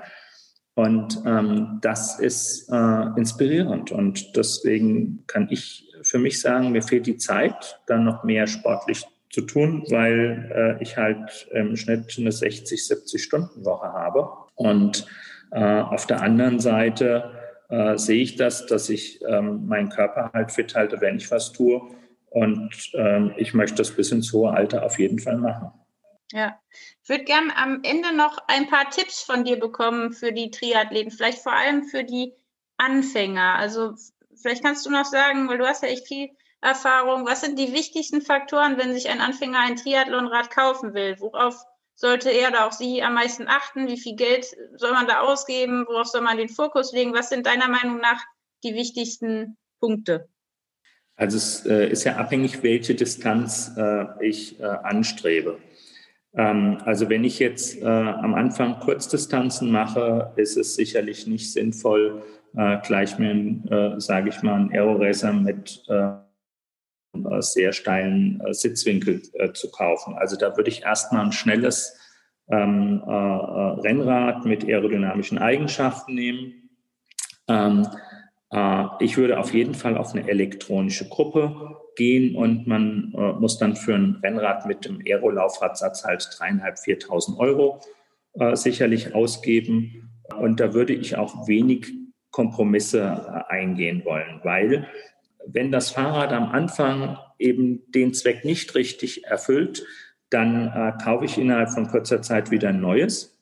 Und 0.73 1.21
ähm, 1.25 1.79
das 1.81 2.19
ist 2.19 2.69
äh, 2.69 3.17
inspirierend. 3.17 3.91
Und 3.91 4.35
deswegen 4.35 5.23
kann 5.27 5.47
ich 5.49 5.90
für 6.11 6.19
mich 6.19 6.41
sagen, 6.41 6.73
mir 6.73 6.83
fehlt 6.83 7.07
die 7.07 7.15
Zeit, 7.15 7.79
dann 7.87 8.03
noch 8.03 8.25
mehr 8.25 8.45
sportlich 8.45 9.05
zu 9.29 9.41
tun, 9.41 9.85
weil 9.89 10.51
äh, 10.53 10.83
ich 10.83 10.97
halt 10.97 11.47
im 11.53 11.77
Schnitt 11.77 12.13
eine 12.17 12.33
60, 12.33 12.85
70 12.85 13.23
Stunden 13.23 13.63
Woche 13.63 13.93
habe. 13.93 14.29
Und 14.55 15.07
äh, 15.51 15.79
auf 15.79 16.05
der 16.07 16.21
anderen 16.21 16.59
Seite 16.59 17.31
äh, 17.69 17.97
sehe 17.97 18.21
ich 18.21 18.35
das, 18.35 18.65
dass 18.65 18.89
ich 18.89 19.21
ähm, 19.25 19.67
meinen 19.67 19.87
Körper 19.87 20.31
halt 20.33 20.51
fit 20.51 20.75
halte, 20.75 20.99
wenn 20.99 21.15
ich 21.15 21.31
was 21.31 21.53
tue. 21.53 21.81
Und 22.29 22.91
ähm, 22.93 23.33
ich 23.37 23.53
möchte 23.53 23.77
das 23.77 23.91
bis 23.91 24.11
ins 24.11 24.33
hohe 24.33 24.51
Alter 24.51 24.83
auf 24.83 24.99
jeden 24.99 25.19
Fall 25.19 25.37
machen. 25.37 25.71
Ja, 26.33 26.59
ich 27.01 27.07
würde 27.07 27.23
gerne 27.23 27.55
am 27.55 27.79
Ende 27.83 28.13
noch 28.13 28.37
ein 28.49 28.67
paar 28.67 28.89
Tipps 28.89 29.21
von 29.21 29.45
dir 29.45 29.57
bekommen 29.57 30.11
für 30.11 30.33
die 30.33 30.51
Triathleten, 30.51 31.11
vielleicht 31.11 31.39
vor 31.39 31.53
allem 31.53 31.85
für 31.85 32.03
die 32.03 32.33
Anfänger. 32.75 33.55
Also 33.55 33.93
vielleicht 34.41 34.63
kannst 34.63 34.85
du 34.85 34.89
noch 34.89 35.05
sagen, 35.05 35.47
weil 35.49 35.57
du 35.57 35.65
hast 35.65 35.83
ja 35.83 35.89
echt 35.89 36.07
viel 36.07 36.29
Erfahrung, 36.61 37.25
was 37.25 37.41
sind 37.41 37.57
die 37.57 37.73
wichtigsten 37.73 38.21
Faktoren, 38.21 38.77
wenn 38.77 38.93
sich 38.93 39.09
ein 39.09 39.19
Anfänger 39.19 39.59
ein 39.59 39.75
Triathlonrad 39.75 40.51
kaufen 40.51 40.93
will? 40.93 41.15
Worauf 41.19 41.55
sollte 41.95 42.29
er 42.29 42.49
oder 42.49 42.67
auch 42.67 42.71
sie 42.71 43.01
am 43.01 43.15
meisten 43.15 43.47
achten? 43.47 43.87
Wie 43.87 43.99
viel 43.99 44.15
Geld 44.15 44.45
soll 44.75 44.91
man 44.91 45.07
da 45.07 45.21
ausgeben? 45.21 45.85
Worauf 45.87 46.07
soll 46.07 46.21
man 46.21 46.37
den 46.37 46.49
Fokus 46.49 46.93
legen? 46.93 47.13
Was 47.13 47.29
sind 47.29 47.45
deiner 47.45 47.67
Meinung 47.67 47.99
nach 47.99 48.21
die 48.63 48.75
wichtigsten 48.75 49.57
Punkte? 49.79 50.27
Also 51.15 51.37
es 51.37 51.65
äh, 51.65 51.89
ist 51.89 52.03
ja 52.03 52.15
abhängig, 52.15 52.63
welche 52.63 52.95
Distanz 52.95 53.71
äh, 53.77 54.05
ich 54.21 54.59
äh, 54.59 54.63
anstrebe. 54.63 55.59
Ähm, 56.33 56.77
also 56.85 57.09
wenn 57.09 57.23
ich 57.23 57.39
jetzt 57.39 57.83
am 57.83 58.33
Anfang 58.33 58.79
Kurzdistanzen 58.79 59.71
mache, 59.71 60.33
ist 60.35 60.57
es 60.57 60.75
sicherlich 60.75 61.27
nicht 61.27 61.51
sinnvoll, 61.51 62.23
äh, 62.55 62.77
gleich 62.85 63.17
mir, 63.17 63.31
äh, 63.69 63.99
sage 63.99 64.29
ich 64.29 64.41
mal, 64.41 64.55
einen 64.55 64.71
Aeroracer 64.71 65.33
mit 65.33 65.83
äh, 65.87 66.13
sehr 67.39 67.73
steilen 67.73 68.41
äh, 68.41 68.53
Sitzwinkel 68.53 69.21
äh, 69.33 69.51
zu 69.51 69.69
kaufen. 69.71 70.15
Also 70.15 70.37
da 70.37 70.55
würde 70.55 70.69
ich 70.69 70.83
erstmal 70.83 71.25
ein 71.25 71.31
schnelles 71.31 71.97
ähm, 72.49 73.01
äh, 73.05 73.11
Rennrad 73.11 74.45
mit 74.45 74.63
aerodynamischen 74.65 75.37
Eigenschaften 75.37 76.15
nehmen. 76.15 76.69
Ähm, 77.47 77.87
ich 78.99 79.15
würde 79.15 79.39
auf 79.39 79.53
jeden 79.53 79.73
Fall 79.73 79.97
auf 79.97 80.13
eine 80.13 80.27
elektronische 80.27 81.07
Gruppe 81.07 81.77
gehen 81.95 82.35
und 82.35 82.67
man 82.67 83.13
muss 83.39 83.57
dann 83.57 83.77
für 83.77 83.95
ein 83.95 84.19
Rennrad 84.21 84.65
mit 84.65 84.83
dem 84.83 84.99
Aero-Laufradsatz 85.05 86.03
halt 86.03 86.29
dreieinhalb, 86.37 86.75
4.000 86.75 87.37
Euro 87.37 87.79
sicherlich 88.55 89.15
ausgeben. 89.15 90.11
Und 90.37 90.59
da 90.59 90.73
würde 90.73 90.91
ich 90.91 91.15
auch 91.15 91.47
wenig 91.47 91.93
Kompromisse 92.31 93.45
äh, 93.49 93.51
eingehen 93.53 94.03
wollen, 94.05 94.39
weil 94.43 94.87
wenn 95.45 95.71
das 95.71 95.91
Fahrrad 95.91 96.33
am 96.33 96.49
Anfang 96.51 97.17
eben 97.39 97.91
den 97.91 98.13
Zweck 98.13 98.45
nicht 98.45 98.75
richtig 98.75 99.25
erfüllt, 99.25 99.83
dann 100.29 100.67
äh, 100.67 101.03
kaufe 101.03 101.25
ich 101.25 101.37
innerhalb 101.37 101.71
von 101.71 101.87
kurzer 101.87 102.21
Zeit 102.21 102.51
wieder 102.51 102.69
ein 102.69 102.79
neues 102.79 103.37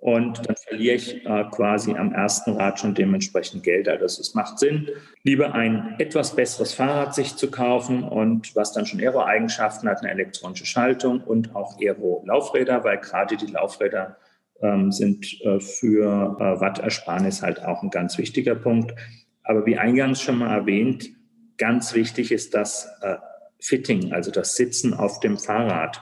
und 0.00 0.48
dann 0.48 0.56
verliere 0.56 0.96
ich 0.96 1.26
äh, 1.26 1.44
quasi 1.50 1.94
am 1.94 2.12
ersten 2.12 2.52
Rad 2.52 2.80
schon 2.80 2.94
dementsprechend 2.94 3.62
Geld. 3.62 3.86
Also 3.86 4.20
es 4.20 4.34
macht 4.34 4.58
Sinn, 4.58 4.88
lieber 5.24 5.54
ein 5.54 5.96
etwas 5.98 6.34
besseres 6.34 6.72
Fahrrad 6.72 7.14
sich 7.14 7.36
zu 7.36 7.50
kaufen 7.50 8.02
und 8.02 8.56
was 8.56 8.72
dann 8.72 8.86
schon 8.86 9.00
Aero-Eigenschaften 9.00 9.88
hat, 9.88 10.00
eine 10.00 10.10
elektronische 10.10 10.64
Schaltung 10.64 11.20
und 11.20 11.54
auch 11.54 11.78
Aero-Laufräder, 11.78 12.82
weil 12.82 12.98
gerade 12.98 13.36
die 13.36 13.52
Laufräder 13.52 14.16
ähm, 14.62 14.92
sind 14.92 15.40
äh, 15.42 15.58
für 15.60 16.36
äh, 16.38 16.60
Wattersparnis 16.60 17.42
halt 17.42 17.64
auch 17.64 17.82
ein 17.82 17.90
ganz 17.90 18.18
wichtiger 18.18 18.54
Punkt. 18.54 18.94
Aber 19.42 19.64
wie 19.66 19.78
eingangs 19.78 20.20
schon 20.20 20.38
mal 20.38 20.54
erwähnt, 20.54 21.10
ganz 21.58 21.94
wichtig 21.94 22.30
ist 22.32 22.54
das 22.54 22.88
äh, 23.02 23.16
Fitting, 23.58 24.12
also 24.12 24.30
das 24.30 24.54
Sitzen 24.56 24.94
auf 24.94 25.20
dem 25.20 25.38
Fahrrad. 25.38 26.00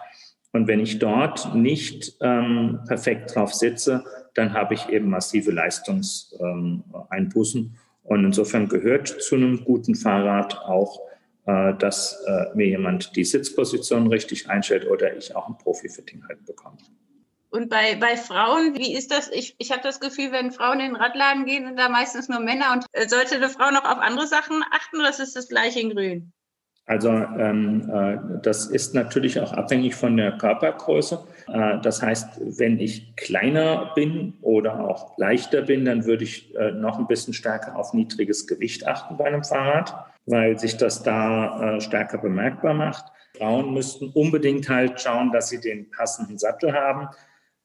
Und 0.52 0.66
wenn 0.66 0.80
ich 0.80 0.98
dort 0.98 1.54
nicht 1.54 2.16
ähm, 2.20 2.80
perfekt 2.86 3.34
drauf 3.34 3.54
sitze, 3.54 4.04
dann 4.34 4.52
habe 4.54 4.74
ich 4.74 4.88
eben 4.88 5.10
massive 5.10 5.50
Leistungseinbußen. 5.50 7.60
Ähm, 7.60 7.74
und 8.02 8.24
insofern 8.24 8.68
gehört 8.68 9.08
zu 9.08 9.34
einem 9.34 9.64
guten 9.64 9.94
Fahrrad 9.94 10.58
auch 10.62 11.08
äh, 11.48 11.72
dass 11.78 12.22
äh, 12.26 12.54
mir 12.54 12.66
jemand 12.66 13.16
die 13.16 13.24
Sitzposition 13.24 14.08
richtig 14.08 14.50
einstellt 14.50 14.86
oder 14.86 15.16
ich 15.16 15.34
auch 15.34 15.48
ein 15.48 15.56
Profi-Fitting 15.56 16.22
halt 16.28 16.44
bekomme. 16.44 16.76
Und 17.50 17.70
bei, 17.70 17.96
bei 17.96 18.16
Frauen, 18.16 18.76
wie 18.76 18.94
ist 18.94 19.10
das? 19.10 19.30
Ich, 19.30 19.54
ich 19.58 19.70
habe 19.70 19.82
das 19.82 20.00
Gefühl, 20.00 20.32
wenn 20.32 20.52
Frauen 20.52 20.80
in 20.80 20.92
den 20.92 20.96
Radladen 20.96 21.46
gehen, 21.46 21.64
sind 21.64 21.78
da 21.78 21.88
meistens 21.88 22.28
nur 22.28 22.40
Männer. 22.40 22.72
Und 22.72 22.84
äh, 22.92 23.08
sollte 23.08 23.36
eine 23.36 23.48
Frau 23.48 23.70
noch 23.70 23.84
auf 23.84 23.98
andere 23.98 24.26
Sachen 24.26 24.62
achten 24.70 24.98
oder 24.98 25.08
ist 25.08 25.36
das 25.36 25.48
gleiche 25.48 25.80
in 25.80 25.90
Grün? 25.90 26.32
Also 26.88 27.10
ähm, 27.10 27.90
äh, 27.92 28.40
das 28.42 28.66
ist 28.66 28.94
natürlich 28.94 29.38
auch 29.40 29.52
abhängig 29.52 29.94
von 29.94 30.16
der 30.16 30.32
Körpergröße. 30.38 31.22
Äh, 31.52 31.80
das 31.82 32.02
heißt, 32.02 32.40
wenn 32.58 32.80
ich 32.80 33.14
kleiner 33.16 33.92
bin 33.94 34.38
oder 34.40 34.80
auch 34.80 35.16
leichter 35.18 35.62
bin, 35.62 35.84
dann 35.84 36.06
würde 36.06 36.24
ich 36.24 36.54
äh, 36.56 36.72
noch 36.72 36.98
ein 36.98 37.06
bisschen 37.06 37.34
stärker 37.34 37.76
auf 37.76 37.92
niedriges 37.92 38.46
Gewicht 38.46 38.86
achten 38.86 39.18
bei 39.18 39.26
einem 39.26 39.44
Fahrrad, 39.44 39.94
weil 40.24 40.58
sich 40.58 40.78
das 40.78 41.02
da 41.02 41.76
äh, 41.76 41.80
stärker 41.82 42.18
bemerkbar 42.18 42.72
macht. 42.72 43.04
Frauen 43.36 43.74
müssten 43.74 44.08
unbedingt 44.14 44.70
halt 44.70 44.98
schauen, 44.98 45.30
dass 45.30 45.50
sie 45.50 45.60
den 45.60 45.90
passenden 45.90 46.38
Sattel 46.38 46.72
haben. 46.72 47.08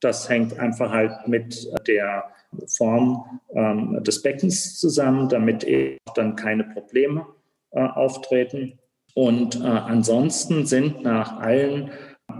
Das 0.03 0.29
hängt 0.29 0.59
einfach 0.59 0.91
halt 0.91 1.27
mit 1.27 1.71
der 1.87 2.25
Form 2.67 3.39
ähm, 3.55 4.03
des 4.03 4.21
Beckens 4.21 4.77
zusammen, 4.77 5.29
damit 5.29 5.63
eben 5.63 5.97
dann 6.15 6.35
keine 6.35 6.63
Probleme 6.65 7.25
äh, 7.71 7.81
auftreten. 7.81 8.79
Und 9.15 9.55
äh, 9.55 9.63
ansonsten 9.63 10.65
sind 10.65 11.03
nach 11.03 11.39
allen 11.39 11.91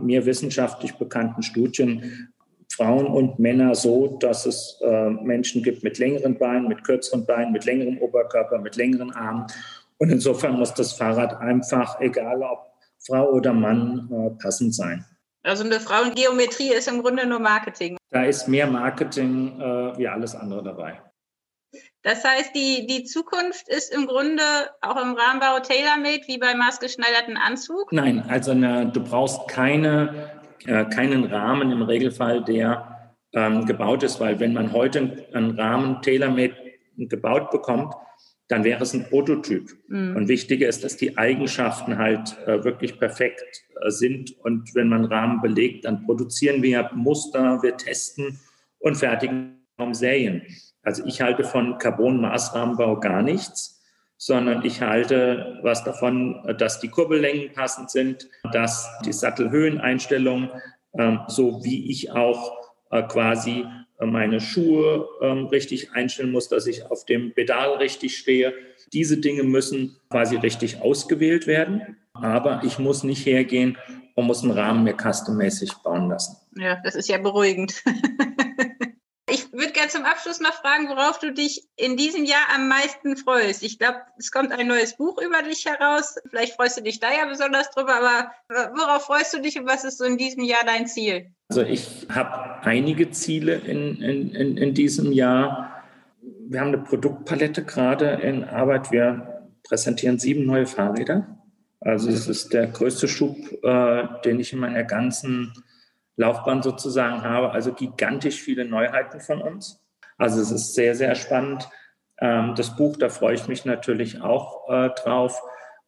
mir 0.02 0.26
wissenschaftlich 0.26 0.96
bekannten 0.96 1.44
Studien 1.44 2.34
Frauen 2.76 3.06
und 3.06 3.38
Männer 3.38 3.76
so, 3.76 4.18
dass 4.20 4.46
es 4.48 4.80
äh, 4.82 5.10
Menschen 5.10 5.62
gibt 5.62 5.84
mit 5.84 6.00
längeren 6.00 6.38
Beinen, 6.38 6.68
mit 6.68 6.84
kürzeren 6.84 7.26
Beinen, 7.26 7.52
mit 7.52 7.66
längerem 7.66 8.00
Oberkörper, 8.00 8.58
mit 8.60 8.76
längeren 8.76 9.12
Armen. 9.12 9.46
Und 10.00 10.10
insofern 10.10 10.58
muss 10.58 10.74
das 10.74 10.94
Fahrrad 10.94 11.40
einfach, 11.40 12.02
egal 12.02 12.42
ob 12.42 12.72
Frau 13.06 13.32
oder 13.32 13.54
Mann, 13.54 14.10
äh, 14.12 14.42
passend 14.42 14.74
sein. 14.74 15.06
Also 15.44 15.66
eine 15.66 15.80
Frauengeometrie 15.80 16.74
ist 16.74 16.88
im 16.88 17.02
Grunde 17.02 17.28
nur 17.28 17.40
Marketing. 17.40 17.98
Da 18.12 18.24
ist 18.24 18.48
mehr 18.48 18.66
Marketing 18.66 19.60
äh, 19.60 19.98
wie 19.98 20.08
alles 20.08 20.36
andere 20.36 20.64
dabei. 20.64 21.02
Das 22.04 22.24
heißt, 22.24 22.54
die, 22.56 22.86
die 22.88 23.04
Zukunft 23.04 23.68
ist 23.68 23.94
im 23.94 24.08
Grunde 24.08 24.42
auch 24.82 24.96
im 24.96 25.16
Rahmenbau 25.16 25.60
tailor-made 25.60 26.24
wie 26.28 26.38
beim 26.38 26.58
maßgeschneiderten 26.60 27.38
Anzug? 27.38 27.92
Nein, 27.92 28.24
also 28.28 28.52
eine, 28.52 28.92
du 28.92 29.02
brauchst 29.02 29.48
keine, 29.48 30.42
äh, 30.66 30.86
keinen 30.86 31.26
Rahmen 31.26 31.72
im 31.72 31.82
Regelfall, 31.82 32.44
der 32.44 33.14
ähm, 33.34 33.66
gebaut 33.66 34.04
ist, 34.04 34.20
weil 34.20 34.40
wenn 34.40 34.54
man 34.54 34.72
heute 34.72 35.28
einen 35.34 35.60
Rahmen 35.60 36.02
tailor-made 36.02 36.56
gebaut 36.98 37.52
bekommt, 37.52 37.94
dann 38.48 38.64
wäre 38.64 38.84
es 38.84 38.94
ein 38.94 39.06
Prototyp. 39.06 39.72
Mhm. 39.88 40.16
Und 40.16 40.28
wichtiger 40.28 40.68
ist, 40.68 40.84
dass 40.84 40.98
die 40.98 41.18
Eigenschaften 41.18 41.98
halt 41.98 42.38
äh, 42.46 42.64
wirklich 42.64 43.00
perfekt 43.00 43.64
äh, 43.82 43.90
sind. 43.90 44.38
Und 44.44 44.76
wenn 44.76 44.90
man 44.90 45.06
Rahmen 45.06 45.42
belegt, 45.42 45.86
dann 45.86 46.06
produzieren 46.06 46.62
wir 46.62 46.90
Muster, 46.94 47.62
wir 47.62 47.78
testen 47.78 48.40
und 48.80 48.96
fertigen 48.96 49.60
Serien. 49.92 50.44
Also 50.84 51.04
ich 51.06 51.22
halte 51.22 51.44
von 51.44 51.78
Carbon-Maßrahmenbau 51.78 53.00
gar 53.00 53.22
nichts, 53.22 53.82
sondern 54.18 54.64
ich 54.64 54.82
halte 54.82 55.60
was 55.64 55.84
davon, 55.84 56.56
dass 56.58 56.80
die 56.80 56.90
Kurbellängen 56.90 57.54
passend 57.54 57.90
sind, 57.90 58.30
dass 58.52 58.90
die 59.06 59.14
Sattelhöheneinstellung, 59.14 60.50
äh, 60.94 61.18
so 61.28 61.64
wie 61.64 61.90
ich 61.90 62.12
auch 62.12 62.56
äh, 62.92 63.04
quasi 63.04 63.66
meine 64.06 64.42
Schuhe 64.42 65.08
ähm, 65.22 65.48
richtig 65.48 65.92
einstellen 65.94 66.32
muss, 66.32 66.50
dass 66.50 66.68
ich 66.68 66.86
auf 66.90 67.06
dem 67.06 67.34
Pedal 67.34 67.78
richtig 67.78 68.18
stehe. 68.18 68.54
Diese 68.92 69.18
Dinge 69.18 69.44
müssen 69.44 69.98
quasi 70.10 70.36
richtig 70.36 70.82
ausgewählt 70.82 71.48
werden. 71.48 71.98
Aber 72.14 72.62
ich 72.64 72.80
muss 72.80 73.04
nicht 73.04 73.26
hergehen 73.26 73.78
und 74.16 74.28
muss 74.28 74.44
einen 74.44 74.52
Rahmen 74.52 74.84
mir 74.84 74.96
custommäßig 74.96 75.74
bauen 75.84 76.10
lassen. 76.10 76.38
Ja, 76.56 76.80
das 76.84 76.96
ist 76.96 77.10
ja 77.10 77.18
beruhigend. 77.18 77.84
ich 79.30 79.52
würde 79.52 79.72
gerne 79.72 79.90
zum 79.90 80.04
Abschluss 80.04 80.40
noch 80.40 80.54
fragen, 80.54 80.90
worauf 80.90 81.18
du 81.20 81.34
dich 81.34 81.68
in 81.76 81.98
diesem 81.98 82.26
Jahr 82.26 82.44
am 82.54 82.68
meisten 82.68 83.18
freust. 83.18 83.64
Ich 83.64 83.80
glaube, 83.80 84.02
es 84.18 84.32
kommt 84.32 84.52
ein 84.52 84.68
neues 84.68 84.96
Buch 84.96 85.20
über 85.20 85.42
dich 85.42 85.66
heraus. 85.66 86.16
Vielleicht 86.30 86.56
freust 86.56 86.78
du 86.78 86.82
dich 86.84 87.00
da 87.00 87.12
ja 87.12 87.26
besonders 87.26 87.72
drüber, 87.72 87.96
aber 87.96 88.32
worauf 88.76 89.06
freust 89.06 89.34
du 89.34 89.42
dich 89.42 89.58
und 89.58 89.66
was 89.66 89.84
ist 89.84 89.98
so 89.98 90.06
in 90.06 90.18
diesem 90.18 90.44
Jahr 90.44 90.64
dein 90.66 90.88
Ziel? 90.88 91.34
Also 91.56 91.70
ich 91.70 92.08
habe 92.10 92.66
einige 92.66 93.12
Ziele 93.12 93.54
in, 93.54 94.02
in, 94.02 94.58
in, 94.58 94.74
diesem 94.74 95.12
Jahr. 95.12 95.84
Wir 96.48 96.62
haben 96.62 96.70
eine 96.70 96.80
Produktpalette 96.80 97.64
gerade 97.64 98.08
in 98.24 98.44
Arbeit. 98.44 98.92
Wir 98.92 99.44
präsentieren 99.62 100.18
sieben 100.18 100.48
neue 100.48 100.66
Fahrräder. 100.66 101.38
Also 101.80 102.10
es 102.10 102.28
ist 102.28 102.54
der 102.54 102.66
größte 102.66 103.08
Schub, 103.08 103.38
äh, 103.62 104.04
den 104.26 104.40
ich 104.40 104.52
in 104.52 104.62
meiner 104.62 104.84
ganzen 104.84 105.54
Laufbahn 106.16 106.64
sozusagen 106.64 107.22
habe. 107.22 107.52
Also 107.52 107.72
gigantisch 107.72 108.42
viele 108.42 108.66
Neuheiten 108.66 109.20
von 109.20 109.40
uns. 109.40 109.80
Also 110.18 110.42
es 110.42 110.50
ist 110.50 110.74
sehr, 110.74 110.96
sehr 110.96 111.14
spannend. 111.14 111.70
Ähm, 112.20 112.56
das 112.56 112.76
Buch, 112.76 112.98
da 112.98 113.10
freue 113.10 113.36
ich 113.36 113.48
mich 113.48 113.64
natürlich 113.64 114.22
auch 114.22 114.68
äh, 114.70 114.90
drauf. 115.04 115.40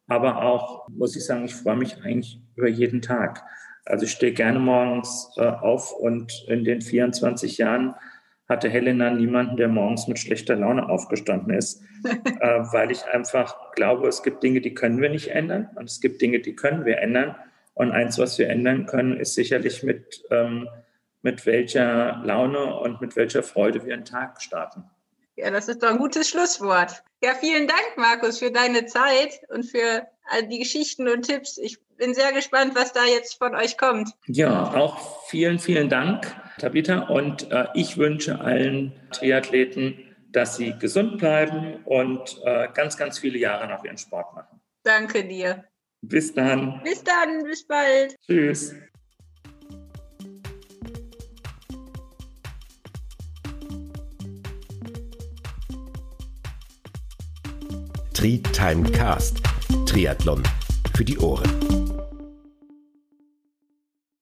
Aber 0.06 0.42
auch, 0.42 0.86
muss 0.90 1.16
ich 1.16 1.26
sagen, 1.26 1.44
ich 1.44 1.56
freue 1.56 1.74
mich 1.74 2.04
eigentlich 2.04 2.40
über 2.54 2.68
jeden 2.68 3.02
Tag. 3.02 3.42
Also 3.86 4.04
ich 4.04 4.12
stehe 4.12 4.32
gerne 4.32 4.58
morgens 4.58 5.30
äh, 5.36 5.42
auf 5.42 5.92
und 5.92 6.44
in 6.48 6.64
den 6.64 6.82
24 6.82 7.58
Jahren 7.58 7.94
hatte 8.48 8.68
Helena 8.68 9.10
niemanden, 9.10 9.56
der 9.56 9.68
morgens 9.68 10.06
mit 10.06 10.18
schlechter 10.18 10.56
Laune 10.56 10.88
aufgestanden 10.88 11.54
ist, 11.54 11.82
äh, 12.04 12.60
weil 12.72 12.90
ich 12.90 13.04
einfach 13.06 13.72
glaube, 13.72 14.08
es 14.08 14.22
gibt 14.22 14.42
Dinge, 14.42 14.60
die 14.60 14.74
können 14.74 15.00
wir 15.00 15.08
nicht 15.08 15.28
ändern 15.28 15.70
und 15.76 15.88
es 15.88 16.00
gibt 16.00 16.20
Dinge, 16.20 16.40
die 16.40 16.54
können 16.54 16.84
wir 16.84 16.98
ändern. 16.98 17.36
Und 17.74 17.92
eins, 17.92 18.18
was 18.18 18.38
wir 18.38 18.48
ändern 18.48 18.86
können, 18.86 19.18
ist 19.18 19.34
sicherlich 19.34 19.82
mit, 19.82 20.24
ähm, 20.30 20.68
mit 21.22 21.44
welcher 21.44 22.22
Laune 22.24 22.74
und 22.76 23.00
mit 23.00 23.16
welcher 23.16 23.42
Freude 23.42 23.84
wir 23.84 23.94
einen 23.94 24.04
Tag 24.04 24.40
starten. 24.40 24.84
Ja, 25.36 25.50
das 25.50 25.68
ist 25.68 25.82
doch 25.82 25.90
ein 25.90 25.98
gutes 25.98 26.30
Schlusswort. 26.30 27.04
Ja, 27.22 27.34
vielen 27.34 27.68
Dank, 27.68 27.96
Markus, 27.96 28.38
für 28.38 28.50
deine 28.50 28.86
Zeit 28.86 29.40
und 29.48 29.64
für 29.64 30.06
all 30.30 30.48
die 30.48 30.58
Geschichten 30.58 31.08
und 31.08 31.22
Tipps. 31.22 31.58
Ich 31.58 31.78
bin 31.96 32.14
sehr 32.14 32.32
gespannt, 32.32 32.74
was 32.74 32.92
da 32.92 33.04
jetzt 33.04 33.38
von 33.38 33.54
euch 33.54 33.76
kommt. 33.78 34.10
Ja, 34.26 34.74
auch 34.74 35.26
vielen, 35.26 35.58
vielen 35.58 35.88
Dank, 35.88 36.34
Tabitha. 36.58 37.08
Und 37.08 37.50
äh, 37.50 37.66
ich 37.74 37.96
wünsche 37.96 38.40
allen 38.40 38.92
Triathleten, 39.12 39.98
dass 40.30 40.56
sie 40.56 40.74
gesund 40.78 41.18
bleiben 41.18 41.76
und 41.84 42.40
äh, 42.44 42.68
ganz, 42.74 42.96
ganz 42.96 43.18
viele 43.18 43.38
Jahre 43.38 43.68
noch 43.68 43.84
ihren 43.84 43.98
Sport 43.98 44.34
machen. 44.34 44.60
Danke 44.82 45.24
dir. 45.24 45.64
Bis 46.02 46.34
dann. 46.34 46.80
Bis 46.84 47.02
dann, 47.02 47.42
bis 47.44 47.66
bald. 47.66 48.16
Tschüss. 48.26 48.74
Tri 58.12 58.40
Time 58.52 58.90
Cast. 58.92 59.42
Triathlon 59.86 60.42
für 60.96 61.04
die 61.04 61.18
Ohren. 61.18 61.75